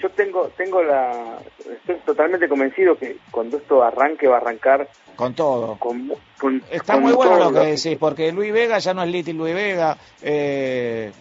yo 0.00 0.10
tengo, 0.10 0.48
tengo 0.56 0.82
la, 0.82 1.38
estoy 1.58 1.96
totalmente 2.06 2.48
convencido 2.48 2.96
que 2.96 3.18
cuando 3.30 3.58
esto 3.58 3.82
arranque 3.82 4.26
va 4.26 4.36
a 4.36 4.40
arrancar 4.40 4.88
con 5.16 5.34
todo. 5.34 5.76
Con, 5.78 6.62
Está 6.70 6.98
muy 6.98 7.12
bueno 7.12 7.38
lo 7.38 7.52
que 7.52 7.66
decís, 7.66 7.96
porque 7.98 8.32
Luis 8.32 8.52
Vega 8.52 8.78
ya 8.78 8.94
no 8.94 9.02
es 9.02 9.10
Little 9.10 9.34
Luis 9.34 9.54
Vega, 9.54 9.96
eh, 10.22 11.12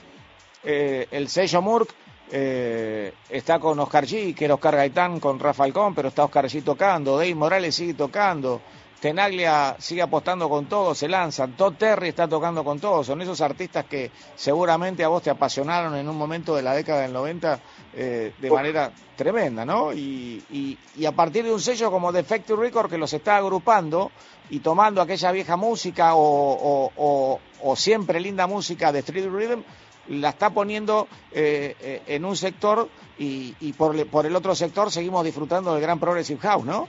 eh, 0.64 1.08
el 1.12 1.28
sello 1.30 1.62
Murk 1.62 1.94
eh, 2.36 3.14
está 3.30 3.60
con 3.60 3.80
Oscar 3.80 4.08
G, 4.08 4.34
que 4.34 4.46
era 4.46 4.56
Oscar 4.56 4.76
Gaitán 4.76 5.20
con 5.20 5.40
Rafa 5.40 5.66
Falcón, 5.66 5.94
pero 5.94 6.08
está 6.08 6.24
Oscar 6.24 6.46
G 6.46 6.64
tocando, 6.64 7.16
Dave 7.16 7.36
Morales 7.36 7.76
sigue 7.76 7.94
tocando, 7.94 8.60
Tenaglia 9.00 9.76
sigue 9.78 10.02
apostando 10.02 10.50
con 10.50 10.66
todo, 10.66 10.96
se 10.96 11.08
lanzan, 11.08 11.52
Todd 11.52 11.76
Terry 11.76 12.08
está 12.08 12.28
tocando 12.28 12.64
con 12.64 12.80
todo, 12.80 13.04
son 13.04 13.22
esos 13.22 13.40
artistas 13.42 13.86
que 13.86 14.10
seguramente 14.36 15.04
a 15.04 15.10
vos 15.10 15.22
te 15.22 15.30
apasionaron 15.30 15.96
en 15.96 16.10
un 16.10 16.18
momento 16.18 16.56
de 16.56 16.64
la 16.64 16.74
década 16.74 17.02
del 17.02 17.14
90 17.14 17.60
eh, 17.94 18.34
de 18.40 18.50
manera 18.50 18.92
tremenda, 19.16 19.64
¿no? 19.64 19.94
Y, 19.94 20.80
a 21.06 21.12
partir 21.12 21.44
de 21.44 21.54
un 21.54 21.62
sello 21.62 21.92
como 21.92 22.12
Defective 22.12 22.60
Record 22.60 22.90
que 22.90 22.98
los 22.98 23.14
está 23.14 23.38
agrupando 23.38 24.10
y 24.50 24.62
tomando 24.62 25.04
aquella 25.04 25.32
vieja 25.32 25.56
música 25.56 26.16
o, 26.16 27.40
o 27.62 27.76
siempre 27.76 28.20
linda 28.20 28.48
música 28.48 28.92
de 28.92 29.00
Street 29.00 29.30
Rhythm, 29.30 29.62
la 30.08 30.30
está 30.30 30.50
poniendo 30.50 31.08
eh, 31.32 31.76
eh, 31.82 32.02
en 32.08 32.26
un 32.26 32.36
sector 32.36 32.90
y, 33.18 33.56
y 33.60 33.74
por, 33.74 34.06
por, 34.08 34.26
el 34.26 34.36
otro 34.36 34.56
sector 34.56 34.92
seguimos 34.92 35.24
disfrutando 35.24 35.74
del 35.74 35.82
gran 35.82 36.00
Progressive 36.00 36.40
House, 36.42 36.66
¿no? 36.66 36.88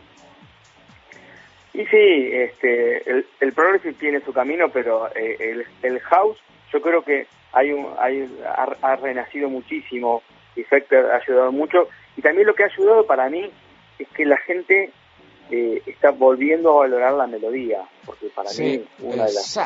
Y 1.73 1.85
sí, 1.87 2.31
este, 2.33 3.11
el, 3.11 3.27
el 3.41 3.53
Progressive 3.53 3.95
tiene 3.95 4.21
su 4.21 4.33
camino, 4.33 4.69
pero 4.73 5.09
eh, 5.15 5.37
el, 5.41 5.67
el, 5.83 6.01
House 6.01 6.39
yo 6.73 6.81
creo 6.81 7.03
que 7.03 7.27
hay 7.53 7.73
un, 7.73 7.89
hay, 7.99 8.29
ha, 8.83 8.97
renacido 8.97 9.49
muchísimo, 9.49 10.23
Effector 10.57 11.11
ha 11.11 11.17
ayudado 11.17 11.53
mucho. 11.53 11.89
Y 12.17 12.23
también 12.23 12.47
lo 12.47 12.55
que 12.55 12.63
ha 12.63 12.67
ayudado 12.67 13.07
para 13.07 13.29
mí 13.29 13.51
es 13.99 14.09
que 14.09 14.25
la 14.25 14.37
gente 14.39 14.91
está 15.87 16.11
volviendo 16.11 16.71
a 16.71 16.81
valorar 16.81 17.13
la 17.13 17.27
melodía, 17.27 17.83
porque 18.05 18.27
para 18.29 18.51
mí 18.59 18.85
una 19.01 19.27
de 19.27 19.35
las, 19.35 19.61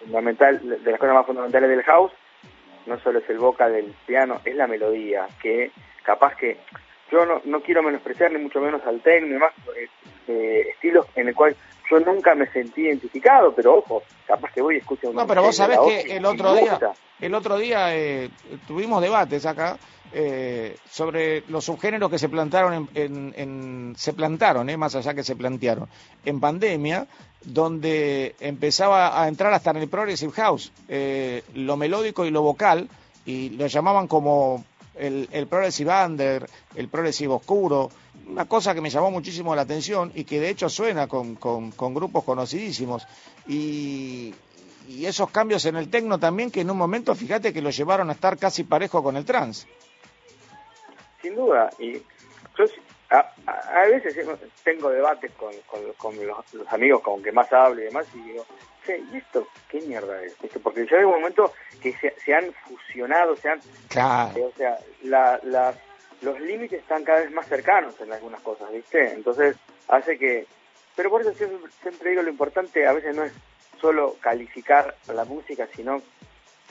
fundamental, 0.00 0.60
de 0.84 0.90
las 0.90 1.00
cosas 1.00 1.14
más 1.14 1.26
fundamentales 1.26 1.70
del 1.70 1.82
house 1.82 2.12
no 2.88 2.98
solo 2.98 3.20
es 3.20 3.30
el 3.30 3.38
boca 3.38 3.68
del 3.68 3.94
piano, 4.06 4.40
es 4.44 4.56
la 4.56 4.66
melodía, 4.66 5.26
que 5.40 5.70
capaz 6.02 6.34
que 6.36 6.56
yo 7.10 7.24
no, 7.24 7.40
no 7.44 7.60
quiero 7.60 7.82
menospreciar 7.82 8.32
ni 8.32 8.38
mucho 8.38 8.60
menos 8.60 8.84
al 8.86 9.00
técnico 9.00 9.34
y 9.34 9.38
más 9.38 9.52
eh, 9.76 9.88
eh, 10.28 10.68
estilos 10.74 11.06
en 11.14 11.28
el 11.28 11.34
cual 11.34 11.56
yo 11.90 12.00
nunca 12.00 12.34
me 12.34 12.50
sentí 12.52 12.82
identificado, 12.82 13.54
pero 13.54 13.78
ojo, 13.78 14.02
capaz 14.26 14.52
que 14.52 14.62
voy 14.62 14.76
y 14.76 14.78
escucho 14.78 15.12
No, 15.12 15.26
pero 15.26 15.42
vos 15.42 15.56
sabés 15.56 15.78
que 15.80 16.16
el 16.16 16.24
otro 16.24 16.54
día, 16.54 16.78
el 17.20 17.34
otro 17.34 17.58
día 17.58 17.96
eh, 17.96 18.30
tuvimos 18.66 19.02
debates 19.02 19.46
acá 19.46 19.78
eh, 20.10 20.76
sobre 20.90 21.42
los 21.48 21.66
subgéneros 21.66 22.10
que 22.10 22.18
se 22.18 22.30
plantaron, 22.30 22.88
en, 22.94 23.94
se 23.96 24.14
plantaron, 24.14 24.70
eh, 24.70 24.76
más 24.76 24.94
allá 24.94 25.12
que 25.12 25.22
se 25.22 25.36
plantearon, 25.36 25.86
en 26.24 26.40
pandemia, 26.40 27.06
donde 27.44 28.34
empezaba 28.40 29.20
a 29.22 29.28
entrar 29.28 29.52
hasta 29.52 29.70
en 29.70 29.76
el 29.78 29.88
Progressive 29.88 30.32
House, 30.32 30.72
eh, 30.88 31.42
lo 31.54 31.76
melódico 31.76 32.24
y 32.24 32.30
lo 32.30 32.40
vocal, 32.40 32.88
y 33.26 33.50
lo 33.50 33.66
llamaban 33.66 34.06
como 34.06 34.64
el, 34.94 35.28
el 35.30 35.46
Progressive 35.46 35.92
Under, 36.06 36.48
el 36.74 36.88
Progressive 36.88 37.34
Oscuro, 37.34 37.90
una 38.26 38.46
cosa 38.46 38.74
que 38.74 38.80
me 38.80 38.90
llamó 38.90 39.10
muchísimo 39.10 39.54
la 39.54 39.62
atención 39.62 40.12
y 40.14 40.24
que 40.24 40.40
de 40.40 40.50
hecho 40.50 40.68
suena 40.68 41.06
con, 41.06 41.36
con, 41.36 41.70
con 41.72 41.94
grupos 41.94 42.24
conocidísimos. 42.24 43.06
Y, 43.46 44.34
y 44.88 45.06
esos 45.06 45.30
cambios 45.30 45.64
en 45.66 45.76
el 45.76 45.90
tecno 45.90 46.18
también 46.18 46.50
que 46.50 46.62
en 46.62 46.70
un 46.70 46.78
momento, 46.78 47.14
fíjate 47.14 47.52
que 47.52 47.62
lo 47.62 47.70
llevaron 47.70 48.08
a 48.08 48.14
estar 48.14 48.38
casi 48.38 48.64
parejo 48.64 49.02
con 49.02 49.16
el 49.16 49.24
trans. 49.24 49.66
Sin 51.20 51.34
duda, 51.34 51.70
y 51.78 51.94
yo 51.94 52.64
a, 53.10 53.86
veces 53.90 54.16
tengo 54.64 54.90
debates 54.90 55.32
con, 55.32 55.52
con, 55.96 56.26
los, 56.26 56.72
amigos 56.72 57.02
con 57.02 57.22
que 57.22 57.32
más 57.32 57.52
hablo 57.52 57.80
y 57.80 57.84
demás 57.84 58.06
y 58.14 58.18
digo, 58.20 58.46
che, 58.84 58.98
¿y 59.12 59.16
esto 59.16 59.48
qué 59.68 59.80
mierda 59.80 60.22
es? 60.22 60.34
Porque 60.62 60.86
ya 60.90 60.98
hay 60.98 61.04
un 61.04 61.12
momento 61.12 61.52
que 61.82 61.94
se, 61.94 62.34
han 62.34 62.52
fusionado, 62.52 63.36
se 63.36 63.48
han... 63.48 63.60
Claro. 63.88 64.46
o 64.46 64.52
sea, 64.56 64.78
la, 65.02 65.40
la, 65.44 65.74
los 66.22 66.40
límites 66.40 66.80
están 66.80 67.04
cada 67.04 67.20
vez 67.20 67.30
más 67.30 67.46
cercanos 67.46 68.00
en 68.00 68.12
algunas 68.12 68.40
cosas, 68.42 68.70
¿viste? 68.72 69.12
Entonces 69.12 69.56
hace 69.88 70.18
que... 70.18 70.46
Pero 70.96 71.10
por 71.10 71.20
eso 71.20 71.32
siempre, 71.32 71.70
siempre 71.80 72.10
digo 72.10 72.22
lo 72.22 72.30
importante 72.30 72.86
a 72.86 72.92
veces 72.92 73.14
no 73.14 73.24
es 73.24 73.32
solo 73.80 74.16
calificar 74.20 74.96
la 75.14 75.24
música, 75.24 75.68
sino 75.74 76.02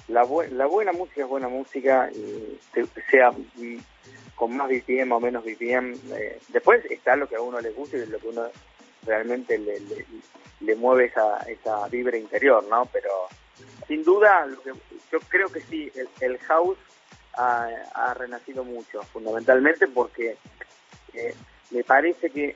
la, 0.08 0.28
la 0.52 0.66
buena 0.66 0.92
música 0.92 1.22
es 1.22 1.28
buena 1.28 1.48
música, 1.48 2.10
y 2.12 2.60
sea 3.10 3.32
con 4.36 4.56
más 4.56 4.70
BPM 4.70 5.12
o 5.12 5.20
menos 5.20 5.44
BPM. 5.44 5.96
Eh, 6.12 6.40
después 6.50 6.86
está 6.86 7.16
lo 7.16 7.28
que 7.28 7.36
a 7.36 7.42
uno 7.42 7.60
le 7.60 7.72
gusta 7.72 7.98
y 7.98 8.06
lo 8.06 8.20
que 8.20 8.28
uno 8.28 8.48
realmente 9.04 9.58
le, 9.58 9.82
le, 10.60 10.76
mueve 10.76 11.06
esa, 11.06 11.40
esa 11.50 11.88
vibra 11.88 12.18
interior, 12.18 12.64
¿no? 12.70 12.86
Pero 12.92 13.10
sin 13.88 14.04
duda, 14.04 14.46
lo 14.46 14.62
que, 14.62 14.72
yo 15.12 15.20
creo 15.28 15.50
que 15.50 15.62
sí, 15.62 15.92
el, 16.22 16.38
house 16.40 16.78
ha, 17.38 17.68
ha, 17.94 18.14
renacido 18.14 18.64
mucho, 18.64 19.02
fundamentalmente 19.04 19.88
porque 19.88 20.38
eh, 21.14 21.36
me 21.72 21.84
parece 21.84 22.30
que 22.30 22.56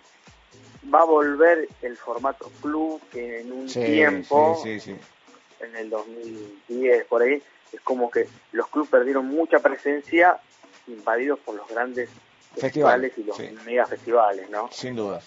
va 0.94 1.02
a 1.02 1.06
volver 1.06 1.70
el 1.82 1.96
formato 1.98 2.52
club 2.62 3.02
que 3.12 3.42
en 3.42 3.52
un 3.52 3.68
tiempo, 3.68 4.62
en 4.66 5.76
el 5.76 5.90
2010 5.90 7.06
por 7.06 7.22
ahí, 7.22 7.42
es 7.72 7.82
como 7.82 8.10
que 8.10 8.28
los 8.52 8.68
clubes 8.68 8.90
perdieron 8.90 9.28
mucha 9.28 9.60
presencia 9.60 10.40
invadidos 10.88 11.40
por 11.40 11.56
los 11.56 11.68
grandes 11.68 12.10
festivales 12.56 13.14
y 13.18 13.24
los 13.24 13.40
mega 13.64 13.86
festivales, 13.86 14.50
¿no? 14.50 14.70
Sin 14.72 14.96
duda. 14.96 15.22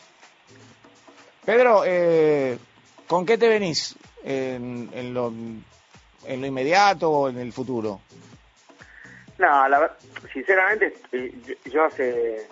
Pedro, 1.44 1.82
eh, 1.86 2.58
¿con 3.06 3.24
qué 3.24 3.38
te 3.38 3.48
venís 3.48 3.96
en, 4.24 4.90
en, 4.92 5.14
lo, 5.14 5.28
en 5.28 6.40
lo 6.40 6.46
inmediato 6.46 7.10
o 7.10 7.28
en 7.28 7.38
el 7.38 7.52
futuro? 7.52 8.00
No, 9.38 9.68
la, 9.68 9.96
sinceramente, 10.32 10.94
eh, 11.12 11.32
yo 11.64 11.84
hace 11.84 12.46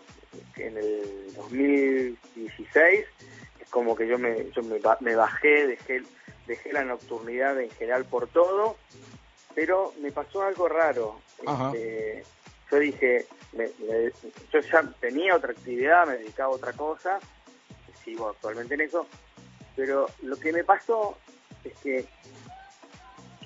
en 0.56 0.76
el 0.76 1.32
2016 1.34 3.06
es 3.60 3.68
como 3.70 3.94
que 3.94 4.06
yo 4.06 4.18
me, 4.18 4.50
yo 4.50 4.62
me, 4.62 5.14
bajé, 5.14 5.66
dejé, 5.66 6.02
dejé 6.46 6.72
la 6.72 6.84
nocturnidad 6.84 7.60
en 7.60 7.70
general 7.70 8.04
por 8.04 8.26
todo, 8.28 8.76
pero 9.54 9.92
me 10.00 10.10
pasó 10.12 10.42
algo 10.42 10.68
raro. 10.68 11.20
Este, 11.38 12.24
yo 12.70 12.78
dije, 12.78 13.26
yo 14.52 14.60
ya 14.60 14.82
tenía 15.00 15.36
otra 15.36 15.52
actividad, 15.52 16.06
me 16.06 16.18
dedicaba 16.18 16.52
a 16.52 16.56
otra 16.56 16.72
cosa, 16.72 17.20
sigo 18.04 18.30
actualmente 18.30 18.74
en 18.74 18.82
eso, 18.82 19.06
pero 19.76 20.06
lo 20.22 20.36
que 20.36 20.52
me 20.52 20.64
pasó 20.64 21.16
es 21.64 21.74
que 21.78 22.06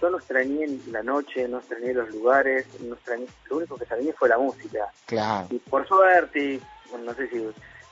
yo 0.01 0.11
no 0.11 0.19
extrañé 0.19 0.67
la 0.91 1.03
noche, 1.03 1.49
no 1.49 1.59
extrañé 1.59 1.95
los 1.95 2.11
lugares, 2.11 2.67
no 2.81 2.95
extrañé, 2.95 3.27
lo 3.51 3.57
único 3.57 3.77
que 3.77 3.85
extrañé 3.85 4.13
fue 4.13 4.29
la 4.29 4.39
música. 4.39 4.87
Claro. 5.07 5.47
Y 5.51 5.59
por 5.59 5.87
suerte, 5.87 6.61
no 7.05 7.15
sé 7.15 7.29
si 7.29 7.47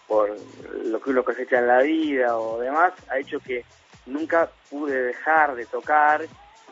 por 0.07 0.37
lo 0.85 1.01
que 1.01 1.11
uno 1.11 1.25
cosecha 1.25 1.59
en 1.59 1.67
la 1.67 1.81
vida 1.81 2.39
o 2.39 2.59
demás, 2.61 2.93
ha 3.09 3.19
hecho 3.19 3.41
que 3.41 3.65
nunca 4.07 4.51
pude 4.71 5.03
dejar 5.03 5.55
de 5.55 5.67
tocar 5.67 6.25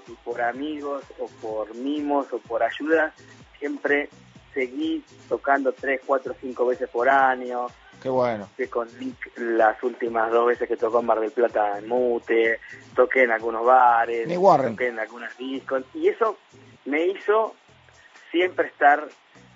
y 0.06 0.12
por 0.24 0.40
amigos 0.40 1.04
o 1.18 1.26
por 1.40 1.74
mimos 1.74 2.32
o 2.32 2.38
por 2.38 2.62
ayuda, 2.62 3.12
siempre 3.58 4.10
seguí 4.52 5.04
tocando 5.28 5.72
tres, 5.72 6.00
cuatro, 6.04 6.34
cinco 6.40 6.66
veces 6.66 6.88
por 6.90 7.08
año. 7.08 7.66
Qué 8.02 8.08
bueno. 8.08 8.48
Que 8.56 8.68
con 8.68 8.88
Nick 8.98 9.38
las 9.38 9.80
últimas 9.82 10.30
dos 10.30 10.46
veces 10.48 10.68
que 10.68 10.76
tocó 10.76 11.00
en 11.00 11.06
Mar 11.06 11.20
del 11.20 11.30
Plata 11.30 11.78
en 11.78 11.88
Mute, 11.88 12.58
toqué 12.96 13.22
en 13.22 13.30
algunos 13.30 13.64
bares, 13.64 14.28
toqué 14.28 14.88
en 14.88 14.98
algunos 14.98 15.36
discos, 15.38 15.84
y 15.94 16.08
eso 16.08 16.36
me 16.84 17.06
hizo 17.06 17.54
siempre 18.32 18.66
estar 18.66 19.06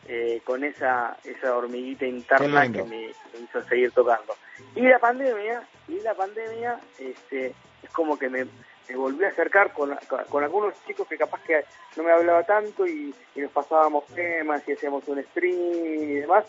eh, 0.09 0.41
con 0.45 0.63
esa, 0.63 1.17
esa 1.25 1.57
hormiguita 1.57 2.07
interna 2.07 2.71
que 2.71 2.85
me, 2.85 3.07
hizo 3.43 3.63
seguir 3.69 3.91
tocando. 3.91 4.37
Y 4.77 4.83
la 4.83 5.01
pandemia, 5.01 5.67
y 5.89 6.01
la 6.01 6.15
pandemia, 6.15 6.79
este, 6.99 7.55
es 7.83 7.91
como 7.91 8.17
que 8.17 8.29
me, 8.29 8.47
volví 8.95 9.25
a 9.25 9.29
acercar 9.29 9.73
con, 9.73 9.99
con, 10.31 10.45
algunos 10.45 10.75
chicos 10.87 11.09
que 11.09 11.19
capaz 11.19 11.43
que 11.43 11.65
no 11.97 12.05
me 12.05 12.13
hablaba 12.13 12.45
tanto 12.45 12.87
y, 12.87 13.13
nos 13.35 13.51
pasábamos 13.51 14.07
temas 14.07 14.63
y 14.69 14.73
hacíamos 14.73 15.07
un 15.09 15.21
stream 15.25 15.57
y 15.75 16.15
demás. 16.21 16.47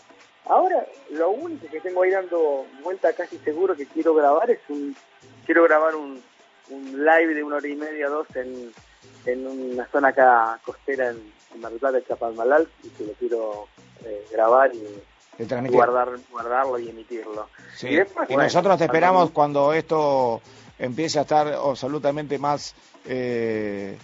Ahora, 0.48 0.86
lo 1.10 1.30
único 1.30 1.68
que 1.68 1.80
tengo 1.80 2.02
ahí 2.02 2.10
dando 2.10 2.66
vuelta 2.82 3.12
casi 3.12 3.38
seguro 3.38 3.76
que 3.76 3.86
quiero 3.86 4.14
grabar 4.14 4.50
es 4.50 4.60
un, 4.68 4.96
quiero 5.44 5.62
grabar 5.64 5.94
un, 5.94 6.22
un 6.70 7.04
live 7.04 7.34
de 7.34 7.42
una 7.42 7.56
hora 7.56 7.68
y 7.68 7.76
media, 7.76 8.08
dos 8.08 8.26
en, 8.34 8.72
en 9.26 9.46
una 9.46 9.86
zona 9.88 10.08
acá 10.08 10.58
costera 10.64 11.10
en, 11.10 11.32
en 11.54 11.60
Mar 11.60 11.70
del 11.70 11.80
Plata, 11.80 12.00
Chapalmalal, 12.08 12.68
y 12.82 12.88
que 12.88 13.04
lo 13.04 13.12
quiero 13.12 13.68
eh, 14.04 14.26
grabar 14.32 14.72
y 14.74 15.68
guardar, 15.70 16.18
guardarlo 16.30 16.78
y 16.78 16.88
emitirlo. 16.88 17.48
Y, 17.82 18.36
nosotros 18.36 18.78
te 18.78 18.84
esperamos 18.84 19.30
cuando 19.30 19.72
esto 19.72 20.40
empiece 20.78 21.18
a 21.18 21.22
estar 21.22 21.46
absolutamente 21.48 22.38
más 22.38 22.74
eh, 23.04 23.96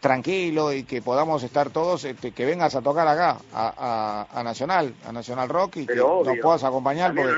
tranquilo 0.00 0.72
y 0.72 0.84
que 0.84 1.02
podamos 1.02 1.42
estar 1.42 1.70
todos, 1.70 2.04
este, 2.04 2.32
que 2.32 2.46
vengas 2.46 2.74
a 2.74 2.80
tocar 2.80 3.06
acá, 3.06 3.38
a, 3.52 4.42
Nacional, 4.42 4.94
a 5.06 5.12
Nacional 5.12 5.48
Rock 5.48 5.76
y 5.76 5.86
que 5.86 5.94
nos 5.94 6.38
puedas 6.42 6.64
acompañar, 6.64 7.14
porque 7.14 7.34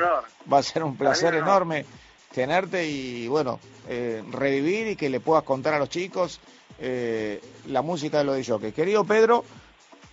va 0.50 0.58
a 0.58 0.62
ser 0.62 0.84
un 0.84 0.96
placer 0.96 1.34
enorme 1.34 1.84
tenerte 2.32 2.88
y 2.88 3.28
bueno, 3.28 3.60
eh, 3.88 4.22
revivir 4.30 4.88
y 4.88 4.96
que 4.96 5.10
le 5.10 5.20
puedas 5.20 5.44
contar 5.44 5.74
a 5.74 5.78
los 5.78 5.88
chicos 5.88 6.40
eh, 6.78 7.40
la 7.66 7.82
música 7.82 8.18
de 8.18 8.24
lo 8.24 8.32
de 8.32 8.44
Jockey. 8.44 8.72
Querido 8.72 9.04
Pedro, 9.04 9.44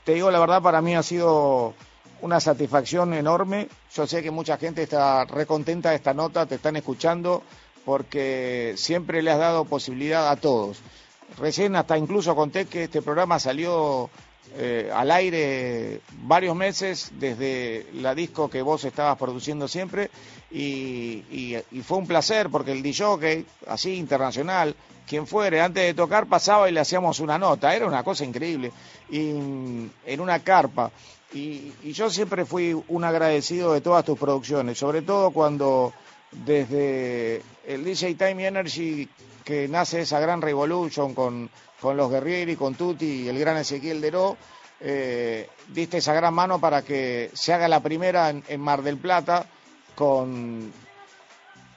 te 0.04 0.16
digo 0.16 0.30
la 0.32 0.40
verdad, 0.40 0.62
para 0.62 0.82
mí 0.82 0.96
ha 0.96 1.04
sido 1.04 1.74
una 2.22 2.40
satisfacción 2.40 3.14
enorme. 3.14 3.70
Yo 3.94 4.08
sé 4.08 4.22
que 4.22 4.32
mucha 4.32 4.58
gente 4.58 4.84
está 4.84 5.26
recontenta 5.26 5.92
de 5.92 5.96
esta 5.96 6.14
nota, 6.14 6.46
te 6.46 6.56
están 6.56 6.76
escuchando, 6.76 7.44
porque 7.86 8.74
siempre 8.76 9.22
le 9.22 9.32
has 9.32 9.40
dado 9.40 9.66
posibilidad 9.66 10.30
a 10.30 10.36
todos. 10.36 10.82
Recién 11.38 11.76
hasta 11.76 11.98
incluso 11.98 12.36
conté 12.36 12.66
que 12.66 12.86
este 12.86 13.02
programa 13.02 13.40
salió 13.40 14.10
eh, 14.56 14.90
al 14.94 15.12
aire 15.12 16.02
varios 16.24 16.56
meses 16.56 17.12
desde 17.20 17.88
la 17.94 18.16
disco 18.16 18.50
que 18.50 18.64
vos 18.64 18.84
estabas 18.84 19.18
produciendo 19.18 19.68
siempre 19.68 20.10
y, 20.52 21.56
fue 21.84 22.00
un 22.00 22.08
placer 22.08 22.50
porque 22.50 22.72
el 22.72 22.82
DJ, 22.82 23.46
así 23.68 23.96
internacional, 23.96 24.76
quien 25.08 25.28
fuere, 25.28 25.62
antes 25.62 25.84
de 25.84 25.94
tocar 25.94 26.26
pasaba 26.26 26.70
y 26.70 26.74
le 26.74 26.80
hacíamos 26.80 27.20
una 27.20 27.38
nota, 27.38 27.76
era 27.76 27.86
una 27.86 28.04
cosa 28.04 28.26
increíble, 28.26 28.72
y, 29.10 29.30
en 29.30 30.20
una 30.20 30.40
carpa. 30.40 30.92
Y 31.32 31.92
yo 31.94 32.10
siempre 32.10 32.44
fui 32.44 32.76
un 32.88 33.04
agradecido 33.04 33.74
de 33.74 33.82
todas 33.82 34.04
tus 34.04 34.18
producciones, 34.18 34.80
sobre 34.80 35.04
todo 35.04 35.30
cuando 35.30 35.94
desde 36.32 37.42
el 37.68 37.84
DJ 37.84 38.16
Time 38.16 38.48
Energy 38.48 39.08
que 39.44 39.68
nace 39.68 40.02
esa 40.02 40.20
gran 40.20 40.42
revolution 40.42 41.14
con, 41.14 41.50
con 41.80 41.98
los 41.98 42.10
Guerrieri, 42.10 42.56
con 42.56 42.76
Tutti 42.76 43.24
y 43.24 43.30
el 43.30 43.40
gran 43.40 43.58
Ezequiel 43.58 44.02
Deró, 44.02 44.38
eh, 44.82 45.50
diste 45.68 45.98
esa 45.98 46.14
gran 46.14 46.34
mano 46.34 46.60
para 46.60 46.82
que 46.82 47.32
se 47.34 47.54
haga 47.54 47.68
la 47.68 47.82
primera 47.82 48.30
en, 48.30 48.62
Mar 48.62 48.82
del 48.82 48.98
Plata 48.98 49.46
con, 49.96 50.72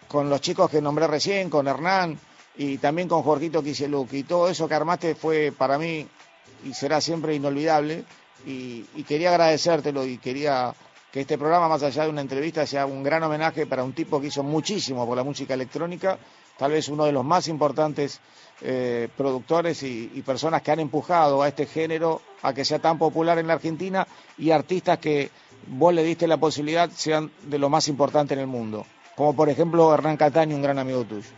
con 0.08 0.30
los 0.30 0.40
chicos 0.40 0.70
que 0.70 0.80
nombré 0.80 1.06
recién, 1.06 1.50
con 1.50 1.66
Hernán 1.66 2.18
y 2.56 2.78
también 2.78 3.08
con 3.08 3.22
Jorgito 3.22 3.62
Kiseluk. 3.62 4.12
Y 4.12 4.22
todo 4.22 4.48
eso 4.48 4.68
que 4.68 4.74
armaste 4.74 5.14
fue 5.14 5.52
para 5.56 5.78
mí 5.78 6.06
y 6.64 6.74
será 6.74 7.00
siempre 7.00 7.34
inolvidable. 7.34 8.04
Y, 8.46 8.84
y 8.96 9.04
quería 9.04 9.30
agradecértelo 9.30 10.04
y 10.04 10.18
quería 10.18 10.74
que 11.12 11.20
este 11.20 11.38
programa, 11.38 11.68
más 11.68 11.82
allá 11.82 12.04
de 12.04 12.10
una 12.10 12.22
entrevista, 12.22 12.66
sea 12.66 12.86
un 12.86 13.02
gran 13.02 13.22
homenaje 13.22 13.66
para 13.66 13.84
un 13.84 13.92
tipo 13.92 14.20
que 14.20 14.28
hizo 14.28 14.42
muchísimo 14.42 15.06
por 15.06 15.16
la 15.16 15.22
música 15.22 15.54
electrónica 15.54 16.18
tal 16.56 16.72
vez 16.72 16.88
uno 16.88 17.04
de 17.04 17.12
los 17.12 17.24
más 17.24 17.48
importantes 17.48 18.20
eh, 18.60 19.08
productores 19.16 19.82
y, 19.82 20.22
personas 20.24 20.62
que 20.62 20.70
han 20.70 20.80
empujado 20.80 21.42
a 21.42 21.48
este 21.48 21.66
género 21.66 22.20
a 22.42 22.54
que 22.54 22.64
sea 22.64 22.78
tan 22.78 22.98
popular 22.98 23.38
en 23.38 23.48
la 23.48 23.54
Argentina 23.54 24.06
y 24.38 24.52
artistas 24.52 24.98
que 24.98 25.30
vos 25.66 25.92
le 25.92 26.04
diste 26.04 26.26
la 26.26 26.36
posibilidad 26.36 26.88
sean 26.90 27.30
de 27.42 27.58
lo 27.58 27.68
más 27.68 27.88
importante 27.88 28.34
en 28.34 28.40
el 28.40 28.46
mundo, 28.46 28.86
como 29.16 29.34
por 29.34 29.48
ejemplo 29.48 29.92
Hernán 29.92 30.16
Cataño, 30.16 30.54
un 30.54 30.62
gran 30.62 30.78
amigo 30.78 31.04
tuyo. 31.04 31.28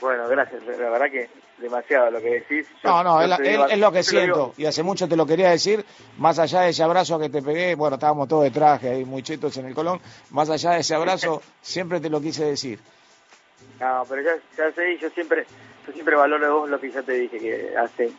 Bueno, 0.00 0.28
gracias, 0.28 0.62
la 0.66 0.90
verdad 0.90 1.10
que 1.10 1.28
demasiado 1.58 2.10
lo 2.10 2.20
que 2.20 2.30
decís. 2.30 2.66
no, 2.82 3.02
no, 3.02 3.20
es, 3.20 3.78
lo 3.78 3.92
que 3.92 4.02
siento 4.02 4.54
y 4.56 4.66
hace 4.66 4.82
mucho 4.82 5.08
te 5.08 5.16
lo 5.16 5.26
quería 5.26 5.50
decir, 5.50 5.84
más 6.18 6.38
allá 6.38 6.62
de 6.62 6.70
ese 6.70 6.82
abrazo 6.82 7.18
que 7.18 7.28
te 7.28 7.42
pegué, 7.42 7.74
bueno, 7.74 7.96
estábamos 7.96 8.28
todos 8.28 8.44
de 8.44 8.50
traje 8.50 8.90
ahí, 8.90 9.04
muy 9.04 9.22
chetos 9.22 9.56
en 9.56 9.66
el 9.66 9.74
Colón, 9.74 10.00
más 10.30 10.50
allá 10.50 10.72
de 10.72 10.80
ese 10.80 10.94
abrazo, 10.94 11.42
siempre 11.62 12.00
te 12.00 12.10
lo 12.10 12.20
quise 12.20 12.44
decir. 12.44 12.78
No, 13.80 14.04
pero 14.08 14.22
ya, 14.22 14.36
ya 14.56 14.72
sé, 14.72 14.96
yo 14.98 15.10
siempre, 15.10 15.46
yo 15.86 15.92
siempre 15.92 16.16
valoro 16.16 16.44
de 16.44 16.52
vos 16.52 16.68
lo 16.68 16.80
que 16.80 16.90
ya 16.90 17.02
te 17.02 17.12
dije, 17.12 17.38
que 17.38 17.76
hace 17.76 18.12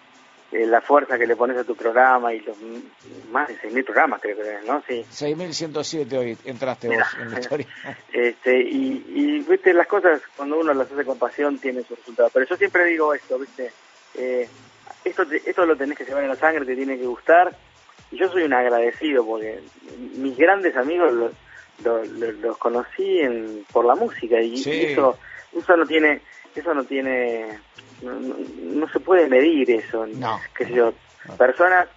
eh, 0.52 0.66
la 0.66 0.80
fuerza 0.80 1.18
que 1.18 1.28
le 1.28 1.36
pones 1.36 1.58
a 1.58 1.66
tu 1.66 1.76
programa 1.76 2.34
y 2.34 2.40
los 2.40 2.56
más 3.32 3.50
de 3.50 3.56
6.000 3.56 3.84
programas 3.84 4.22
creo 4.22 4.38
que 4.38 4.56
es, 4.56 4.66
¿no? 4.66 4.82
Sí. 4.88 5.06
6.107 5.12 6.18
hoy 6.18 6.38
entraste 6.46 6.88
vos 6.88 7.08
en 7.20 7.32
la 7.32 7.40
historia. 7.40 7.68
Este, 8.14 8.62
y, 8.62 9.06
y, 9.10 9.40
viste, 9.40 9.74
las 9.74 9.88
cosas 9.88 10.22
cuando 10.36 10.58
uno 10.58 10.74
las 10.74 10.92
hace 10.92 11.04
con 11.04 11.20
pasión 11.20 11.60
tienen 11.60 11.86
su 11.86 11.96
resultado. 11.96 12.30
Pero 12.34 12.46
yo 12.46 12.56
siempre 12.56 12.86
digo 12.86 13.14
esto, 13.14 13.38
viste, 13.38 13.72
eh, 14.16 14.48
esto, 15.04 15.24
esto 15.24 15.66
lo 15.66 15.76
tenés 15.76 15.98
que 15.98 16.06
llevar 16.06 16.24
en 16.24 16.30
la 16.30 16.36
sangre, 16.36 16.66
te 16.66 16.76
tiene 16.76 16.98
que 16.98 17.06
gustar. 17.06 17.56
Y 18.10 18.18
yo 18.18 18.30
soy 18.30 18.44
un 18.44 18.54
agradecido 18.54 19.26
porque 19.26 19.60
mis 20.16 20.38
grandes 20.38 20.78
amigos 20.78 21.12
los, 21.84 22.10
los, 22.40 22.58
conocí 22.58 23.20
en, 23.20 23.66
por 23.72 23.86
la 23.86 23.96
música 23.96 24.42
y, 24.42 24.56
y 24.56 24.86
eso, 24.86 25.18
eso 25.54 25.78
no 25.78 25.86
tiene, 25.86 26.22
eso 26.56 26.74
no 26.74 26.84
tiene 26.84 27.60
no, 28.02 28.88
se 28.90 29.00
puede 29.00 29.28
medir 29.28 29.72
eso. 29.72 30.06
No. 30.06 30.40
Qué 30.56 30.72
yo, 30.72 30.94
personas 31.38 31.88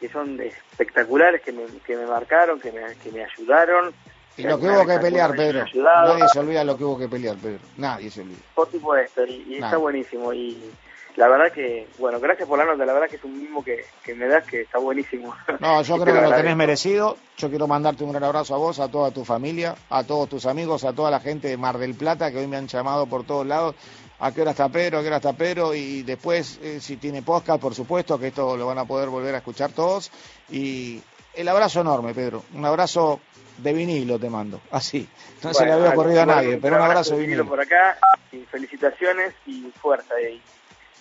que 0.00 0.08
son 0.08 0.40
espectaculares, 0.40 1.42
que 1.42 1.52
me, 1.52 1.64
que 1.84 1.96
me 1.96 2.06
marcaron, 2.06 2.60
que 2.60 2.70
me, 2.72 2.94
que 2.96 3.10
me 3.10 3.24
ayudaron. 3.24 3.92
Y 4.36 4.42
lo 4.42 4.60
que 4.60 4.66
hubo 4.66 4.86
que 4.86 4.98
pelear, 4.98 5.34
Pedro. 5.34 5.64
Nadie 5.74 6.28
se 6.32 6.38
olvida 6.38 6.62
lo 6.62 6.76
que 6.76 6.84
hubo 6.84 6.98
que 6.98 7.08
pelear, 7.08 7.36
Pedro. 7.36 7.60
Nadie 7.76 8.10
se 8.10 8.20
olvida. 8.20 8.38
Por 8.54 8.70
supuesto, 8.70 9.26
y, 9.26 9.44
y 9.48 9.54
está 9.56 9.76
buenísimo. 9.78 10.32
Y 10.32 10.70
la 11.18 11.26
verdad 11.26 11.50
que, 11.50 11.88
bueno, 11.98 12.20
gracias 12.20 12.48
por 12.48 12.60
la 12.60 12.64
nota, 12.64 12.86
la 12.86 12.92
verdad 12.92 13.08
que 13.08 13.16
es 13.16 13.24
un 13.24 13.36
mismo 13.36 13.64
que, 13.64 13.84
que 14.04 14.14
me 14.14 14.28
das 14.28 14.44
que 14.44 14.60
está 14.60 14.78
buenísimo. 14.78 15.34
No, 15.58 15.82
yo 15.82 15.96
creo 16.00 16.14
que 16.14 16.20
lo 16.20 16.30
tenés 16.30 16.56
merecido. 16.56 17.16
Yo 17.36 17.48
quiero 17.48 17.66
mandarte 17.66 18.04
un 18.04 18.12
gran 18.12 18.22
abrazo 18.22 18.54
a 18.54 18.58
vos, 18.58 18.78
a 18.78 18.88
toda 18.88 19.10
tu 19.10 19.24
familia, 19.24 19.74
a 19.90 20.04
todos 20.04 20.28
tus 20.28 20.46
amigos, 20.46 20.84
a 20.84 20.92
toda 20.92 21.10
la 21.10 21.18
gente 21.18 21.48
de 21.48 21.56
Mar 21.56 21.76
del 21.76 21.96
Plata 21.96 22.30
que 22.30 22.38
hoy 22.38 22.46
me 22.46 22.56
han 22.56 22.68
llamado 22.68 23.06
por 23.06 23.26
todos 23.26 23.44
lados 23.44 23.74
a 24.20 24.30
qué 24.30 24.42
hora 24.42 24.52
está 24.52 24.68
Pedro, 24.68 24.98
a 24.98 25.00
qué 25.00 25.08
hora 25.08 25.16
está 25.16 25.32
Pedro, 25.32 25.74
y 25.74 26.04
después, 26.04 26.60
eh, 26.62 26.78
si 26.80 26.98
tiene 26.98 27.22
podcast, 27.22 27.60
por 27.60 27.74
supuesto, 27.74 28.16
que 28.16 28.28
esto 28.28 28.56
lo 28.56 28.66
van 28.66 28.78
a 28.78 28.84
poder 28.84 29.08
volver 29.08 29.34
a 29.34 29.38
escuchar 29.38 29.72
todos. 29.72 30.12
Y 30.50 31.02
el 31.34 31.48
abrazo 31.48 31.80
enorme, 31.80 32.14
Pedro, 32.14 32.44
un 32.54 32.64
abrazo 32.64 33.20
de 33.56 33.72
vinilo 33.72 34.20
te 34.20 34.30
mando, 34.30 34.60
así. 34.70 35.08
No 35.42 35.52
se 35.52 35.66
le 35.66 35.72
había 35.72 35.90
ocurrido 35.90 36.22
a 36.22 36.26
nadie, 36.26 36.58
pero 36.58 36.76
un 36.76 36.82
abrazo 36.82 37.16
de 37.16 37.22
vinilo. 37.22 37.44
por 37.44 37.60
acá, 37.60 37.98
y 38.30 38.38
felicitaciones 38.44 39.34
y 39.46 39.72
fuerza, 39.80 40.14
y 40.20 40.40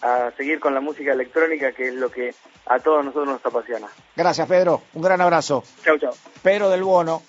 a 0.02 0.32
seguir 0.38 0.60
con 0.60 0.74
la 0.74 0.82
música 0.82 1.14
electrónica, 1.14 1.72
que 1.72 1.90
es 1.90 1.94
lo 1.94 2.12
que 2.12 2.34
a 2.66 2.80
todos 2.80 3.04
nosotros 3.04 3.28
nos 3.28 3.46
apasiona. 3.46 3.88
Gracias, 4.16 4.48
Pedro, 4.48 4.82
un 4.94 5.02
gran 5.02 5.22
abrazo. 5.22 5.64
Chau, 5.84 5.98
chau. 5.98 6.14
Pedro 6.42 6.70
del 6.70 6.84
Bono, 6.84 7.24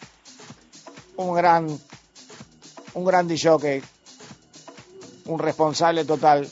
un 1.16 1.34
gran, 1.34 1.66
un 2.94 3.04
gran 3.04 3.28
DJ 3.28 3.82
un 5.26 5.38
responsable 5.38 6.04
total 6.04 6.48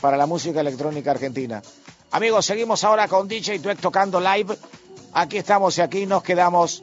para 0.00 0.16
la 0.16 0.26
música 0.26 0.60
electrónica 0.60 1.12
argentina. 1.12 1.62
Amigos, 2.10 2.44
seguimos 2.44 2.84
ahora 2.84 3.08
con 3.08 3.28
DJ 3.28 3.60
Tuek 3.60 3.78
tocando 3.78 4.20
live. 4.20 4.56
Aquí 5.14 5.38
estamos 5.38 5.78
y 5.78 5.80
aquí 5.80 6.06
nos 6.06 6.22
quedamos 6.22 6.82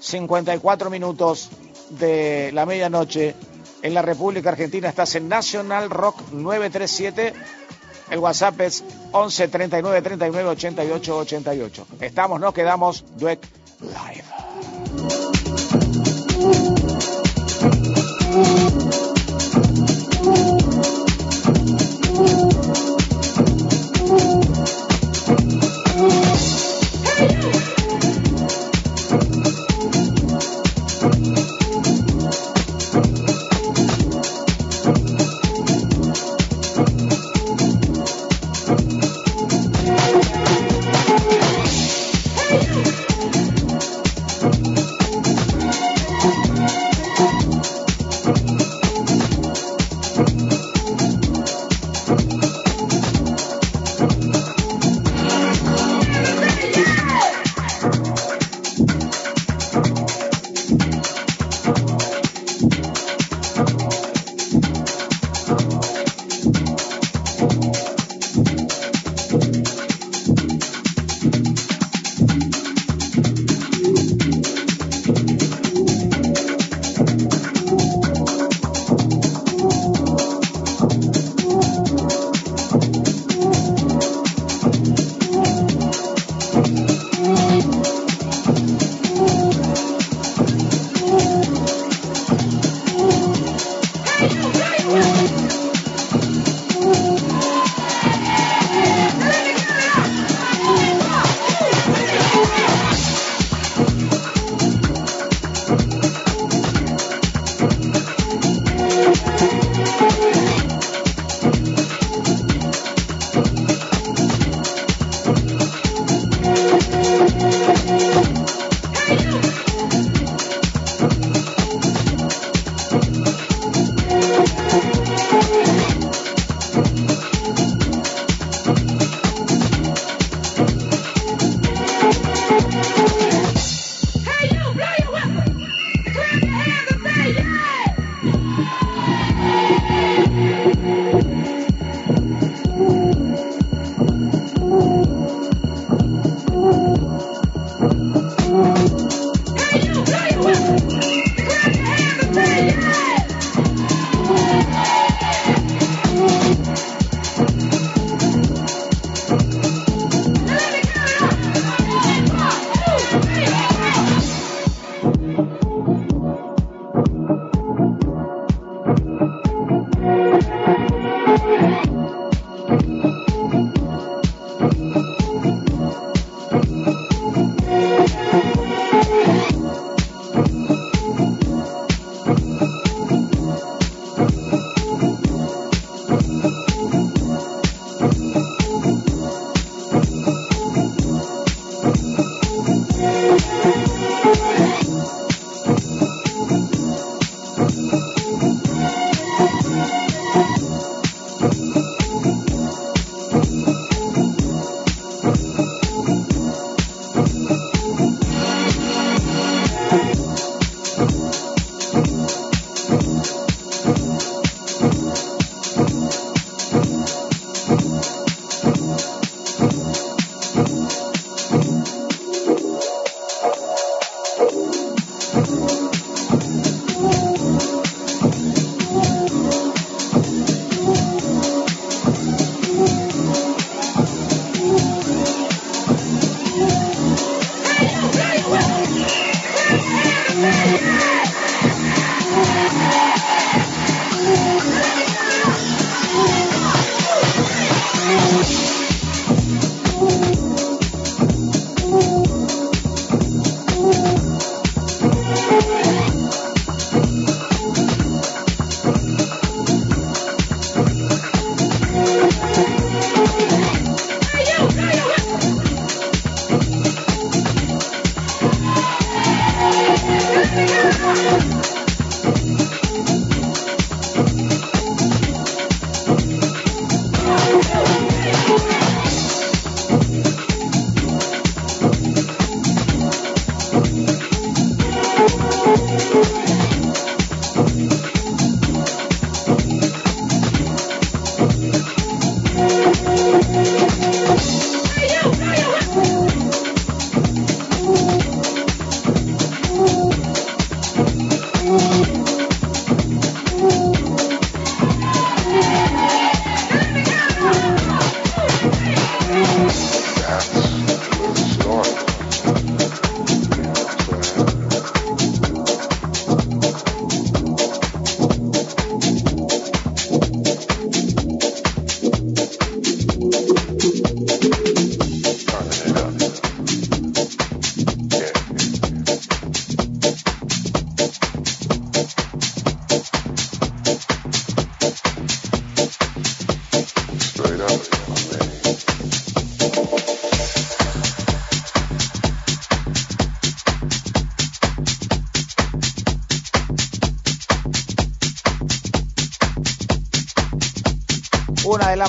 54 0.00 0.90
minutos 0.90 1.50
de 1.90 2.50
la 2.52 2.66
medianoche 2.66 3.34
en 3.82 3.94
la 3.94 4.02
República 4.02 4.50
Argentina. 4.50 4.88
Estás 4.88 5.14
en 5.16 5.28
National 5.28 5.90
Rock 5.90 6.20
937. 6.32 7.34
El 8.10 8.18
WhatsApp 8.18 8.60
es 8.60 8.84
11 9.12 9.48
39 9.48 10.02
39 10.02 10.48
88 10.50 11.18
88. 11.18 11.86
Estamos, 12.00 12.40
nos 12.40 12.54
quedamos 12.54 13.04
Duet 13.16 13.40
Live. 13.80 15.41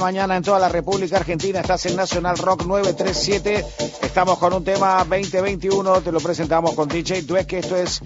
Mañana 0.03 0.35
en 0.35 0.43
toda 0.43 0.59
la 0.59 0.67
República 0.67 1.15
Argentina. 1.15 1.61
Estás 1.61 1.85
en 1.85 1.95
Nacional 1.95 2.37
Rock 2.37 2.65
937. 2.65 3.65
Estamos 4.01 4.37
con 4.37 4.51
un 4.51 4.61
tema 4.61 4.97
2021. 4.97 6.01
Te 6.01 6.11
lo 6.11 6.19
presentamos 6.19 6.73
con 6.73 6.89
DJ 6.89 7.25
que 7.47 7.59
Esto 7.59 7.77
es 7.77 8.01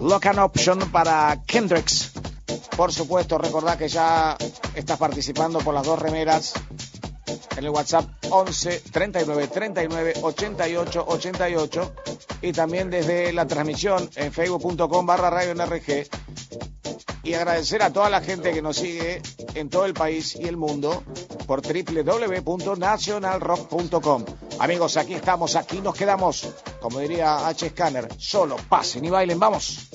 Lock 0.00 0.26
and 0.26 0.40
Option 0.40 0.90
para 0.90 1.38
Kendricks. 1.46 2.10
Por 2.76 2.92
supuesto, 2.92 3.38
recordad 3.38 3.78
que 3.78 3.88
ya 3.88 4.36
estás 4.74 4.98
participando 4.98 5.60
por 5.60 5.74
las 5.74 5.86
dos 5.86 5.96
remeras 5.96 6.54
en 7.56 7.64
el 7.64 7.70
WhatsApp 7.70 8.04
11 8.28 8.82
39 8.90 9.46
39 9.46 10.14
88 10.22 11.04
88 11.06 11.94
y 12.42 12.52
también 12.52 12.90
desde 12.90 13.32
la 13.32 13.46
transmisión 13.46 14.10
en 14.16 14.32
facebook.com 14.32 15.06
barra 15.06 15.30
radio 15.30 15.54
NRG 15.54 16.08
y 17.22 17.34
agradecer 17.34 17.82
a 17.82 17.92
toda 17.92 18.10
la 18.10 18.20
gente 18.20 18.52
que 18.52 18.60
nos 18.60 18.76
sigue 18.76 19.22
en 19.56 19.68
todo 19.70 19.86
el 19.86 19.94
país 19.94 20.36
y 20.36 20.46
el 20.46 20.56
mundo 20.56 21.02
por 21.46 21.62
www.nationalrock.com. 21.62 24.24
Amigos, 24.58 24.96
aquí 24.96 25.14
estamos, 25.14 25.54
aquí 25.56 25.80
nos 25.80 25.94
quedamos. 25.94 26.48
Como 26.80 26.98
diría 27.00 27.48
H. 27.48 27.70
Scanner, 27.70 28.08
solo 28.18 28.56
pasen 28.68 29.04
y 29.04 29.10
bailen, 29.10 29.38
vamos. 29.38 29.88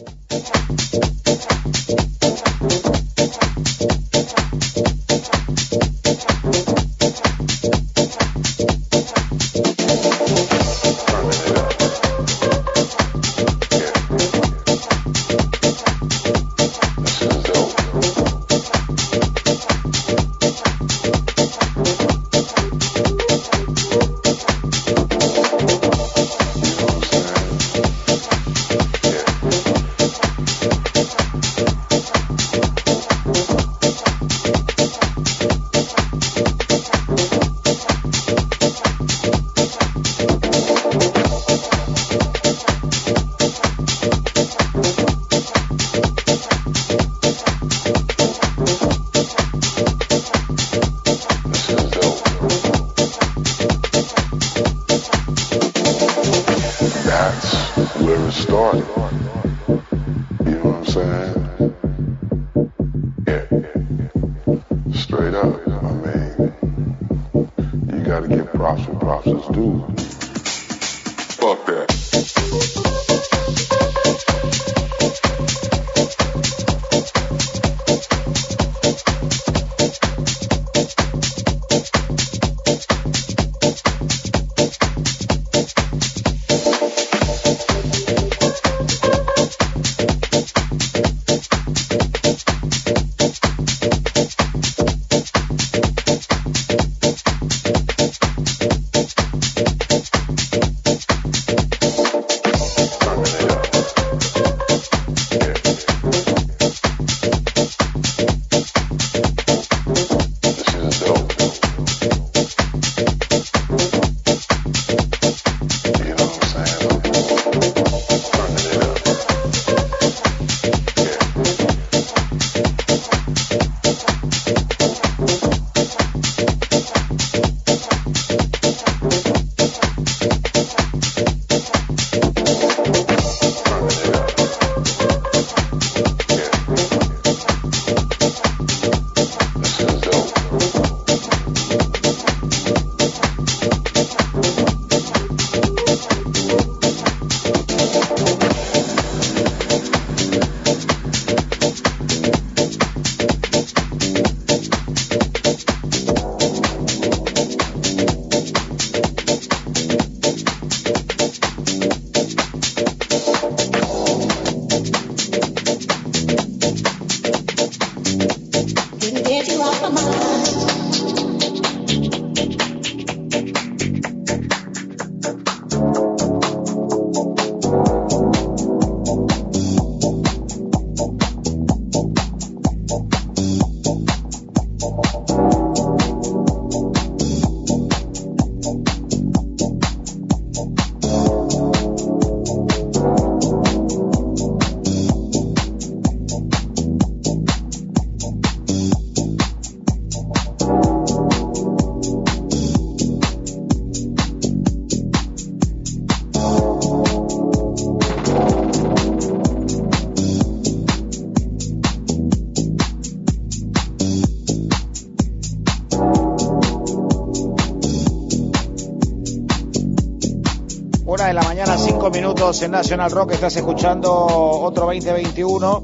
En 222.42 222.72
National 222.72 223.12
Rock. 223.12 223.34
Estás 223.34 223.56
escuchando 223.56 224.12
otro 224.12 224.88
2021. 224.88 225.84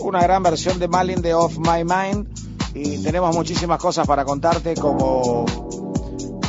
Una 0.00 0.22
gran 0.22 0.42
versión 0.42 0.80
de 0.80 0.88
Malin 0.88 1.22
de 1.22 1.34
Off 1.34 1.56
My 1.56 1.84
Mind. 1.84 2.26
Y 2.74 2.98
tenemos 2.98 3.32
muchísimas 3.34 3.78
cosas 3.78 4.04
para 4.04 4.24
contarte, 4.24 4.74
como 4.74 5.46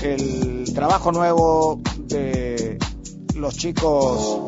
el 0.02 0.74
trabajo 0.74 1.12
nuevo 1.12 1.80
de 2.08 2.80
los 3.36 3.56
chicos 3.56 4.40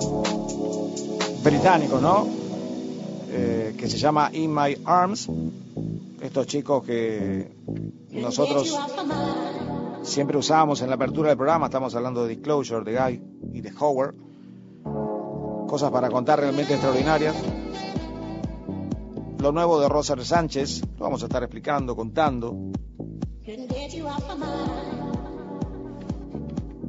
británicos, 1.44 2.02
¿no? 2.02 2.28
Eh, 3.30 3.76
que 3.78 3.88
se 3.88 4.00
llama 4.00 4.32
In 4.34 4.52
My 4.52 4.80
Arms. 4.84 5.30
Estos 6.22 6.48
chicos 6.48 6.84
que 6.84 7.52
nosotros 8.14 8.76
siempre 10.02 10.38
usábamos 10.38 10.82
en 10.82 10.90
la 10.90 10.96
apertura 10.96 11.30
del 11.30 11.38
programa, 11.38 11.68
estamos 11.68 11.94
hablando 11.94 12.24
de 12.26 12.30
Disclosure, 12.30 12.84
de 12.84 13.00
Guy 13.00 13.22
y 13.54 13.62
de 13.62 13.72
Howard. 13.80 14.16
Cosas 15.78 15.92
para 15.92 16.10
contar 16.10 16.40
realmente 16.40 16.74
extraordinarias. 16.74 17.36
Lo 19.38 19.52
nuevo 19.52 19.80
de 19.80 19.88
Rosa 19.88 20.16
Sánchez, 20.18 20.82
lo 20.98 21.04
vamos 21.04 21.22
a 21.22 21.28
estar 21.28 21.44
explicando, 21.44 21.96
contando. 21.96 22.72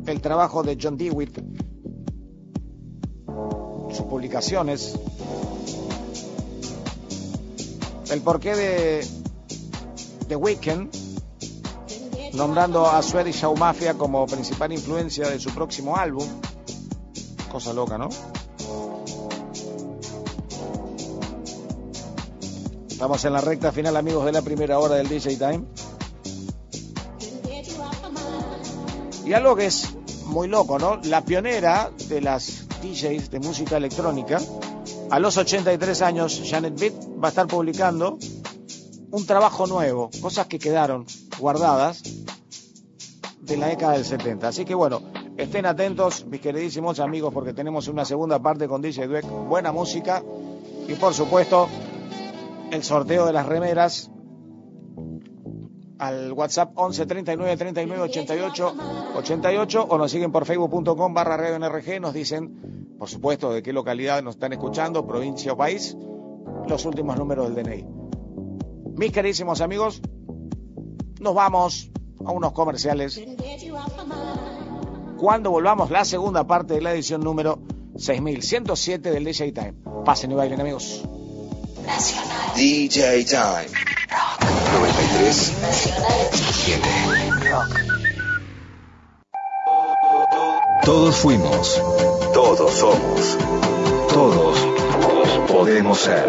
El 0.06 0.20
trabajo 0.22 0.62
de 0.62 0.78
John 0.80 0.96
Dewitt, 0.96 1.38
sus 3.90 4.06
publicaciones, 4.06 4.98
el 8.10 8.22
porqué 8.22 8.56
de 8.56 9.06
The 10.28 10.36
Weeknd, 10.36 10.88
nombrando 12.32 12.86
a 12.86 13.02
Swedish 13.02 13.36
Show 13.36 13.54
Mafia 13.54 13.92
como 13.92 14.24
principal 14.24 14.72
influencia 14.72 15.28
de 15.28 15.38
su 15.38 15.50
próximo 15.50 15.94
álbum. 15.94 16.26
Cosa 17.50 17.74
loca, 17.74 17.98
¿no? 17.98 18.08
Estamos 22.98 23.24
en 23.26 23.32
la 23.32 23.40
recta 23.40 23.70
final, 23.70 23.96
amigos, 23.96 24.24
de 24.24 24.32
la 24.32 24.42
primera 24.42 24.80
hora 24.80 24.96
del 24.96 25.08
DJ 25.08 25.36
Time. 25.36 25.64
Y 29.24 29.32
algo 29.34 29.54
que 29.54 29.66
es 29.66 29.94
muy 30.26 30.48
loco, 30.48 30.80
¿no? 30.80 30.98
La 31.04 31.24
pionera 31.24 31.92
de 32.08 32.20
las 32.20 32.66
DJs 32.82 33.30
de 33.30 33.38
música 33.38 33.76
electrónica, 33.76 34.40
a 35.10 35.20
los 35.20 35.36
83 35.36 36.02
años, 36.02 36.42
Janet 36.44 36.76
Bitt 36.76 36.94
va 37.22 37.26
a 37.26 37.30
estar 37.30 37.46
publicando 37.46 38.18
un 39.12 39.26
trabajo 39.26 39.68
nuevo, 39.68 40.10
cosas 40.20 40.48
que 40.48 40.58
quedaron 40.58 41.06
guardadas 41.38 42.02
de 43.40 43.56
la 43.58 43.68
década 43.68 43.92
del 43.92 44.06
70. 44.06 44.48
Así 44.48 44.64
que 44.64 44.74
bueno, 44.74 45.02
estén 45.36 45.66
atentos, 45.66 46.26
mis 46.26 46.40
queridísimos 46.40 46.98
amigos, 46.98 47.32
porque 47.32 47.52
tenemos 47.52 47.86
una 47.86 48.04
segunda 48.04 48.40
parte 48.40 48.66
con 48.66 48.82
DJ 48.82 49.06
Dweck, 49.06 49.24
buena 49.46 49.70
música 49.70 50.20
y 50.88 50.94
por 50.94 51.14
supuesto 51.14 51.68
el 52.70 52.82
sorteo 52.82 53.26
de 53.26 53.32
las 53.32 53.46
remeras 53.46 54.10
al 55.98 56.32
WhatsApp 56.32 56.72
11 56.76 57.06
39 57.06 57.56
39 57.56 58.02
88 58.02 58.74
88 59.16 59.86
o 59.88 59.98
nos 59.98 60.10
siguen 60.10 60.30
por 60.30 60.44
facebook.com 60.44 61.14
barra 61.14 61.36
radio 61.36 61.58
NRG, 61.58 62.00
nos 62.00 62.14
dicen, 62.14 62.94
por 62.98 63.08
supuesto, 63.08 63.52
de 63.52 63.62
qué 63.62 63.72
localidad 63.72 64.22
nos 64.22 64.36
están 64.36 64.52
escuchando, 64.52 65.06
provincia 65.06 65.52
o 65.52 65.56
país, 65.56 65.96
los 66.68 66.84
últimos 66.84 67.16
números 67.16 67.54
del 67.54 67.64
DNI. 67.64 67.86
Mis 68.96 69.12
queridísimos 69.12 69.60
amigos, 69.60 70.00
nos 71.20 71.34
vamos 71.34 71.90
a 72.24 72.32
unos 72.32 72.52
comerciales. 72.52 73.20
Cuando 75.16 75.50
volvamos, 75.50 75.90
la 75.90 76.04
segunda 76.04 76.46
parte 76.46 76.74
de 76.74 76.80
la 76.80 76.92
edición 76.92 77.22
número 77.22 77.60
6107 77.96 79.10
del 79.10 79.24
DJ 79.24 79.52
Time. 79.52 79.74
Pasen 80.04 80.30
y 80.30 80.34
bailen, 80.34 80.60
amigos. 80.60 81.04
Nacional. 81.88 82.52
DJ 82.54 83.24
Time. 83.24 83.72
Rock. 84.10 84.44
93. 84.74 85.52
Nacional. 85.62 86.28
7. 86.32 86.82
Rock. 87.50 87.80
Todos 90.84 91.16
fuimos. 91.16 91.82
Todos 92.34 92.72
somos. 92.74 93.38
Todos 94.12 94.58
podemos 95.50 95.98
ser. 95.98 96.26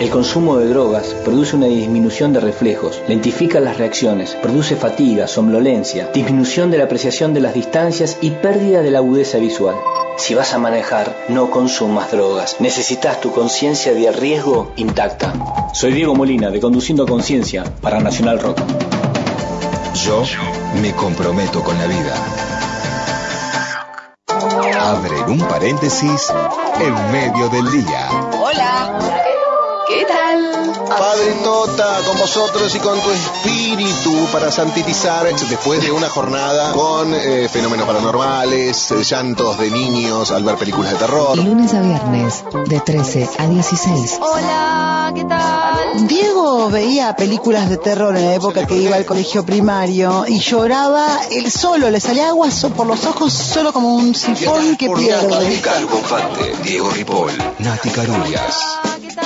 El 0.00 0.10
consumo 0.10 0.58
de 0.58 0.68
drogas 0.68 1.14
produce 1.24 1.56
una 1.56 1.66
disminución 1.66 2.34
de 2.34 2.40
reflejos, 2.40 3.00
lentifica 3.08 3.58
las 3.58 3.78
reacciones, 3.78 4.34
produce 4.34 4.76
fatiga, 4.76 5.26
somnolencia, 5.26 6.10
disminución 6.12 6.70
de 6.70 6.76
la 6.76 6.84
apreciación 6.84 7.32
de 7.32 7.40
las 7.40 7.54
distancias 7.54 8.18
y 8.20 8.30
pérdida 8.32 8.82
de 8.82 8.90
la 8.90 8.98
agudeza 8.98 9.38
visual. 9.38 9.76
Si 10.18 10.34
vas 10.34 10.52
a 10.52 10.58
manejar, 10.58 11.16
no 11.28 11.48
consumas 11.48 12.10
drogas. 12.10 12.56
Necesitas 12.58 13.20
tu 13.20 13.32
conciencia 13.32 13.94
de 13.94 14.10
riesgo 14.10 14.72
intacta. 14.76 15.32
Soy 15.72 15.92
Diego 15.92 16.14
Molina 16.14 16.50
de 16.50 16.60
Conduciendo 16.60 17.06
Conciencia 17.06 17.62
para 17.80 18.00
Nacional 18.00 18.40
Rock. 18.40 18.58
Yo 20.04 20.24
me 20.82 20.92
comprometo 20.92 21.62
con 21.62 21.78
la 21.78 21.86
vida. 21.86 22.14
Abre 24.80 25.22
un 25.28 25.38
paréntesis 25.38 26.32
en 26.80 27.12
medio 27.12 27.48
del 27.48 27.70
día. 27.70 28.08
Hola. 28.42 28.98
¿Qué 29.88 30.04
tal? 30.04 30.57
Padre 30.88 31.32
Tota, 31.44 31.98
con 32.06 32.18
vosotros 32.18 32.74
y 32.74 32.78
con 32.78 32.98
tu 33.00 33.10
espíritu 33.10 34.26
para 34.32 34.50
sanitizar 34.50 35.26
después 35.48 35.80
de 35.82 35.90
una 35.90 36.08
jornada 36.08 36.72
con 36.72 37.12
eh, 37.14 37.48
fenómenos 37.48 37.86
paranormales, 37.86 38.90
eh, 38.90 39.04
llantos 39.04 39.58
de 39.58 39.70
niños 39.70 40.30
al 40.30 40.44
ver 40.44 40.56
películas 40.56 40.92
de 40.92 40.98
terror. 40.98 41.36
Lunes 41.36 41.74
a 41.74 41.80
viernes, 41.80 42.44
de 42.66 42.80
13 42.80 43.28
a 43.38 43.46
16. 43.46 44.18
Hola, 44.20 45.12
¿qué 45.14 45.24
tal? 45.24 46.06
Diego 46.06 46.70
veía 46.70 47.14
películas 47.16 47.68
de 47.68 47.76
terror 47.76 48.16
en 48.16 48.24
la 48.24 48.34
época 48.34 48.66
que 48.66 48.76
iba 48.76 48.96
al 48.96 49.04
colegio 49.04 49.44
primario 49.44 50.24
y 50.26 50.38
lloraba 50.38 51.20
él 51.30 51.50
solo, 51.50 51.90
le 51.90 52.00
salía 52.00 52.28
agua 52.28 52.48
por 52.76 52.86
los 52.86 53.04
ojos 53.04 53.32
solo 53.32 53.72
como 53.72 53.94
un 53.94 54.14
sifón 54.14 54.76
que 54.76 54.88
pierde. 54.90 55.60
Diego 56.62 56.90
Ripoll, 56.90 57.32
Nati 57.58 57.90
Carulias. 57.90 58.56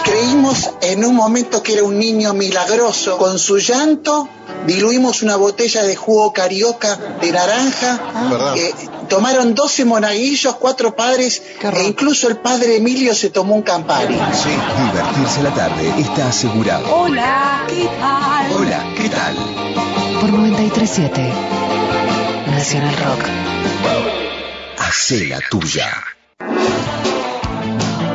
Creímos 0.05 0.71
en 0.81 1.05
un 1.05 1.15
momento 1.15 1.63
que 1.63 1.75
era 1.75 1.85
un 1.85 1.99
niño 1.99 2.33
milagroso. 2.35 3.19
Con 3.19 3.39
su 3.39 3.59
llanto 3.59 4.29
diluimos 4.67 5.23
una 5.23 5.37
botella 5.37 5.83
de 5.83 5.97
jugo 5.97 6.33
carioca 6.33 6.97
de 7.21 7.33
naranja. 7.33 8.01
Eh, 8.57 8.75
tomaron 9.09 9.55
12 9.55 9.85
monaguillos, 9.85 10.57
cuatro 10.57 10.97
padres 10.97 11.43
e 11.61 11.85
incluso 11.85 12.29
el 12.29 12.37
padre 12.39 12.77
Emilio 12.77 13.15
se 13.15 13.31
tomó 13.31 13.55
un 13.55 13.63
Campari. 13.63 14.15
Sí, 14.33 14.51
divertirse 14.87 15.43
la 15.43 15.55
tarde 15.55 15.93
está 15.99 16.29
asegurado. 16.29 16.85
Hola, 16.95 17.65
¿qué 17.69 17.89
tal? 18.01 18.53
Hola, 18.53 18.95
¿qué 18.97 19.09
tal? 19.09 19.35
Por 20.21 20.31
937 20.31 21.33
Nacional 22.47 22.97
Rock. 22.97 23.25
Hacé 24.79 25.27
la 25.27 25.41
tuya. 25.51 25.91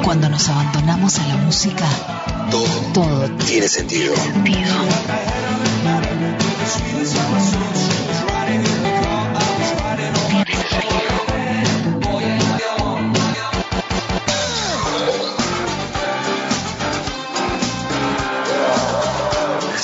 Cuando 0.07 0.29
nos 0.29 0.47
abandonamos 0.47 1.19
a 1.19 1.27
la 1.27 1.35
música, 1.35 1.85
Todo 2.49 2.65
todo 2.93 3.29
tiene 3.45 3.67
sentido. 3.67 4.15
sentido. 4.15 4.71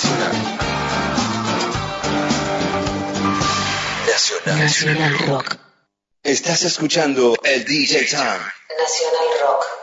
Nacional. 0.08 0.32
Nacional. 4.08 4.60
Nacional 4.60 5.20
Rock. 5.28 5.56
Estás 6.24 6.64
escuchando 6.64 7.36
el 7.44 7.66
DJ 7.66 8.06
Time. 8.06 8.22
Nacional 8.24 9.30
Rock. 9.42 9.83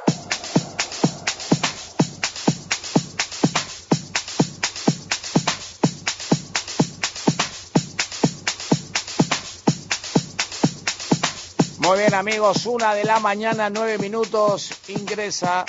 Muy 11.90 11.98
bien, 11.98 12.14
amigos, 12.14 12.66
una 12.66 12.94
de 12.94 13.02
la 13.02 13.18
mañana, 13.18 13.68
nueve 13.68 13.98
minutos, 13.98 14.70
ingresa 14.86 15.64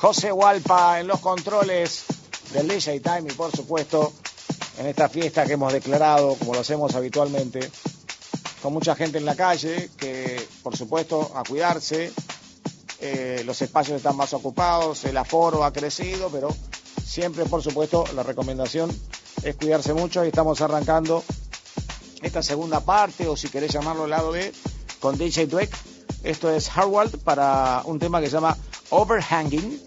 José 0.00 0.32
Hualpa 0.32 0.98
en 0.98 1.06
los 1.06 1.20
controles 1.20 2.04
del 2.54 2.66
DJ 2.66 3.00
Time 3.00 3.24
y, 3.28 3.34
por 3.34 3.54
supuesto, 3.54 4.14
en 4.78 4.86
esta 4.86 5.10
fiesta 5.10 5.44
que 5.44 5.52
hemos 5.52 5.70
declarado, 5.70 6.36
como 6.36 6.54
lo 6.54 6.60
hacemos 6.60 6.94
habitualmente, 6.94 7.70
con 8.62 8.72
mucha 8.72 8.96
gente 8.96 9.18
en 9.18 9.26
la 9.26 9.36
calle, 9.36 9.90
que, 9.98 10.42
por 10.62 10.74
supuesto, 10.74 11.32
a 11.34 11.42
cuidarse, 11.42 12.14
eh, 13.00 13.42
los 13.44 13.60
espacios 13.60 13.98
están 13.98 14.16
más 14.16 14.32
ocupados, 14.32 15.04
el 15.04 15.18
aforo 15.18 15.64
ha 15.64 15.72
crecido, 15.74 16.30
pero 16.30 16.48
siempre, 17.04 17.44
por 17.44 17.62
supuesto, 17.62 18.06
la 18.14 18.22
recomendación 18.22 18.90
es 19.42 19.54
cuidarse 19.56 19.92
mucho 19.92 20.24
y 20.24 20.28
estamos 20.28 20.62
arrancando 20.62 21.22
esta 22.22 22.42
segunda 22.42 22.80
parte, 22.80 23.28
o 23.28 23.36
si 23.36 23.50
querés 23.50 23.70
llamarlo 23.70 24.06
lado 24.06 24.30
B, 24.30 24.50
con 25.00 25.16
DJ 25.16 25.46
Dweck. 25.46 25.74
Esto 26.24 26.50
es 26.50 26.68
Harwald 26.76 27.18
para 27.22 27.82
un 27.84 27.98
tema 27.98 28.20
que 28.20 28.26
se 28.26 28.32
llama 28.32 28.56
Overhanging 28.90 29.80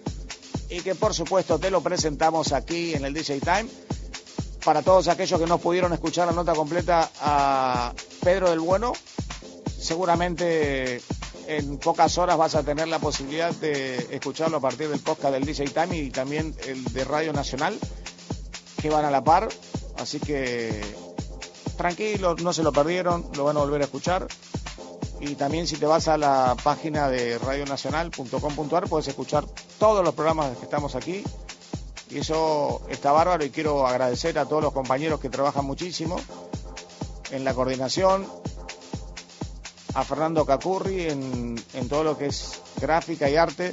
y 0.70 0.80
que 0.82 0.95
por 0.95 1.14
supuesto 1.14 1.59
te 1.59 1.70
lo 1.70 1.82
presentamos 1.82 2.53
aquí 2.53 2.93
en 2.93 3.05
el 3.05 3.14
DJ 3.14 3.41
Time. 3.41 3.68
Para 4.64 4.82
todos 4.82 5.07
aquellos 5.07 5.39
que 5.39 5.47
no 5.47 5.57
pudieron 5.57 5.91
escuchar 5.91 6.28
la 6.28 6.34
nota 6.34 6.53
completa 6.53 7.09
a 7.20 7.93
Pedro 8.24 8.49
del 8.49 8.59
Bueno, 8.59 8.93
seguramente 9.78 11.01
en 11.47 11.78
pocas 11.78 12.18
horas 12.18 12.38
vas 12.38 12.55
a 12.55 12.64
tener 12.64 12.88
la 12.88 12.99
posibilidad 12.99 13.51
de 13.55 14.07
escucharlo 14.12 14.57
a 14.57 14.62
partir 14.62 14.88
del 14.88 14.99
podcast 14.99 15.34
del 15.34 15.45
DJ 15.45 15.66
Time 15.70 15.97
y 15.97 16.09
también 16.12 16.55
el 16.68 16.84
de 16.86 17.03
Radio 17.03 17.34
Nacional, 17.34 17.78
que 18.82 18.89
van 18.89 19.03
a 19.03 19.12
la 19.12 19.24
par. 19.24 19.49
Así 19.97 20.20
que 20.20 20.82
tranquilos, 21.76 22.41
no 22.41 22.53
se 22.53 22.64
lo 22.64 22.72
perdieron, 22.72 23.28
lo 23.36 23.43
van 23.43 23.57
a 23.57 23.62
volver 23.62 23.82
a 23.82 23.86
escuchar. 23.86 24.28
Y 25.22 25.36
también 25.36 25.67
si 25.67 25.78
te 25.78 25.86
vas 25.86 26.07
a 26.07 26.17
la 26.17 26.57
página 26.63 27.07
de 27.07 27.38
radionacional.com.ar 27.38 28.89
puedes 28.89 29.07
escuchar 29.07 29.45
todos 29.78 30.03
los 30.03 30.15
programas 30.15 30.57
que 30.57 30.63
estamos 30.63 30.95
aquí. 30.95 31.24
Y 32.09 32.17
eso 32.17 32.82
está 32.89 33.11
bárbaro 33.11 33.45
y 33.45 33.51
quiero 33.51 33.88
agradecer 33.88 34.38
a 34.39 34.45
todos 34.45 34.63
los 34.63 34.74
compañeros 34.74 35.19
que 35.19 35.30
trabajan 35.30 35.63
muchísimo 35.63 36.17
en 37.30 37.45
la 37.45 37.53
coordinación, 37.53 38.26
a 39.93 40.03
Fernando 40.03 40.45
Cacurri 40.45 41.07
en, 41.07 41.63
en 41.74 41.88
todo 41.88 42.03
lo 42.03 42.17
que 42.17 42.26
es 42.26 42.59
gráfica 42.82 43.30
y 43.30 43.38
arte, 43.38 43.72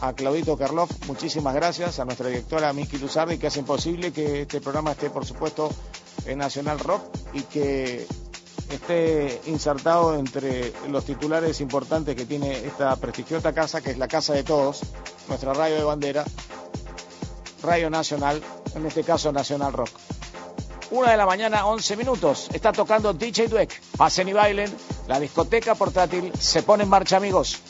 a 0.00 0.12
Claudito 0.12 0.56
Karloff, 0.56 0.90
muchísimas 1.06 1.54
gracias, 1.54 1.98
a 1.98 2.04
nuestra 2.04 2.28
directora 2.28 2.72
Miki 2.72 2.98
Luzardi, 2.98 3.38
que 3.38 3.48
hace 3.48 3.60
imposible 3.60 4.12
que 4.12 4.42
este 4.42 4.60
programa 4.60 4.92
esté, 4.92 5.10
por 5.10 5.26
supuesto, 5.26 5.70
en 6.26 6.38
Nacional 6.38 6.78
Rock 6.78 7.02
y 7.34 7.42
que 7.42 8.06
esté 8.70 9.40
insertado 9.46 10.16
entre 10.16 10.72
los 10.88 11.04
titulares 11.04 11.60
importantes 11.60 12.14
que 12.14 12.26
tiene 12.26 12.64
esta 12.66 12.96
prestigiosa 12.96 13.52
casa, 13.52 13.80
que 13.80 13.90
es 13.90 13.98
la 13.98 14.08
casa 14.08 14.34
de 14.34 14.42
todos, 14.42 14.80
nuestra 15.28 15.52
radio 15.52 15.76
de 15.76 15.84
bandera, 15.84 16.24
Radio 17.62 17.90
Nacional, 17.90 18.42
en 18.74 18.86
este 18.86 19.02
caso 19.02 19.32
Nacional 19.32 19.72
Rock. 19.72 19.90
Una 20.90 21.10
de 21.10 21.16
la 21.16 21.26
mañana, 21.26 21.66
11 21.66 21.96
minutos. 21.96 22.48
Está 22.52 22.70
tocando 22.72 23.12
DJ 23.12 23.48
Dweck. 23.48 23.80
Pasen 23.96 24.28
y 24.28 24.32
bailen. 24.32 24.72
La 25.08 25.18
discoteca 25.18 25.74
portátil 25.74 26.32
se 26.38 26.62
pone 26.62 26.84
en 26.84 26.88
marcha, 26.88 27.16
amigos. 27.16 27.60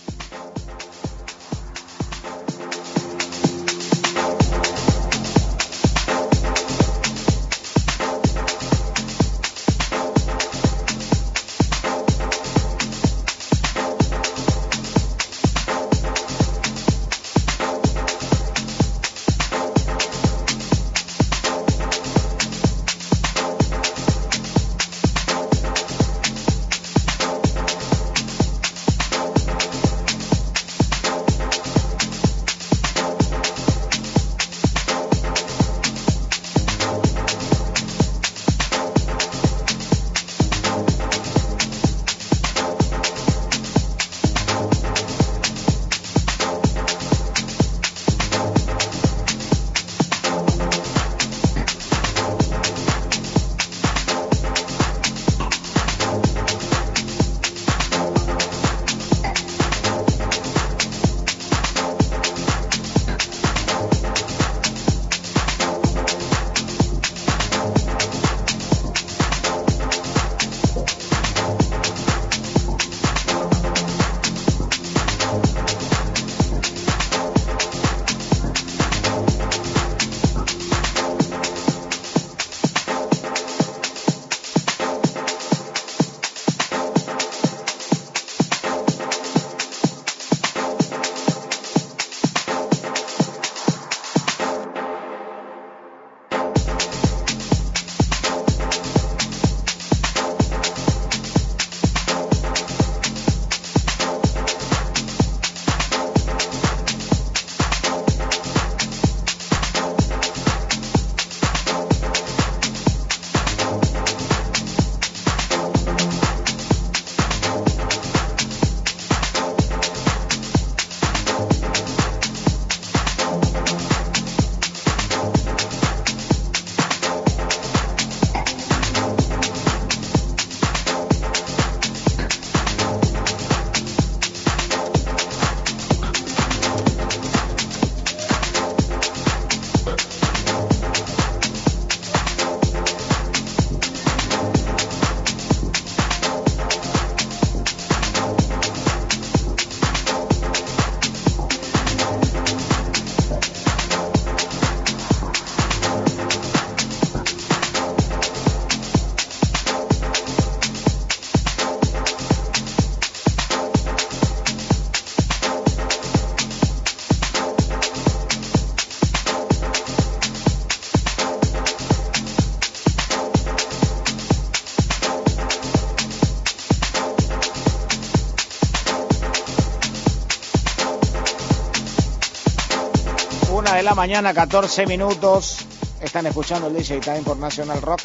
Mañana, 183.97 184.33
14 184.35 184.87
minutos. 184.87 185.57
Están 186.03 186.27
escuchando 186.27 186.67
el 186.69 186.75
DJ 186.75 187.01
Time 187.01 187.23
por 187.23 187.39
National 187.39 187.81
Rock. 187.81 188.03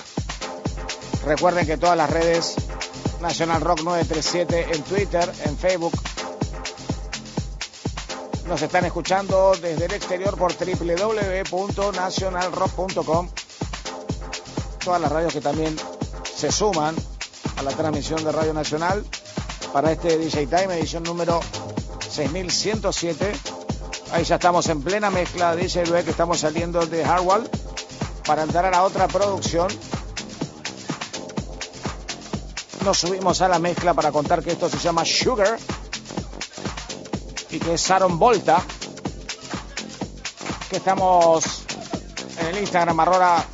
Recuerden 1.25 1.67
que 1.67 1.75
todas 1.75 1.97
las 1.97 2.09
redes 2.09 2.55
National 3.21 3.59
Rock 3.61 3.81
937 3.81 4.67
en 4.73 4.81
Twitter, 4.83 5.29
en 5.43 5.57
Facebook. 5.57 5.91
Nos 8.47 8.61
están 8.61 8.85
escuchando 8.85 9.51
desde 9.61 9.83
el 9.85 9.91
exterior 9.91 10.37
por 10.37 10.53
www.nationalrock.com. 10.53 13.29
Todas 14.83 15.01
las 15.01 15.11
radios 15.11 15.33
que 15.33 15.41
también 15.41 15.75
se 16.23 16.53
suman 16.53 16.95
a 17.57 17.63
la 17.63 17.71
transmisión 17.71 18.23
de 18.23 18.31
Radio 18.31 18.53
Nacional 18.53 19.03
para 19.73 19.91
este 19.91 20.17
DJ 20.17 20.47
Time, 20.47 20.79
edición 20.79 21.03
número 21.03 21.41
6107 22.09 23.50
Ahí 24.11 24.23
ya 24.23 24.35
estamos 24.35 24.67
en 24.67 24.81
plena 24.81 25.09
mezcla, 25.09 25.55
dice 25.55 25.81
el 25.81 26.03
que 26.03 26.11
estamos 26.11 26.39
saliendo 26.39 26.85
de 26.85 27.03
Harwell 27.03 27.49
para 28.25 28.43
entrar 28.43 28.73
a 28.73 28.83
otra 28.83 29.07
producción. 29.07 29.69
nos 32.83 32.97
subimos 32.97 33.41
a 33.41 33.47
la 33.47 33.59
mezcla 33.59 33.93
para 33.93 34.11
contar 34.11 34.43
que 34.43 34.51
esto 34.51 34.67
se 34.69 34.77
llama 34.79 35.05
Sugar 35.05 35.57
y 37.49 37.59
que 37.59 37.73
es 37.75 37.91
Aaron 37.91 38.17
Volta. 38.17 38.61
Que 40.69 40.77
estamos 40.77 41.63
en 42.39 42.47
el 42.47 42.57
Instagram, 42.59 42.99
arroba 42.99 43.45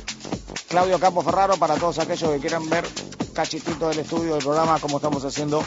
Claudio 0.68 1.00
Campo 1.00 1.22
Ferraro, 1.22 1.56
para 1.56 1.74
todos 1.74 1.98
aquellos 1.98 2.30
que 2.32 2.38
quieran 2.38 2.68
ver 2.70 2.86
cachitito 3.34 3.88
del 3.88 3.98
estudio 3.98 4.34
del 4.34 4.44
programa, 4.44 4.78
como 4.78 4.96
estamos 4.96 5.24
haciendo. 5.24 5.62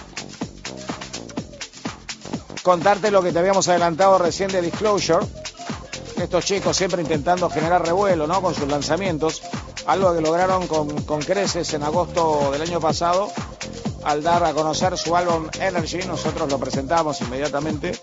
Contarte 2.64 3.10
lo 3.10 3.24
que 3.24 3.32
te 3.32 3.40
habíamos 3.40 3.68
adelantado 3.70 4.20
recién 4.20 4.52
de 4.52 4.62
Disclosure. 4.62 5.26
Estos 6.18 6.46
chicos 6.46 6.78
siempre 6.78 7.02
intentando 7.02 7.50
generar 7.50 7.84
revuelo, 7.84 8.28
¿no? 8.28 8.40
Con 8.40 8.54
sus 8.54 8.68
lanzamientos. 8.68 9.42
Algo 9.88 10.14
que 10.14 10.22
lograron 10.22 10.68
con, 10.68 11.22
creces 11.22 11.74
en 11.74 11.82
agosto 11.82 12.52
del 12.52 12.62
año 12.62 12.80
pasado 12.80 13.32
al 14.04 14.22
dar 14.22 14.44
a 14.44 14.54
conocer 14.54 14.96
su 14.96 15.16
álbum 15.16 15.48
Energy. 15.60 16.06
Nosotros 16.06 16.52
lo 16.52 16.60
presentamos 16.60 17.20
inmediatamente. 17.22 17.94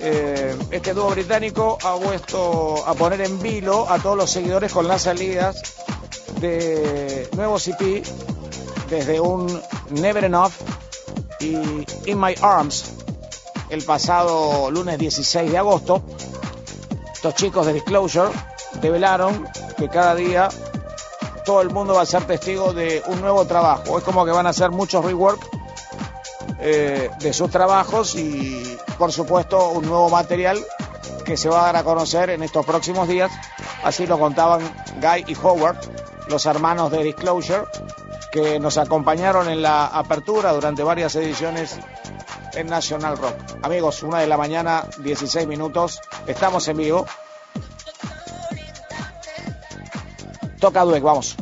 Eh, 0.00 0.56
este 0.70 0.94
dúo 0.94 1.10
británico 1.10 1.76
ha 1.82 1.96
puesto 1.96 2.86
a 2.86 2.94
poner 2.94 3.20
en 3.20 3.38
vilo 3.40 3.90
a 3.90 3.98
todos 3.98 4.16
los 4.16 4.30
seguidores 4.30 4.72
con 4.72 4.88
las 4.88 5.02
salidas 5.02 5.60
de 6.40 7.28
nuevos 7.36 7.68
EP 7.68 8.02
desde 8.88 9.20
un 9.20 9.60
Never 9.90 10.24
Enough 10.24 10.52
y 11.40 11.56
In 12.06 12.18
My 12.18 12.34
Arms 12.40 12.99
el 13.70 13.84
pasado 13.84 14.70
lunes 14.70 14.98
16 14.98 15.50
de 15.50 15.58
agosto. 15.58 16.02
Estos 17.12 17.34
chicos 17.34 17.66
de 17.66 17.72
Disclosure 17.72 18.30
develaron 18.80 19.48
que 19.76 19.88
cada 19.88 20.14
día 20.14 20.48
todo 21.44 21.62
el 21.62 21.70
mundo 21.70 21.94
va 21.94 22.02
a 22.02 22.06
ser 22.06 22.24
testigo 22.24 22.72
de 22.72 23.02
un 23.06 23.20
nuevo 23.20 23.44
trabajo. 23.46 23.98
Es 23.98 24.04
como 24.04 24.24
que 24.24 24.32
van 24.32 24.46
a 24.46 24.50
hacer 24.50 24.70
muchos 24.70 25.04
rework 25.04 25.40
eh, 26.58 27.10
de 27.20 27.32
sus 27.32 27.50
trabajos 27.50 28.14
y 28.16 28.76
por 28.98 29.12
supuesto 29.12 29.70
un 29.70 29.86
nuevo 29.86 30.10
material 30.10 30.58
que 31.24 31.36
se 31.36 31.48
va 31.48 31.62
a 31.62 31.66
dar 31.66 31.76
a 31.76 31.84
conocer 31.84 32.30
en 32.30 32.42
estos 32.42 32.66
próximos 32.66 33.08
días. 33.08 33.30
Así 33.82 34.06
lo 34.06 34.18
contaban 34.18 34.60
Guy 35.00 35.24
y 35.28 35.36
Howard, 35.42 35.78
los 36.28 36.44
hermanos 36.46 36.90
de 36.90 37.02
Disclosure, 37.04 37.64
que 38.32 38.58
nos 38.60 38.78
acompañaron 38.78 39.48
en 39.48 39.62
la 39.62 39.86
apertura 39.86 40.52
durante 40.52 40.82
varias 40.82 41.14
ediciones 41.14 41.78
en 42.54 42.66
National 42.66 43.16
Rock. 43.16 43.34
Amigos, 43.62 44.02
una 44.02 44.18
de 44.20 44.26
la 44.26 44.36
mañana, 44.36 44.84
16 44.98 45.46
minutos, 45.46 46.00
estamos 46.26 46.66
en 46.68 46.76
vivo. 46.76 47.06
Toca 50.58 50.84
Dueck, 50.84 51.02
vamos. 51.02 51.36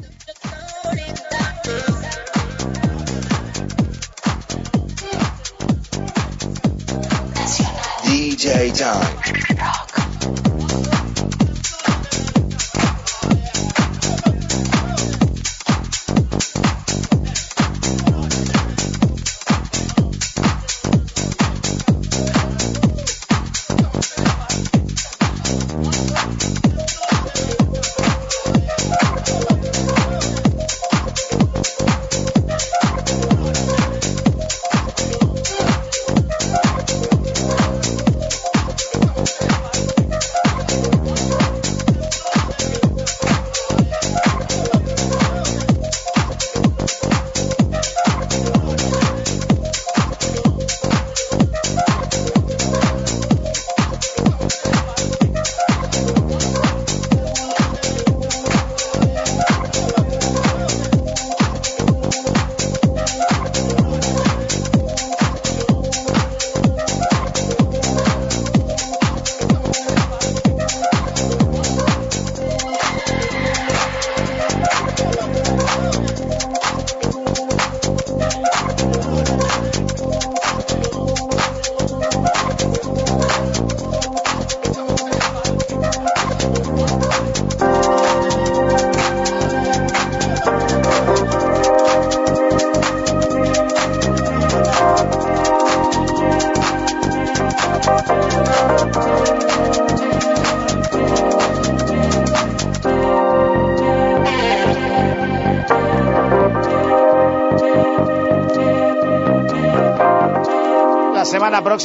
DJ 8.04 8.72
Time. 8.72 9.17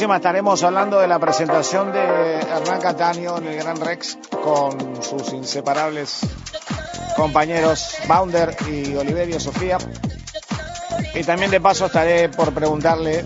Próxima 0.04 0.16
estaremos 0.16 0.62
hablando 0.62 0.98
de 0.98 1.08
la 1.08 1.18
presentación 1.18 1.90
de 1.90 2.38
Hernán 2.40 2.78
Cataño 2.78 3.38
en 3.38 3.46
el 3.46 3.56
Gran 3.56 3.80
Rex 3.80 4.18
con 4.42 5.02
sus 5.02 5.32
inseparables 5.32 6.20
compañeros 7.16 7.88
Bounder 8.06 8.54
y 8.70 8.94
Oliverio 8.96 9.40
Sofía. 9.40 9.78
Y 11.14 11.24
también 11.24 11.50
de 11.50 11.58
paso 11.58 11.86
estaré 11.86 12.28
por 12.28 12.52
preguntarle, 12.52 13.24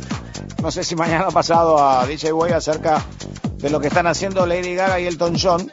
no 0.62 0.70
sé 0.70 0.84
si 0.84 0.94
mañana 0.94 1.32
pasado 1.32 1.82
a 1.82 2.06
DJ 2.06 2.30
Boy 2.30 2.52
acerca 2.52 3.02
de 3.56 3.70
lo 3.70 3.80
que 3.80 3.88
están 3.88 4.06
haciendo 4.06 4.46
Lady 4.46 4.76
Gaga 4.76 5.00
y 5.00 5.09
Elton 5.09 5.36
John. 5.36 5.68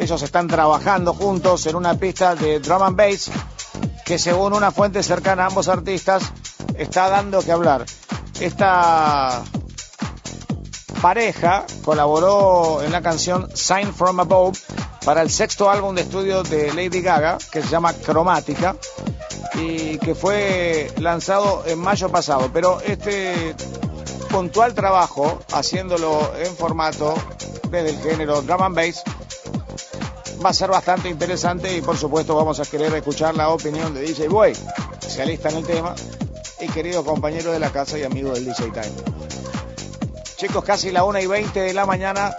Ellos 0.00 0.20
están 0.20 0.48
trabajando 0.48 1.14
juntos 1.14 1.64
en 1.66 1.76
una 1.76 1.94
pista 1.94 2.34
de 2.34 2.58
drum 2.58 2.82
and 2.82 2.96
bass 2.96 3.30
que 4.04 4.18
según 4.18 4.52
una 4.52 4.72
fuente 4.72 5.00
cercana 5.04 5.44
a 5.44 5.46
ambos 5.46 5.68
artistas 5.68 6.32
está 6.76 7.08
dando 7.08 7.40
que 7.40 7.52
hablar. 7.52 7.84
Esta 8.40 9.44
pareja 11.00 11.64
colaboró 11.84 12.82
en 12.82 12.92
la 12.92 13.00
canción 13.00 13.48
Sign 13.54 13.94
from 13.94 14.20
Above 14.20 14.58
para 15.04 15.22
el 15.22 15.30
sexto 15.30 15.70
álbum 15.70 15.94
de 15.94 16.02
estudio 16.02 16.42
de 16.42 16.72
Lady 16.74 17.00
Gaga, 17.00 17.38
que 17.50 17.62
se 17.62 17.68
llama 17.68 17.92
Cromática, 17.94 18.76
y 19.54 19.98
que 19.98 20.14
fue 20.14 20.92
lanzado 20.98 21.64
en 21.66 21.78
mayo 21.78 22.08
pasado. 22.10 22.50
Pero 22.52 22.80
este 22.80 23.54
puntual 24.30 24.74
trabajo, 24.74 25.40
haciéndolo 25.52 26.32
en 26.36 26.54
formato 26.54 27.14
desde 27.70 27.90
el 27.90 27.98
género 28.00 28.42
drum 28.42 28.62
and 28.62 28.76
bass, 28.76 29.02
va 30.44 30.50
a 30.50 30.54
ser 30.54 30.70
bastante 30.70 31.08
interesante 31.08 31.76
y 31.76 31.80
por 31.80 31.96
supuesto 31.96 32.34
vamos 32.34 32.60
a 32.60 32.64
querer 32.64 32.94
escuchar 32.94 33.34
la 33.34 33.48
opinión 33.48 33.94
de 33.94 34.02
DJ 34.02 34.28
Boy, 34.28 34.52
especialista 34.92 35.48
en 35.50 35.56
el 35.56 35.66
tema 35.66 35.94
y 36.60 36.68
querido 36.68 37.04
compañero 37.04 37.52
de 37.52 37.58
la 37.58 37.70
casa 37.70 37.98
y 37.98 38.04
amigo 38.04 38.32
del 38.32 38.44
DJ 38.44 38.70
Time. 38.70 39.19
Chicos, 40.40 40.64
casi 40.64 40.90
la 40.90 41.04
1 41.04 41.20
y 41.20 41.26
20 41.26 41.60
de 41.60 41.74
la 41.74 41.84
mañana. 41.84 42.34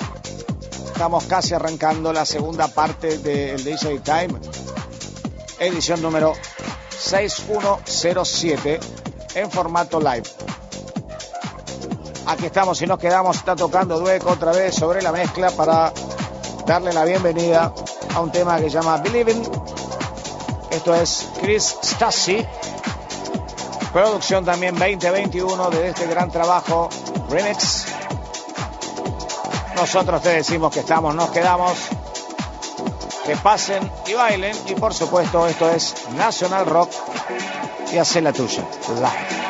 Estamos 0.88 1.24
casi 1.26 1.54
arrancando 1.54 2.12
la 2.12 2.26
segunda 2.26 2.68
parte 2.68 3.20
del 3.20 3.64
DJ 3.64 4.00
Time. 4.00 4.30
Edición 5.60 6.02
número 6.02 6.34
6107 6.98 8.80
en 9.36 9.52
formato 9.52 10.00
live. 10.00 10.24
Aquí 12.26 12.48
estamos 12.48 12.82
y 12.82 12.88
nos 12.88 12.98
quedamos. 12.98 13.38
Está 13.38 13.56
tocando 13.56 14.00
Dueco 14.00 14.32
otra 14.32 14.52
vez 14.52 14.74
sobre 14.74 15.04
la 15.04 15.12
mezcla 15.12 15.52
para 15.52 15.94
darle 16.66 16.94
la 16.94 17.06
bienvenida 17.06 17.72
a 18.16 18.20
un 18.20 18.32
tema 18.32 18.58
que 18.58 18.64
se 18.64 18.72
llama 18.72 18.98
Believing. 18.98 19.44
Esto 20.72 20.96
es 20.96 21.30
Chris 21.40 21.78
Stassi. 21.84 22.44
Producción 23.94 24.44
también 24.44 24.74
2021 24.74 25.70
de 25.70 25.90
este 25.90 26.08
gran 26.08 26.32
trabajo 26.32 26.90
Remix. 27.30 27.91
Nosotros 29.82 30.22
te 30.22 30.30
decimos 30.30 30.72
que 30.72 30.82
estamos, 30.82 31.16
nos 31.16 31.32
quedamos. 31.32 31.74
que 33.26 33.36
pasen 33.38 33.92
y 34.06 34.14
bailen. 34.14 34.56
Y 34.68 34.76
por 34.76 34.94
supuesto, 34.94 35.48
esto 35.48 35.72
es 35.72 35.96
National 36.16 36.68
Rock 36.68 36.92
y 37.92 37.98
hace 37.98 38.22
la 38.22 38.32
tuya. 38.32 38.64
Live. 38.90 39.42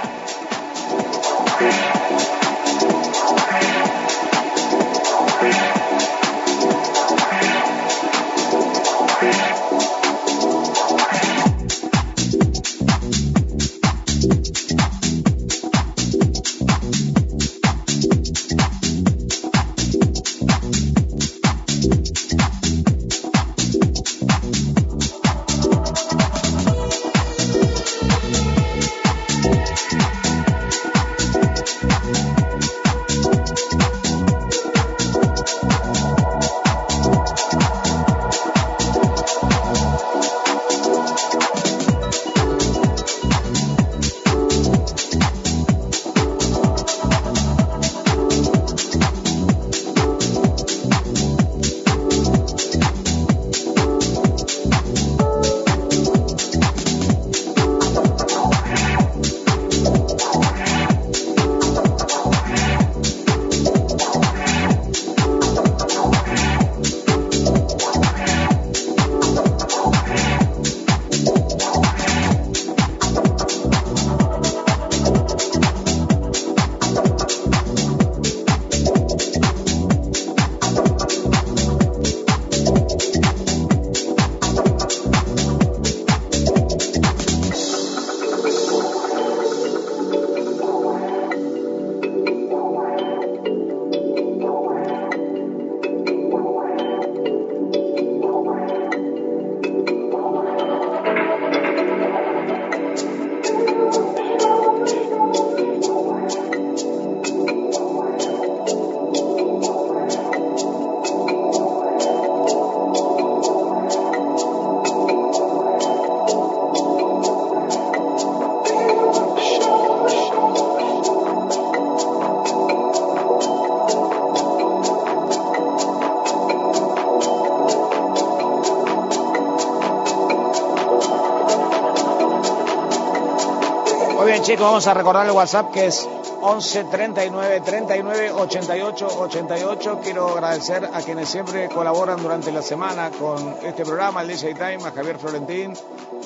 Chicos, 134.52 134.66
vamos 134.66 134.88
a 134.88 134.94
recordar 134.94 135.26
el 135.26 135.32
WhatsApp 135.32 135.72
que 135.72 135.86
es 135.86 136.10
11 136.42 136.84
39 136.86 137.62
39 137.62 138.32
88 138.34 139.08
88. 139.22 140.00
Quiero 140.04 140.28
agradecer 140.28 140.90
a 140.94 141.02
quienes 141.02 141.30
siempre 141.30 141.70
colaboran 141.70 142.22
durante 142.22 142.52
la 142.52 142.62
semana 142.62 143.12
con 143.12 143.56
este 143.64 143.86
programa, 143.86 144.24
el 144.24 144.28
DJ 144.28 144.54
Time, 144.56 144.80
a 144.84 144.92
Javier 144.92 145.18
Florentín, 145.20 145.72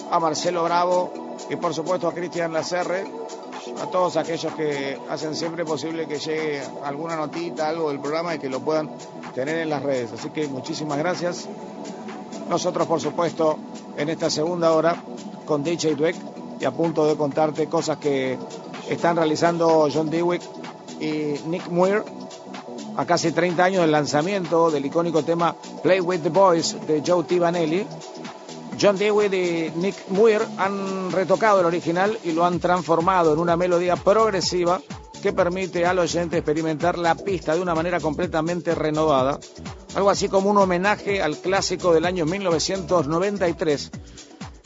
a 0.10 0.20
Marcelo 0.20 0.64
Bravo 0.64 1.12
y 1.52 1.56
por 1.58 1.76
supuesto 1.76 2.08
a 2.08 2.14
Cristian 2.16 2.52
Lacerre, 2.52 3.06
a 3.80 3.86
todos 3.92 4.18
aquellos 4.18 4.52
que 4.56 5.00
hacen 5.08 5.36
siempre 5.36 5.64
posible 5.64 6.08
que 6.08 6.18
llegue 6.18 6.64
alguna 6.84 7.16
notita, 7.16 7.70
algo 7.70 7.90
del 7.90 8.00
programa 8.00 8.34
y 8.34 8.40
que 8.40 8.50
lo 8.50 8.60
puedan 8.60 8.90
tener 9.36 9.60
en 9.60 9.70
las 9.70 9.84
redes. 9.84 10.14
Así 10.14 10.32
que 10.32 10.48
muchísimas 10.48 10.98
gracias. 10.98 11.48
Nosotros, 12.50 12.88
por 12.88 13.00
supuesto, 13.00 13.60
en 13.96 14.10
esta 14.10 14.32
segunda 14.32 14.72
hora 14.72 14.96
con 15.46 15.64
DJ 15.64 15.94
Dweck 15.94 16.25
y 16.60 16.66
a 16.66 16.72
punto 16.72 17.06
de 17.06 17.16
contarte 17.16 17.68
cosas 17.68 17.98
que 17.98 18.38
están 18.90 19.16
realizando 19.16 19.88
John 19.94 20.10
Dewick 20.10 20.42
y 21.00 21.36
Nick 21.48 21.68
Muir 21.70 22.04
a 22.98 23.06
casi 23.06 23.32
30 23.32 23.64
años 23.64 23.82
del 23.82 23.92
lanzamiento 23.92 24.72
del 24.72 24.86
icónico 24.86 25.24
tema 25.24 25.56
Play 25.84 26.00
with 26.00 26.22
the 26.22 26.30
Boys 26.30 26.76
de 26.88 27.04
Joe 27.06 27.24
T. 27.24 27.40
Vanelli. 27.40 27.86
John 28.80 28.98
Dewitt 28.98 29.34
y 29.34 29.72
Nick 29.78 29.96
Muir 30.10 30.42
han 30.58 31.12
retocado 31.12 31.62
el 31.62 31.66
original 31.66 32.18
y 32.24 32.32
lo 32.34 32.46
han 32.46 32.60
transformado 32.60 33.34
en 33.34 33.40
una 33.40 33.56
melodía 33.56 33.96
progresiva 33.96 34.82
que 35.22 35.34
permite 35.34 35.86
al 35.86 36.00
oyente 36.00 36.38
experimentar 36.38 36.98
la 36.98 37.16
pista 37.16 37.56
de 37.56 37.62
una 37.62 37.74
manera 37.74 38.00
completamente 38.00 38.76
renovada. 38.76 39.40
Algo 39.96 40.10
así 40.10 40.28
como 40.28 40.50
un 40.50 40.58
homenaje 40.58 41.22
al 41.22 41.38
clásico 41.38 41.94
del 41.94 42.06
año 42.06 42.26
1993 42.26 43.92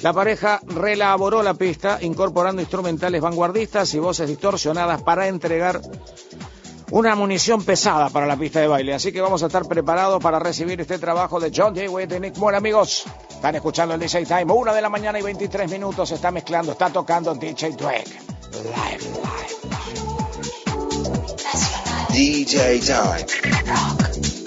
la 0.01 0.13
pareja 0.13 0.61
reelaboró 0.65 1.43
la 1.43 1.53
pista 1.53 1.99
incorporando 2.01 2.61
instrumentales 2.61 3.21
vanguardistas 3.21 3.93
y 3.93 3.99
voces 3.99 4.29
distorsionadas 4.29 5.01
para 5.01 5.27
entregar 5.27 5.81
una 6.91 7.15
munición 7.15 7.63
pesada 7.63 8.09
para 8.09 8.25
la 8.25 8.37
pista 8.37 8.59
de 8.61 8.67
baile. 8.67 8.93
Así 8.93 9.11
que 9.11 9.21
vamos 9.21 9.43
a 9.43 9.47
estar 9.47 9.67
preparados 9.67 10.21
para 10.21 10.39
recibir 10.39 10.79
este 10.81 10.97
trabajo 10.99 11.39
de 11.39 11.51
John 11.55 11.75
J. 11.75 12.07
de 12.07 12.19
Nick 12.19 12.37
Moore, 12.37 12.57
amigos. 12.57 13.05
Están 13.29 13.55
escuchando 13.55 13.93
el 13.93 13.99
DJ 13.99 14.25
Time. 14.25 14.51
Una 14.53 14.73
de 14.73 14.81
la 14.81 14.89
mañana 14.89 15.19
y 15.19 15.21
23 15.21 15.69
minutos. 15.69 16.09
Se 16.09 16.15
está 16.15 16.31
mezclando, 16.31 16.71
está 16.71 16.89
tocando 16.89 17.35
DJ 17.35 17.71
Dweck. 17.71 18.07
Live, 18.53 19.03
live. 19.21 19.59
DJ 22.11 22.79
Time. 22.79 23.25
Ahí 24.01 24.38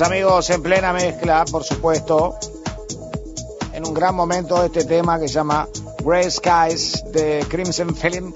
amigos 0.00 0.50
en 0.50 0.62
plena 0.62 0.92
mezcla, 0.92 1.44
por 1.50 1.64
supuesto, 1.64 2.38
en 3.72 3.86
un 3.86 3.94
gran 3.94 4.14
momento 4.14 4.62
este 4.62 4.84
tema 4.84 5.18
que 5.18 5.26
se 5.28 5.34
llama 5.34 5.68
Grey 6.04 6.30
Skies 6.30 7.04
de 7.10 7.44
Crimson 7.48 7.94
Film. 7.94 8.32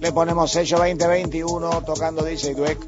Le 0.00 0.12
ponemos 0.12 0.50
sello 0.50 0.78
2021 0.78 1.82
tocando 1.82 2.22
DJ 2.22 2.54
Dweck. 2.54 2.78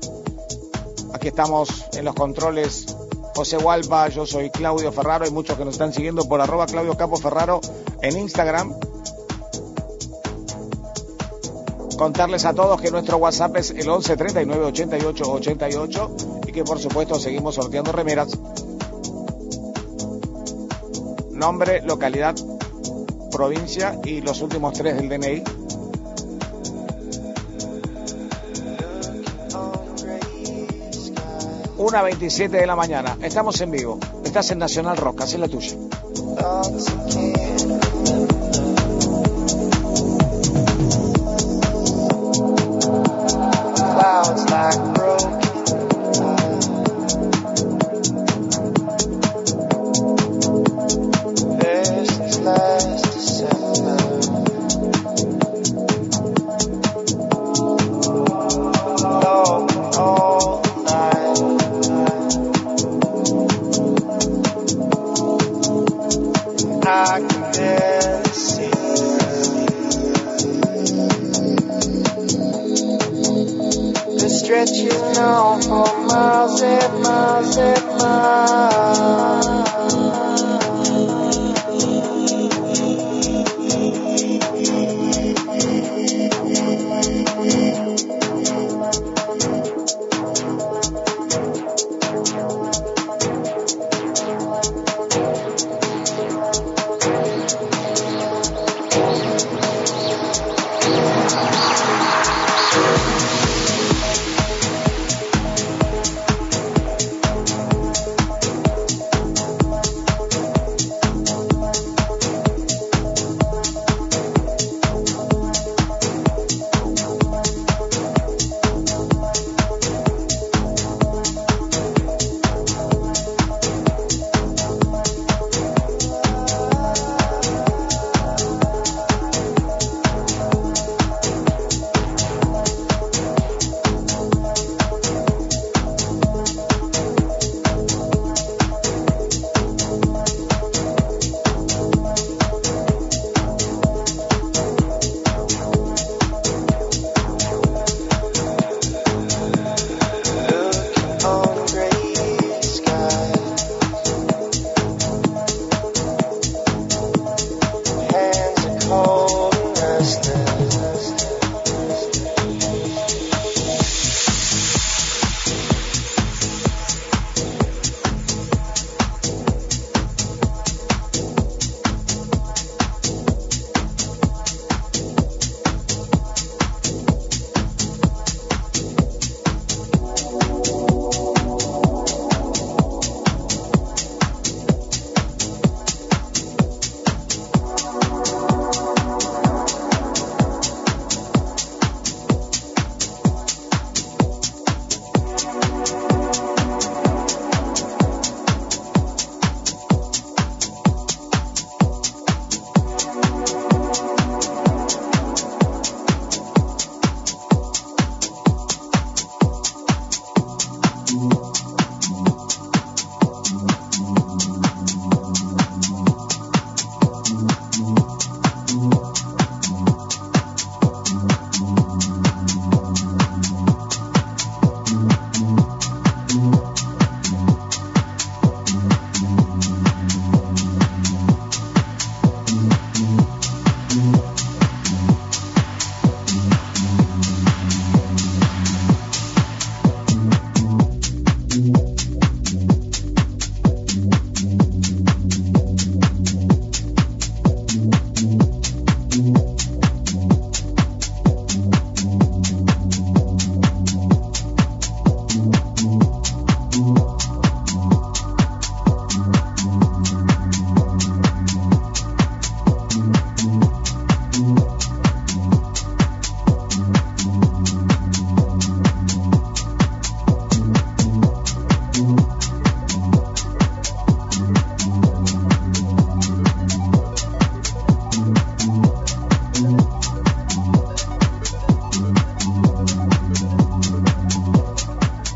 Aquí 1.13 1.29
estamos 1.29 1.87
en 1.93 2.05
los 2.05 2.15
controles 2.15 2.97
José 3.35 3.59
Hualpa, 3.59 4.09
yo 4.09 4.25
soy 4.27 4.51
Claudio 4.51 4.91
Ferraro, 4.93 5.25
hay 5.25 5.31
muchos 5.31 5.59
que 5.59 5.65
nos 5.65 5.75
están 5.75 5.93
siguiendo 5.93 6.27
por 6.29 6.41
arroba 6.41 6.67
Claudio 6.67 6.97
Capo 6.97 7.17
Ferraro 7.17 7.61
en 8.01 8.17
Instagram. 8.17 8.75
Contarles 11.99 12.47
a 12.47 12.55
todos 12.55 12.81
que 12.81 12.91
nuestro 12.91 13.19
WhatsApp 13.19 13.57
es 13.57 13.71
el 13.71 13.89
11 13.89 14.17
39 14.17 14.65
88 14.67 15.33
88 15.33 16.17
y 16.51 16.53
que 16.53 16.65
por 16.65 16.81
supuesto 16.81 17.15
seguimos 17.21 17.55
sorteando 17.55 17.93
remeras. 17.93 18.37
Nombre, 21.31 21.81
localidad, 21.83 22.35
provincia 23.31 23.97
y 24.05 24.21
los 24.21 24.43
últimos 24.43 24.73
tres 24.73 24.97
del 24.97 25.09
DNI. 25.09 25.45
Una 31.79 32.03
27 32.03 32.57
de 32.57 32.67
la 32.67 32.75
mañana. 32.75 33.17
Estamos 33.23 33.61
en 33.61 33.71
vivo. 33.71 34.01
Estás 34.25 34.51
en 34.51 34.59
Nacional 34.59 34.97
Rock. 34.97 35.21
Haz 35.23 35.39
la 35.39 35.47
tuya. 35.47 35.77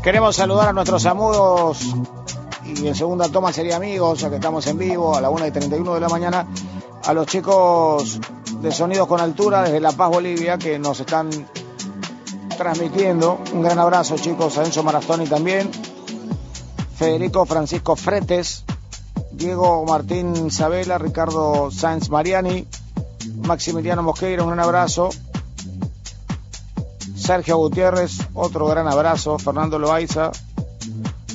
Queremos 0.05 0.35
saludar 0.35 0.69
a 0.69 0.71
nuestros 0.71 1.03
amigos. 1.07 1.79
Y 2.63 2.85
en 2.87 2.93
segunda 2.93 3.27
toma 3.27 3.51
sería 3.51 3.77
amigos, 3.77 4.19
ya 4.19 4.29
que 4.29 4.35
estamos 4.35 4.67
en 4.67 4.77
vivo 4.77 5.15
a 5.15 5.19
la 5.19 5.31
1 5.31 5.47
y 5.47 5.51
31 5.51 5.95
de 5.95 5.99
la 5.99 6.09
mañana, 6.09 6.45
a 7.03 7.11
los 7.11 7.25
chicos 7.25 8.19
de 8.61 8.71
Sonidos 8.71 9.07
con 9.07 9.19
Altura 9.19 9.63
desde 9.63 9.79
La 9.79 9.93
Paz, 9.93 10.11
Bolivia, 10.11 10.59
que 10.59 10.77
nos 10.77 10.99
están 10.99 11.31
transmitiendo. 12.55 13.39
Un 13.51 13.63
gran 13.63 13.79
abrazo, 13.79 14.15
chicos, 14.17 14.59
a 14.59 14.65
Enzo 14.65 14.83
Marastoni 14.83 15.25
también, 15.25 15.71
Federico 16.95 17.47
Francisco 17.47 17.95
Fretes, 17.95 18.63
Diego 19.31 19.85
Martín 19.85 20.51
Sabela, 20.51 20.99
Ricardo 20.99 21.71
Sáenz 21.71 22.11
Mariani, 22.11 22.67
Maximiliano 23.37 24.03
Mosqueira, 24.03 24.43
un 24.43 24.49
gran 24.49 24.59
abrazo. 24.59 25.09
Sergio 27.15 27.57
Gutiérrez, 27.57 28.19
otro 28.35 28.67
gran 28.67 28.87
abrazo. 28.87 29.39
Fernando 29.39 29.79
Loaiza, 29.79 30.31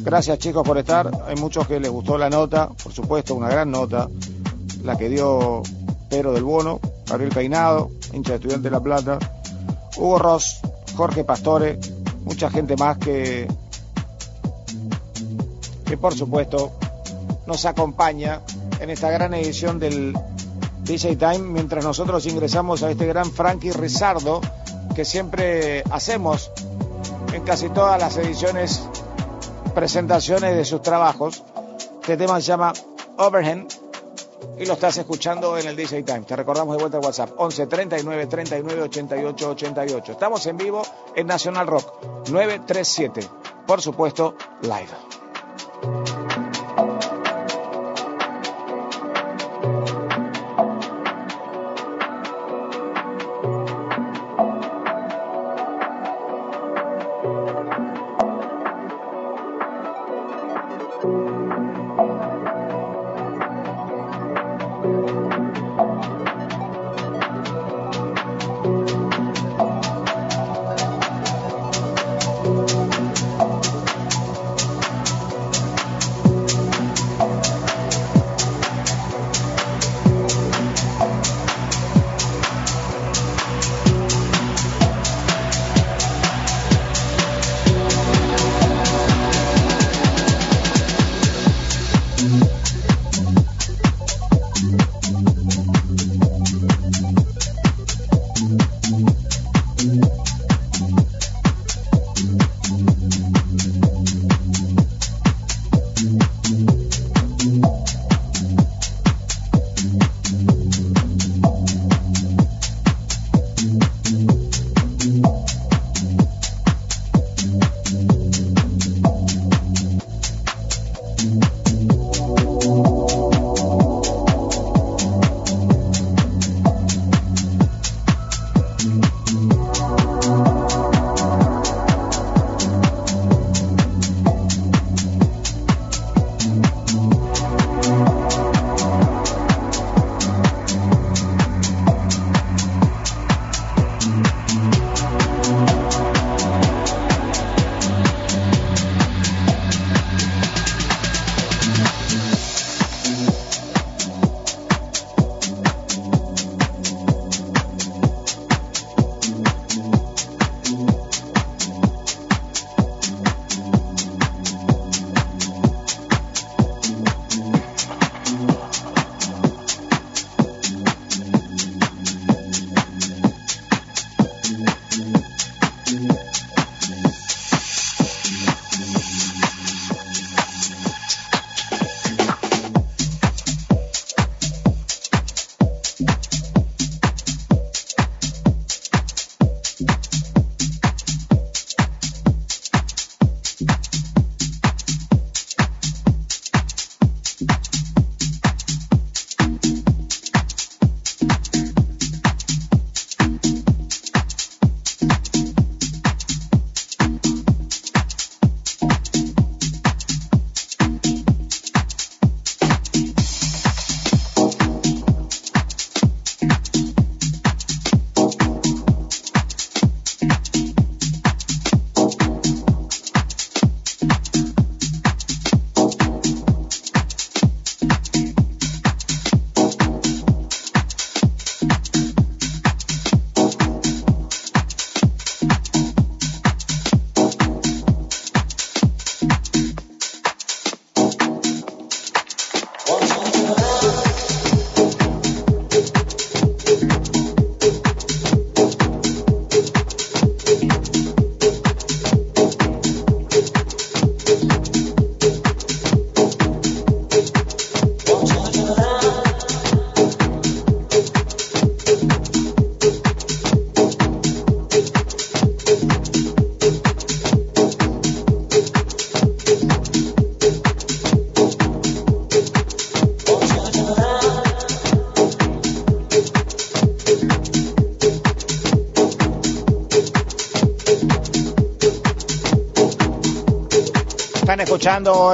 gracias 0.03 0.39
chicos 0.39 0.63
por 0.67 0.79
estar. 0.79 1.11
Hay 1.27 1.37
muchos 1.37 1.67
que 1.67 1.81
les 1.81 1.91
gustó 1.91 2.17
la 2.17 2.31
nota, 2.31 2.69
por 2.69 2.93
supuesto, 2.93 3.35
una 3.35 3.49
gran 3.49 3.71
nota, 3.71 4.09
la 4.85 4.97
que 4.97 5.09
dio 5.09 5.63
Pedro 6.09 6.33
del 6.33 6.45
Bono, 6.45 6.79
Gabriel 7.07 7.33
Peinado, 7.33 7.91
hincha 8.13 8.31
de 8.33 8.37
Estudiante 8.37 8.69
de 8.69 8.71
La 8.71 8.81
Plata, 8.81 9.19
Hugo 9.97 10.19
Ross, 10.19 10.61
Jorge 10.97 11.25
Pastore, 11.25 11.79
mucha 12.25 12.51
gente 12.51 12.77
más 12.77 12.99
que, 12.99 13.49
que 15.87 15.97
por 15.97 16.15
supuesto 16.15 16.73
nos 17.47 17.65
acompaña 17.65 18.43
en 18.81 18.91
esta 18.91 19.11
gran 19.11 19.35
edición 19.35 19.79
del 19.79 20.15
DJ 20.85 21.17
Time 21.17 21.41
mientras 21.41 21.85
nosotros 21.85 22.27
ingresamos 22.27 22.83
a 22.83 22.91
este 22.91 23.07
gran 23.07 23.31
Frankie 23.31 23.73
Rizardo 23.73 24.41
que 24.95 25.05
siempre 25.05 25.83
hacemos 25.91 26.51
en 27.41 27.47
casi 27.47 27.71
todas 27.71 27.99
las 27.99 28.17
ediciones, 28.19 28.83
presentaciones 29.75 30.57
de 30.57 30.65
sus 30.65 30.83
trabajos. 30.83 31.43
Este 32.01 32.17
tema 32.17 32.41
se 32.41 32.47
llama 32.49 32.73
Overhand 33.17 33.73
y 34.59 34.67
lo 34.67 34.75
estás 34.75 34.99
escuchando 34.99 35.57
en 35.57 35.67
el 35.67 35.77
DJ 35.77 36.03
Time. 36.03 36.21
Te 36.23 36.37
recordamos 36.37 36.77
de 36.77 36.83
vuelta 36.83 36.99
el 36.99 37.05
WhatsApp 37.05 37.31
11 37.37 37.67
39 37.67 38.27
39 38.27 38.83
88 38.83 39.51
88. 39.51 40.13
Estamos 40.13 40.47
en 40.47 40.57
vivo 40.57 40.83
en 41.15 41.27
Nacional 41.27 41.67
Rock 41.67 42.29
937. 42.31 43.27
Por 43.67 43.81
supuesto, 43.81 44.35
live. 44.63 46.10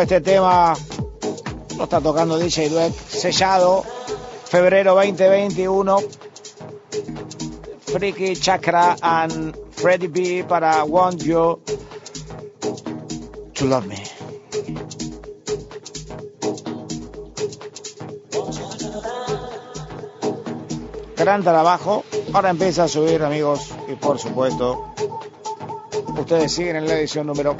Este 0.00 0.20
tema, 0.20 0.74
lo 1.76 1.84
está 1.84 2.00
tocando 2.00 2.38
DJ 2.38 2.68
Dweck, 2.68 2.94
sellado, 3.08 3.82
febrero 4.44 4.94
2021. 4.94 5.98
Freaky 7.80 8.36
Chakra 8.36 8.96
and 9.02 9.56
Freddie 9.72 10.06
B 10.08 10.44
para 10.44 10.84
Want 10.84 11.20
You 11.22 11.60
to 13.54 13.64
Love 13.64 13.86
Me. 13.86 14.02
Gran 21.16 21.42
trabajo. 21.42 22.04
Ahora 22.32 22.50
empieza 22.50 22.84
a 22.84 22.88
subir, 22.88 23.22
amigos, 23.22 23.72
y 23.88 23.96
por 23.96 24.20
supuesto, 24.20 24.92
ustedes 26.16 26.52
siguen 26.52 26.76
en 26.76 26.86
la 26.86 26.94
edición 26.98 27.26
número 27.26 27.56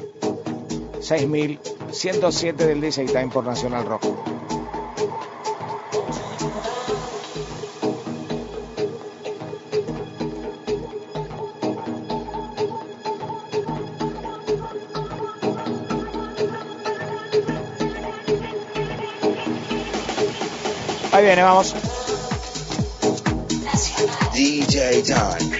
6107 1.97 2.66
del 2.66 2.81
DJ 2.82 3.06
Time 3.06 3.28
por 3.28 3.44
Nacional 3.44 3.86
Rock. 3.86 4.05
Ahí 21.12 21.24
viene, 21.24 21.43
vamos. 21.43 21.74
DJ 24.35 25.02
Time. 25.02 25.56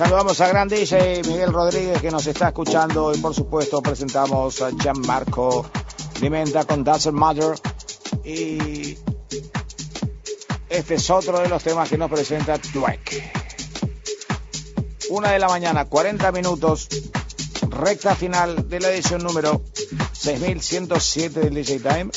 Saludamos 0.00 0.40
a 0.40 0.48
gran 0.48 0.66
DJ 0.66 1.24
Miguel 1.26 1.52
Rodríguez 1.52 2.00
que 2.00 2.10
nos 2.10 2.26
está 2.26 2.48
escuchando 2.48 3.12
y 3.14 3.18
por 3.18 3.34
supuesto 3.34 3.82
presentamos 3.82 4.62
a 4.62 4.70
Gianmarco 4.70 5.66
Limenta 6.22 6.64
con 6.64 6.82
Doesn't 6.82 7.14
Matter 7.14 7.54
y 8.24 8.96
este 10.70 10.94
es 10.94 11.10
otro 11.10 11.40
de 11.40 11.50
los 11.50 11.62
temas 11.62 11.86
que 11.90 11.98
nos 11.98 12.10
presenta 12.10 12.56
Dweck. 12.72 13.30
Una 15.10 15.32
de 15.32 15.38
la 15.38 15.48
mañana, 15.48 15.84
40 15.84 16.32
minutos, 16.32 16.88
recta 17.68 18.14
final 18.14 18.70
de 18.70 18.80
la 18.80 18.90
edición 18.90 19.22
número 19.22 19.60
6107 20.12 21.40
del 21.40 21.52
DJ 21.52 21.78
Time. 21.78 22.10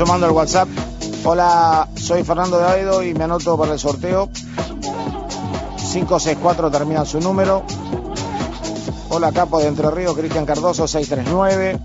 sumando 0.01 0.25
al 0.25 0.33
WhatsApp. 0.33 0.67
Hola, 1.25 1.87
soy 1.95 2.25
Fernando 2.25 2.57
de 2.57 2.65
Aedo 2.65 3.03
y 3.03 3.13
me 3.13 3.25
anoto 3.25 3.59
para 3.59 3.75
el 3.75 3.79
sorteo. 3.79 4.31
564 5.93 6.71
termina 6.71 7.05
su 7.05 7.21
número. 7.21 7.65
Hola, 9.11 9.31
Capo 9.31 9.59
de 9.59 9.67
Entre 9.67 9.91
Ríos, 9.91 10.17
Cristian 10.17 10.47
Cardoso, 10.47 10.89
639. 10.89 11.79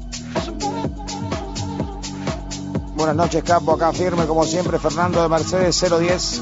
Buenas 2.96 3.18
noches, 3.18 3.44
Capo. 3.44 3.74
Acá 3.74 3.92
firme, 3.92 4.26
como 4.26 4.46
siempre, 4.46 4.80
Fernando 4.80 5.22
de 5.22 5.28
Mercedes, 5.28 5.78
010. 5.78 6.42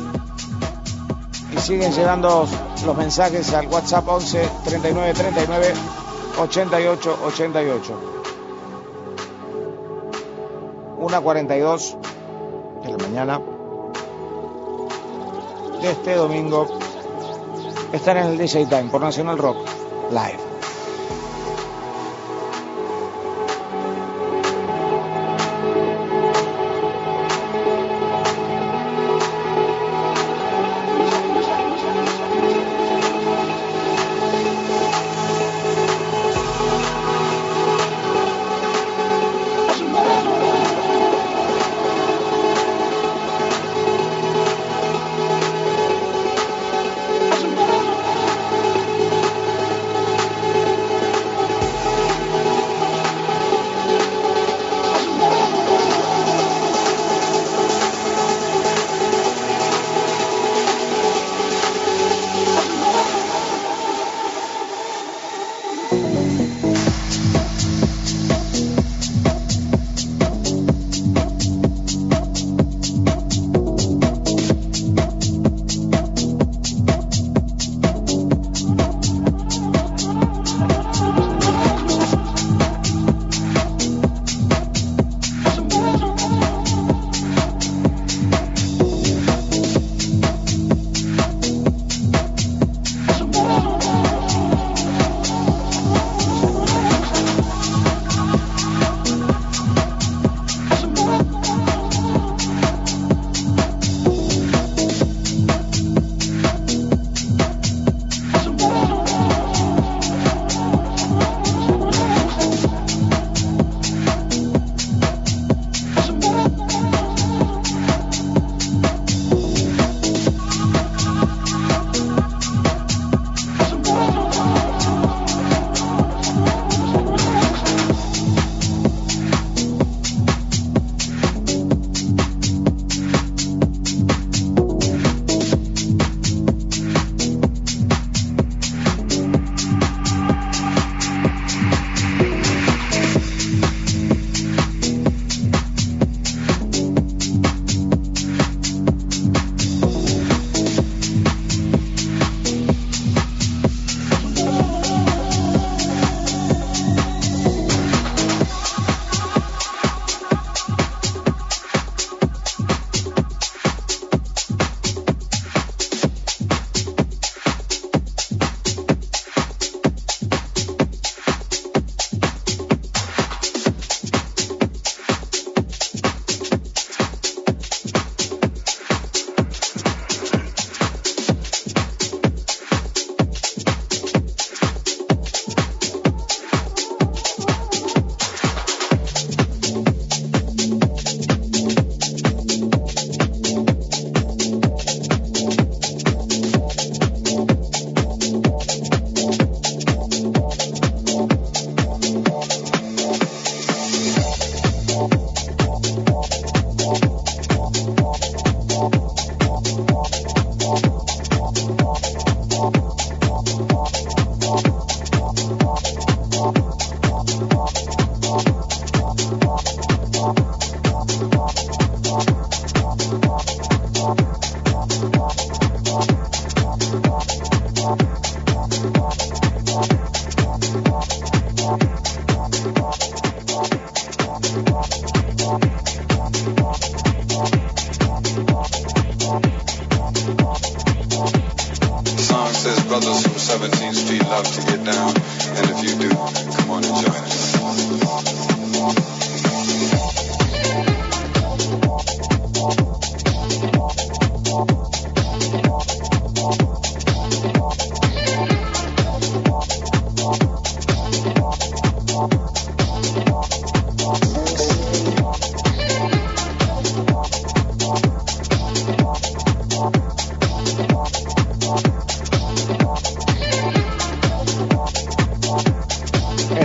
Y 1.57 1.59
siguen 1.59 1.91
llegando 1.91 2.47
los 2.85 2.97
mensajes 2.97 3.51
al 3.51 3.65
WhatsApp 3.65 4.07
11 4.07 4.47
39 4.65 5.13
39 5.15 5.73
88 6.37 7.19
88. 7.25 8.22
1.42 11.23 11.97
de 12.83 12.91
la 12.91 12.97
mañana 12.97 13.41
de 15.81 15.91
este 15.91 16.15
domingo. 16.15 16.67
Están 17.93 18.17
en 18.17 18.25
el 18.27 18.37
DJ 18.37 18.65
Time 18.65 18.89
por 18.89 19.01
Nacional 19.01 19.37
Rock 19.37 19.72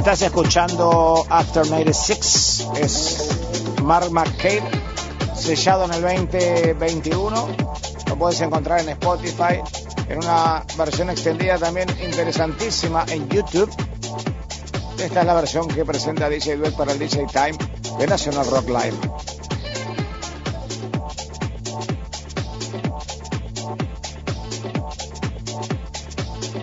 Estás 0.09 0.22
escuchando 0.22 1.26
After 1.28 1.68
96, 1.68 2.66
es 2.80 3.28
Mark 3.82 4.10
McCabe, 4.10 4.62
sellado 5.35 5.85
en 5.85 5.93
el 5.93 6.01
2021. 6.01 7.48
Lo 8.06 8.16
puedes 8.16 8.40
encontrar 8.40 8.80
en 8.80 8.89
Spotify, 8.89 9.60
en 10.09 10.16
una 10.24 10.64
versión 10.78 11.10
extendida 11.10 11.59
también 11.59 11.90
interesantísima 12.02 13.05
en 13.10 13.28
YouTube. 13.28 13.70
Esta 14.98 15.20
es 15.20 15.26
la 15.26 15.35
versión 15.35 15.68
que 15.68 15.85
presenta 15.85 16.30
DJ 16.30 16.56
Duet 16.56 16.74
para 16.74 16.93
el 16.93 16.98
DJ 16.98 17.26
Time 17.26 17.59
de 17.98 18.06
National 18.06 18.47
Rock 18.47 18.68
Live. 18.70 18.97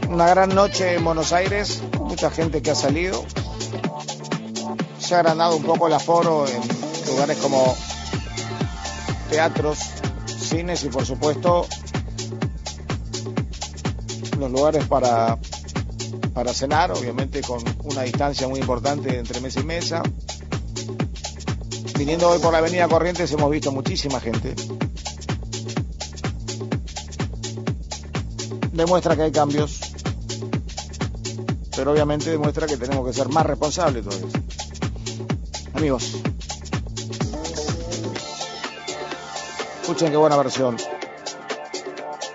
Una 0.09 0.29
gran 0.29 0.49
noche 0.55 0.95
en 0.95 1.03
Buenos 1.03 1.31
Aires, 1.31 1.83
mucha 2.15 2.31
gente 2.31 2.61
que 2.61 2.71
ha 2.71 2.75
salido. 2.75 3.25
Se 4.99 5.15
ha 5.15 5.19
agrandado 5.19 5.57
un 5.57 5.63
poco 5.63 5.87
el 5.87 5.93
aforo 5.93 6.47
en 6.47 6.61
lugares 7.07 7.37
como 7.39 7.75
teatros, 9.29 9.79
cines 10.25 10.85
y 10.85 10.87
por 10.87 11.05
supuesto 11.05 11.67
los 14.39 14.49
lugares 14.49 14.85
para, 14.85 15.37
para 16.33 16.53
cenar, 16.53 16.93
obviamente 16.93 17.41
con 17.41 17.61
una 17.83 18.03
distancia 18.03 18.47
muy 18.47 18.61
importante 18.61 19.19
entre 19.19 19.41
mesa 19.41 19.59
y 19.59 19.63
mesa. 19.65 20.01
Viniendo 21.97 22.29
hoy 22.29 22.39
por 22.39 22.53
la 22.53 22.59
avenida 22.59 22.87
Corrientes 22.87 23.29
hemos 23.33 23.51
visto 23.51 23.73
muchísima 23.73 24.21
gente. 24.21 24.55
Demuestra 28.71 29.17
que 29.17 29.23
hay 29.23 29.31
cambios, 29.33 29.94
pero 31.75 31.91
obviamente 31.91 32.29
demuestra 32.29 32.67
que 32.67 32.77
tenemos 32.77 33.05
que 33.05 33.13
ser 33.13 33.27
más 33.29 33.45
responsables 33.45 34.03
todavía. 34.03 34.27
Amigos, 35.73 36.15
escuchen 39.81 40.09
qué 40.09 40.17
buena 40.17 40.37
versión. 40.37 40.77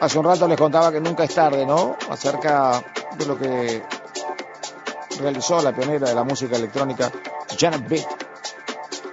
Hace 0.00 0.18
un 0.18 0.24
rato 0.24 0.46
les 0.46 0.58
contaba 0.58 0.92
que 0.92 1.00
nunca 1.00 1.24
es 1.24 1.34
tarde, 1.34 1.66
¿no? 1.66 1.96
Acerca 2.08 2.82
de 3.18 3.26
lo 3.26 3.38
que 3.38 3.82
realizó 5.18 5.60
la 5.62 5.74
pionera 5.74 6.08
de 6.08 6.14
la 6.14 6.24
música 6.24 6.56
electrónica, 6.56 7.10
Janet 7.58 7.88
B. 7.88 8.04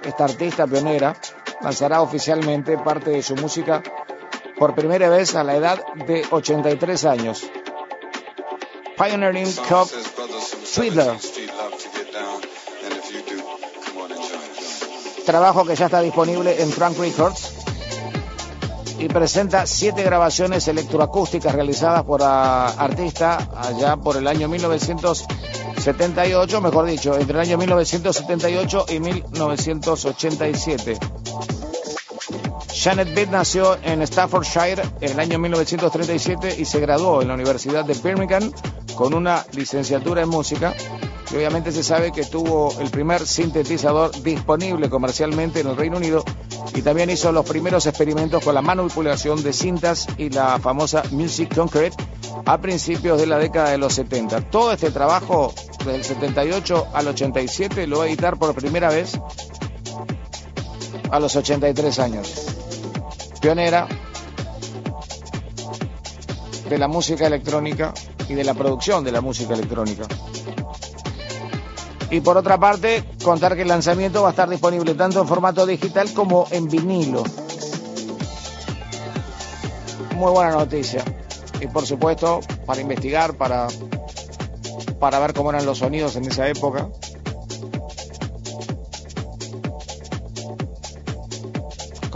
Esta 0.04 0.24
artista 0.24 0.66
pionera 0.66 1.16
lanzará 1.60 2.00
oficialmente 2.00 2.78
parte 2.78 3.10
de 3.10 3.22
su 3.22 3.34
música 3.36 3.82
por 4.58 4.74
primera 4.74 5.08
vez 5.08 5.34
a 5.34 5.44
la 5.44 5.56
edad 5.56 5.78
de 6.06 6.24
83 6.30 7.04
años. 7.04 7.50
Pioneering 8.96 9.54
Cup 9.68 9.88
Trabajo 15.26 15.64
que 15.64 15.74
ya 15.74 15.86
está 15.86 16.00
disponible 16.00 16.62
en 16.62 16.70
Trunk 16.70 16.96
Records. 16.98 17.54
Y 19.00 19.08
presenta 19.08 19.66
siete 19.66 20.04
grabaciones 20.04 20.68
electroacústicas 20.68 21.52
realizadas 21.52 22.04
por 22.04 22.22
artista 22.22 23.48
allá 23.56 23.96
por 23.96 24.16
el 24.16 24.28
año 24.28 24.48
1978, 24.48 26.60
mejor 26.60 26.86
dicho, 26.86 27.18
entre 27.18 27.34
el 27.34 27.40
año 27.40 27.58
1978 27.58 28.86
y 28.90 29.00
1987. 29.00 30.98
Janet 32.80 33.12
Bitt 33.12 33.28
nació 33.30 33.76
en 33.82 34.06
Staffordshire 34.06 34.80
en 35.00 35.10
el 35.10 35.18
año 35.18 35.40
1937 35.40 36.60
y 36.60 36.64
se 36.64 36.78
graduó 36.78 37.20
en 37.20 37.26
la 37.26 37.34
Universidad 37.34 37.84
de 37.84 37.94
Birmingham 37.94 38.52
con 38.94 39.14
una 39.14 39.44
licenciatura 39.52 40.22
en 40.22 40.28
música. 40.28 40.76
Y 41.32 41.36
obviamente 41.36 41.72
se 41.72 41.82
sabe 41.82 42.12
que 42.12 42.22
tuvo 42.22 42.72
el 42.80 42.88
primer 42.90 43.26
sintetizador 43.26 44.12
disponible 44.22 44.88
comercialmente 44.88 45.58
en 45.58 45.66
el 45.66 45.76
Reino 45.76 45.96
Unido 45.96 46.22
y 46.72 46.82
también 46.82 47.10
hizo 47.10 47.32
los 47.32 47.44
primeros 47.44 47.84
experimentos 47.86 48.44
con 48.44 48.54
la 48.54 48.62
manipulación 48.62 49.42
de 49.42 49.52
cintas 49.52 50.06
y 50.16 50.30
la 50.30 50.60
famosa 50.60 51.02
Music 51.10 51.52
Concrete 51.52 51.96
a 52.46 52.58
principios 52.58 53.20
de 53.20 53.26
la 53.26 53.38
década 53.38 53.70
de 53.70 53.78
los 53.78 53.94
70. 53.94 54.50
Todo 54.50 54.70
este 54.70 54.92
trabajo, 54.92 55.52
desde 55.78 55.96
el 55.96 56.04
78 56.04 56.86
al 56.94 57.08
87, 57.08 57.88
lo 57.88 57.98
va 57.98 58.04
a 58.04 58.06
editar 58.06 58.38
por 58.38 58.54
primera 58.54 58.88
vez 58.88 59.18
a 61.10 61.18
los 61.18 61.34
83 61.34 61.98
años. 61.98 62.57
Pionera 63.40 63.86
de 66.68 66.78
la 66.78 66.88
música 66.88 67.26
electrónica 67.26 67.94
y 68.28 68.34
de 68.34 68.44
la 68.44 68.54
producción 68.54 69.04
de 69.04 69.12
la 69.12 69.20
música 69.20 69.54
electrónica. 69.54 70.06
Y 72.10 72.20
por 72.20 72.36
otra 72.36 72.58
parte, 72.58 73.04
contar 73.22 73.54
que 73.54 73.62
el 73.62 73.68
lanzamiento 73.68 74.22
va 74.22 74.28
a 74.28 74.30
estar 74.30 74.48
disponible 74.48 74.94
tanto 74.94 75.20
en 75.20 75.28
formato 75.28 75.66
digital 75.66 76.12
como 76.14 76.46
en 76.50 76.68
vinilo. 76.68 77.22
Muy 80.16 80.32
buena 80.32 80.52
noticia. 80.52 81.04
Y 81.60 81.66
por 81.66 81.86
supuesto, 81.86 82.40
para 82.66 82.80
investigar, 82.80 83.34
para, 83.34 83.68
para 84.98 85.18
ver 85.18 85.34
cómo 85.34 85.50
eran 85.50 85.66
los 85.66 85.78
sonidos 85.78 86.16
en 86.16 86.24
esa 86.24 86.48
época. 86.48 86.88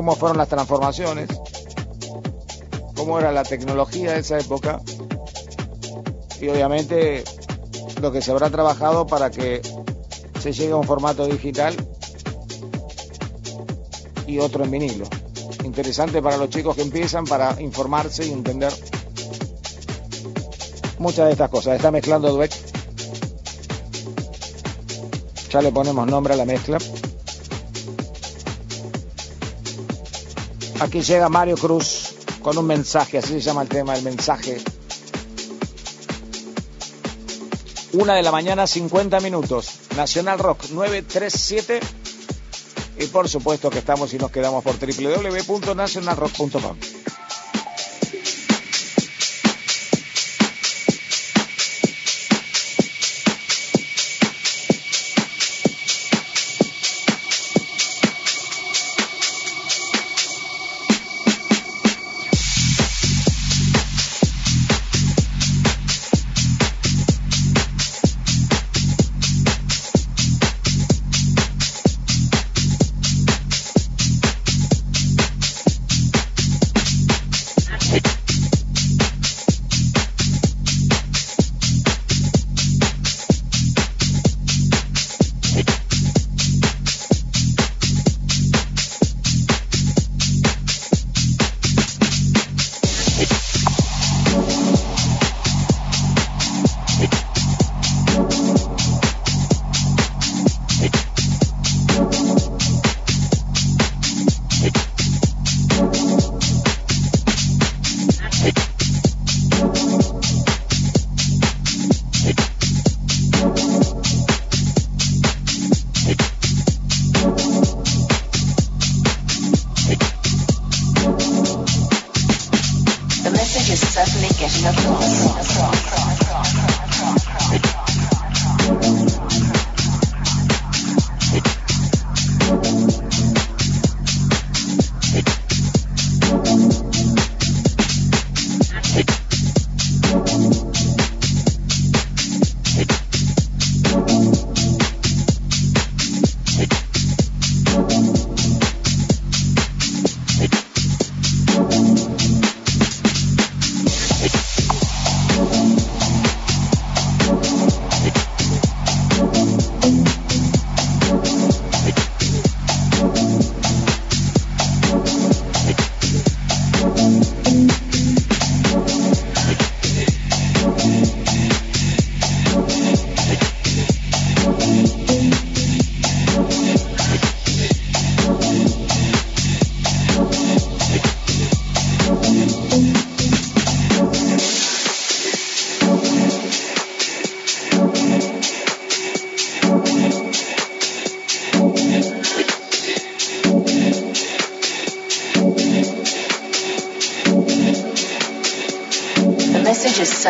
Cómo 0.03 0.17
fueron 0.17 0.37
las 0.37 0.49
transformaciones. 0.49 1.29
Cómo 2.97 3.21
era 3.21 3.31
la 3.31 3.45
tecnología 3.45 4.15
de 4.15 4.19
esa 4.19 4.37
época. 4.37 4.81
Y 6.41 6.49
obviamente 6.49 7.23
lo 8.01 8.11
que 8.11 8.21
se 8.21 8.33
habrá 8.33 8.51
trabajado 8.51 9.07
para 9.07 9.31
que 9.31 9.63
se 10.41 10.53
llegue 10.53 10.73
a 10.73 10.77
un 10.77 10.83
formato 10.83 11.29
digital 11.29 11.77
y 14.27 14.41
otro 14.41 14.65
en 14.65 14.73
vinilo. 14.73 15.07
Interesante 15.63 16.21
para 16.21 16.37
los 16.37 16.51
chicos 16.51 16.75
que 16.75 16.83
empiezan 16.83 17.25
para 17.25 17.63
informarse 17.63 18.27
y 18.27 18.33
entender 18.33 18.73
muchas 20.99 21.27
de 21.27 21.31
estas 21.31 21.49
cosas. 21.49 21.77
Está 21.77 21.93
mezclando 21.93 22.33
Dweck. 22.33 22.53
Ya 25.49 25.63
le 25.63 25.71
ponemos 25.71 26.09
nombre 26.09 26.35
a 26.35 26.37
la 26.39 26.45
mezcla. 26.45 26.79
Aquí 30.83 31.01
llega 31.01 31.29
Mario 31.29 31.57
Cruz 31.57 32.17
con 32.43 32.59
un 32.59 32.67
mensaje, 32.67 33.19
así 33.19 33.35
se 33.35 33.41
llama 33.41 33.63
el 33.63 33.69
tema, 33.69 33.95
el 33.95 34.03
mensaje 34.03 34.61
Una 37.93 38.15
de 38.15 38.23
la 38.23 38.33
mañana, 38.33 38.67
50 38.67 39.21
minutos. 39.21 39.79
Nacional 39.97 40.41
Rock 40.41 40.71
937. 40.71 41.79
Y 42.99 43.07
por 43.07 43.29
supuesto 43.29 43.71
que 43.71 43.79
estamos 43.79 44.13
y 44.13 44.19
nos 44.19 44.33
quedamos 44.33 44.65
por 44.65 44.75
www.nationalrock.com. 44.77 46.77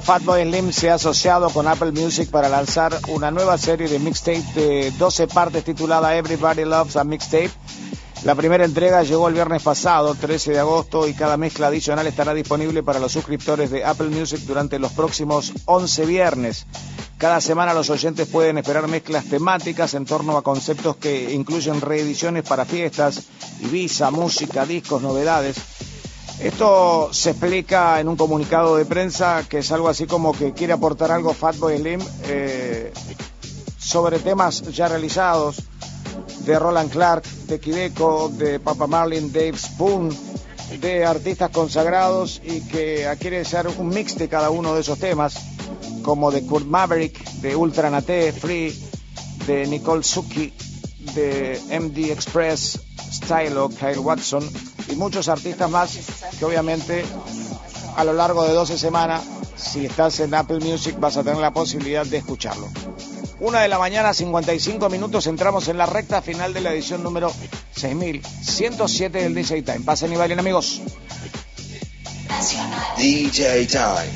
Fatboy 0.00 0.42
Slim 0.44 0.72
se 0.72 0.90
ha 0.90 0.94
asociado 0.94 1.50
con 1.50 1.66
Apple 1.66 1.92
Music 1.92 2.30
para 2.30 2.48
lanzar 2.48 2.98
una 3.08 3.30
nueva 3.30 3.56
serie 3.58 3.88
de 3.88 3.98
mixtape 3.98 4.42
de 4.54 4.90
12 4.92 5.28
partes 5.28 5.64
titulada 5.64 6.16
Everybody 6.16 6.64
Loves 6.64 6.96
a 6.96 7.04
Mixtape. 7.04 7.50
La 8.24 8.34
primera 8.34 8.64
entrega 8.64 9.02
llegó 9.02 9.28
el 9.28 9.34
viernes 9.34 9.62
pasado, 9.62 10.14
13 10.14 10.52
de 10.52 10.58
agosto, 10.58 11.06
y 11.06 11.14
cada 11.14 11.36
mezcla 11.36 11.68
adicional 11.68 12.06
estará 12.06 12.34
disponible 12.34 12.82
para 12.82 12.98
los 12.98 13.12
suscriptores 13.12 13.70
de 13.70 13.84
Apple 13.84 14.08
Music 14.08 14.40
durante 14.40 14.78
los 14.78 14.92
próximos 14.92 15.52
11 15.66 16.06
viernes. 16.06 16.66
Cada 17.16 17.40
semana 17.40 17.74
los 17.74 17.90
oyentes 17.90 18.28
pueden 18.28 18.58
esperar 18.58 18.88
mezclas 18.88 19.24
temáticas 19.24 19.94
en 19.94 20.04
torno 20.04 20.36
a 20.36 20.42
conceptos 20.42 20.96
que 20.96 21.32
incluyen 21.32 21.80
reediciones 21.80 22.44
para 22.44 22.64
fiestas, 22.64 23.24
Ibiza, 23.60 24.10
música, 24.10 24.66
discos, 24.66 25.02
novedades. 25.02 25.56
Esto 26.40 27.08
se 27.12 27.30
explica 27.30 27.98
en 27.98 28.06
un 28.06 28.16
comunicado 28.16 28.76
de 28.76 28.84
prensa 28.84 29.44
que 29.48 29.58
es 29.58 29.72
algo 29.72 29.88
así 29.88 30.06
como 30.06 30.32
que 30.32 30.52
quiere 30.52 30.72
aportar 30.72 31.10
algo 31.10 31.34
Fatboy 31.34 31.78
Slim 31.78 32.00
eh, 32.24 32.92
sobre 33.76 34.20
temas 34.20 34.62
ya 34.72 34.86
realizados 34.86 35.56
de 36.44 36.58
Roland 36.58 36.90
Clark, 36.92 37.24
de 37.48 37.58
Kideco, 37.58 38.28
de 38.28 38.60
Papa 38.60 38.86
Marlin, 38.86 39.32
Dave 39.32 39.56
Spoon, 39.56 40.16
de 40.80 41.04
artistas 41.04 41.50
consagrados 41.50 42.40
y 42.44 42.60
que 42.68 43.08
quiere 43.18 43.40
hacer 43.40 43.66
un 43.66 43.88
mix 43.88 44.16
de 44.16 44.28
cada 44.28 44.50
uno 44.50 44.74
de 44.74 44.82
esos 44.82 44.98
temas, 44.98 45.34
como 46.02 46.30
de 46.30 46.46
Kurt 46.46 46.66
Maverick, 46.66 47.20
de 47.40 47.56
Ultra 47.56 47.90
Nate, 47.90 48.32
Free, 48.32 48.72
de 49.44 49.66
Nicole 49.66 50.04
Suki, 50.04 50.52
de 51.14 51.60
MD 51.80 52.12
Express, 52.12 52.80
Stylo, 53.10 53.68
Kyle 53.70 53.98
Watson 53.98 54.48
y 54.90 54.96
muchos 54.96 55.28
artistas 55.28 55.70
más 55.70 55.98
que 56.38 56.44
obviamente 56.44 57.04
a 57.96 58.04
lo 58.04 58.12
largo 58.12 58.44
de 58.44 58.52
12 58.52 58.78
semanas, 58.78 59.22
si 59.56 59.86
estás 59.86 60.20
en 60.20 60.32
Apple 60.34 60.60
Music, 60.60 60.96
vas 61.00 61.16
a 61.16 61.24
tener 61.24 61.40
la 61.40 61.52
posibilidad 61.52 62.06
de 62.06 62.18
escucharlo. 62.18 62.68
Una 63.40 63.60
de 63.60 63.68
la 63.68 63.78
mañana, 63.78 64.14
55 64.14 64.88
minutos, 64.88 65.26
entramos 65.26 65.68
en 65.68 65.78
la 65.78 65.86
recta 65.86 66.22
final 66.22 66.52
de 66.54 66.60
la 66.60 66.72
edición 66.72 67.02
número 67.02 67.32
6107 67.72 69.22
del 69.22 69.34
DJ 69.34 69.62
Time. 69.62 69.80
Pasen 69.80 70.12
y 70.12 70.16
bailen 70.16 70.38
amigos. 70.40 70.80
DJ 72.96 73.66
Time. 73.66 74.12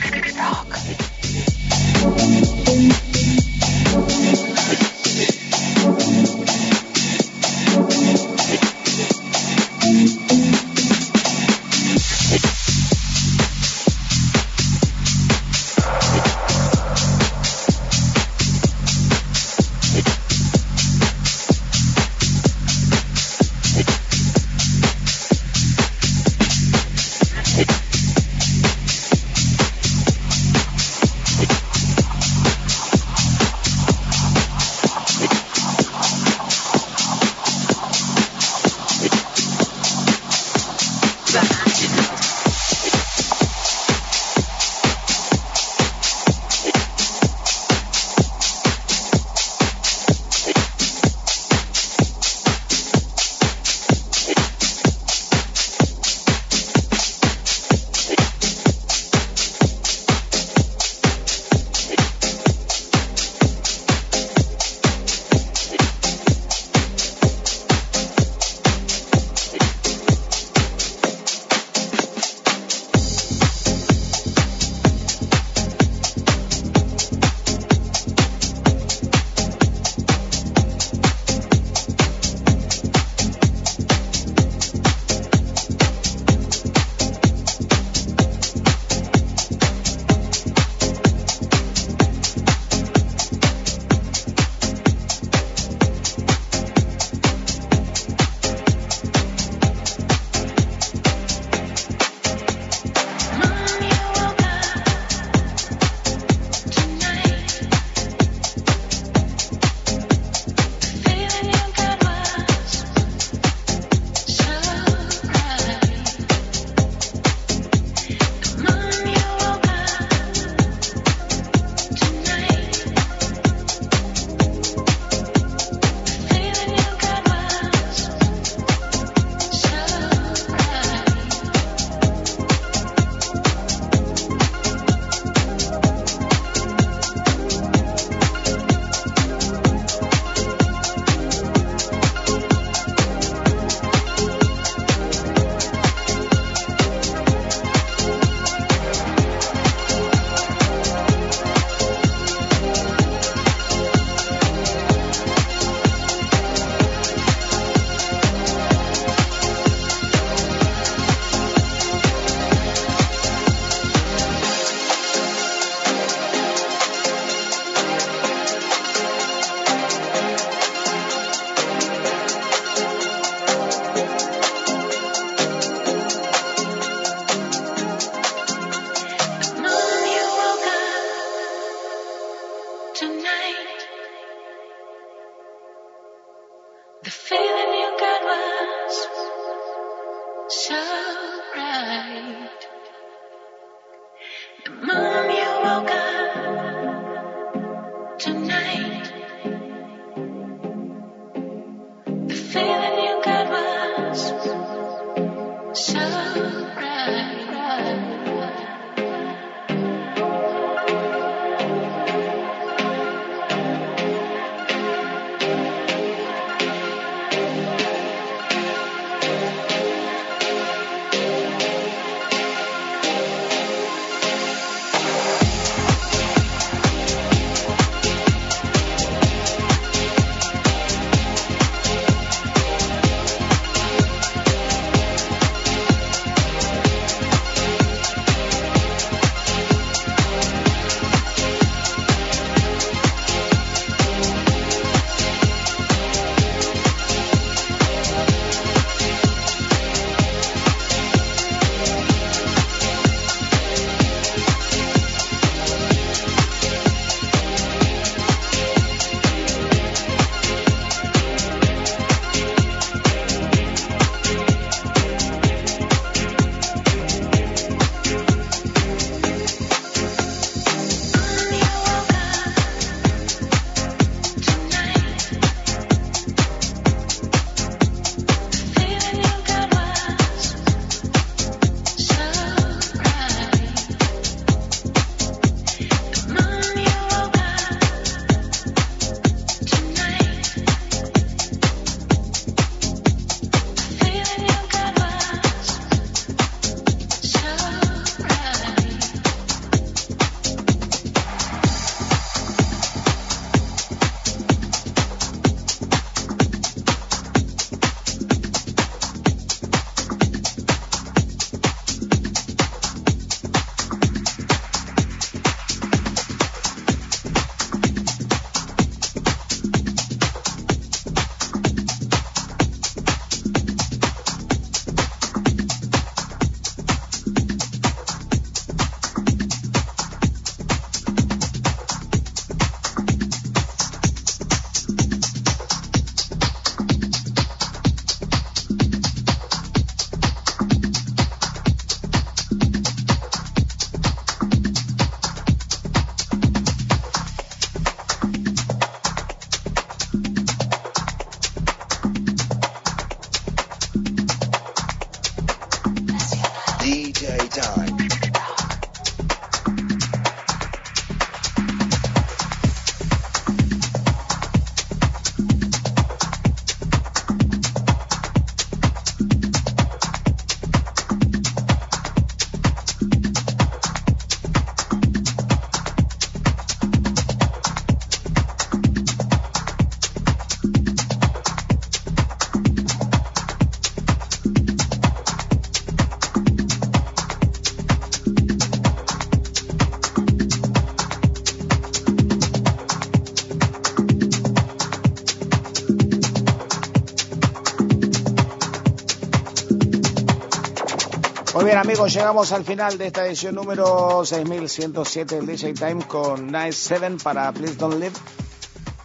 Amigos, 401.92 402.14
llegamos 402.14 402.52
al 402.52 402.64
final 402.64 402.96
de 402.96 403.08
esta 403.08 403.26
edición 403.26 403.54
número 403.54 404.24
6107 404.24 405.36
del 405.36 405.46
DJ 405.46 405.74
Time 405.74 406.06
con 406.06 406.46
Nice 406.46 406.72
7 406.72 407.16
para 407.22 407.52
Please 407.52 407.74
Don't 407.74 408.00
Live. 408.00 408.14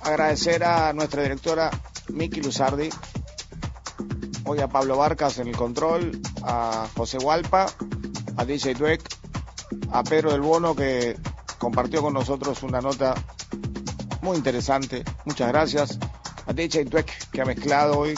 Agradecer 0.04 0.64
a 0.64 0.94
nuestra 0.94 1.22
directora 1.22 1.70
Miki 2.08 2.40
Luzardi, 2.40 2.88
hoy 4.46 4.62
a 4.62 4.70
Pablo 4.70 4.96
Barcas 4.96 5.38
en 5.40 5.50
el 5.50 5.58
control, 5.58 6.18
a 6.44 6.88
José 6.96 7.18
Hualpa, 7.18 7.66
a 8.38 8.46
DJ 8.46 8.76
Dweck, 8.76 9.02
a 9.92 10.04
Pedro 10.04 10.32
del 10.32 10.40
Bono 10.40 10.74
que 10.74 11.18
compartió 11.58 12.02
con 12.02 12.14
nosotros 12.14 12.64
una 12.64 12.80
nota 12.80 13.16
muy 14.22 14.38
interesante. 14.38 15.04
Muchas 15.26 15.50
gracias. 15.50 16.00
A 16.46 16.54
DJ 16.54 16.86
Dweck 16.86 17.32
que 17.32 17.42
ha 17.42 17.46
mezclado 17.46 18.00
hoy 18.00 18.16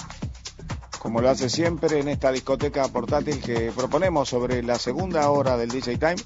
como 0.99 1.21
lo 1.21 1.29
hace 1.29 1.49
siempre 1.49 1.99
en 1.99 2.09
esta 2.09 2.31
discoteca 2.31 2.87
portátil 2.89 3.39
que 3.41 3.71
proponemos 3.75 4.29
sobre 4.29 4.61
la 4.61 4.77
segunda 4.77 5.29
hora 5.29 5.57
del 5.57 5.69
DJ 5.69 5.97
Time. 5.97 6.17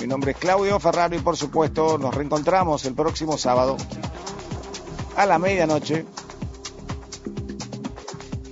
Mi 0.00 0.06
nombre 0.06 0.32
es 0.32 0.38
Claudio 0.38 0.80
Ferraro 0.80 1.14
y 1.14 1.18
por 1.18 1.36
supuesto 1.36 1.98
nos 1.98 2.14
reencontramos 2.14 2.84
el 2.86 2.94
próximo 2.94 3.38
sábado 3.38 3.76
a 5.16 5.26
la 5.26 5.38
medianoche 5.38 6.04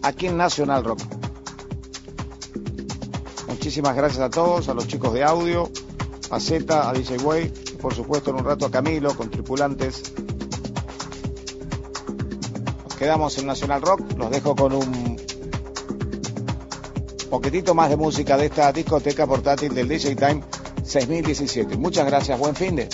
aquí 0.03 0.27
en 0.27 0.37
Nacional 0.37 0.85
Rock. 0.85 1.01
Muchísimas 3.49 3.97
gracias 3.97 4.21
a 4.21 4.31
todos, 4.31 4.69
a 4.69 4.75
los 4.75 4.87
chicos 4.87 5.15
de 5.15 5.25
audio, 5.25 5.71
a 6.31 6.41
Z, 6.41 6.89
a 6.89 6.93
DJ 6.93 7.19
Way 7.19 7.53
y 7.75 7.77
por 7.77 7.95
supuesto 7.95 8.31
en 8.31 8.37
un 8.37 8.45
rato 8.45 8.67
a 8.67 8.71
Camilo 8.71 9.17
con 9.17 9.31
tripulantes. 9.31 10.13
Nos 12.85 12.97
quedamos 12.97 13.39
en 13.39 13.47
Nacional 13.47 13.83
Rock, 13.83 14.01
los 14.17 14.31
dejo 14.31 14.55
con 14.55 14.73
un 14.73 15.02
poquitito 17.33 17.75
más 17.75 17.89
de 17.89 17.97
música 17.97 18.37
de 18.37 18.45
esta 18.45 18.71
discoteca 18.75 19.27
portátil 19.27 19.73
del 19.73 19.89
DJ 19.89 20.17
Time 20.17 20.43
6017. 20.85 21.79
Muchas 21.79 22.05
gracias, 22.05 22.39
buen 22.39 22.55
fin 22.55 22.77
de. 22.77 22.89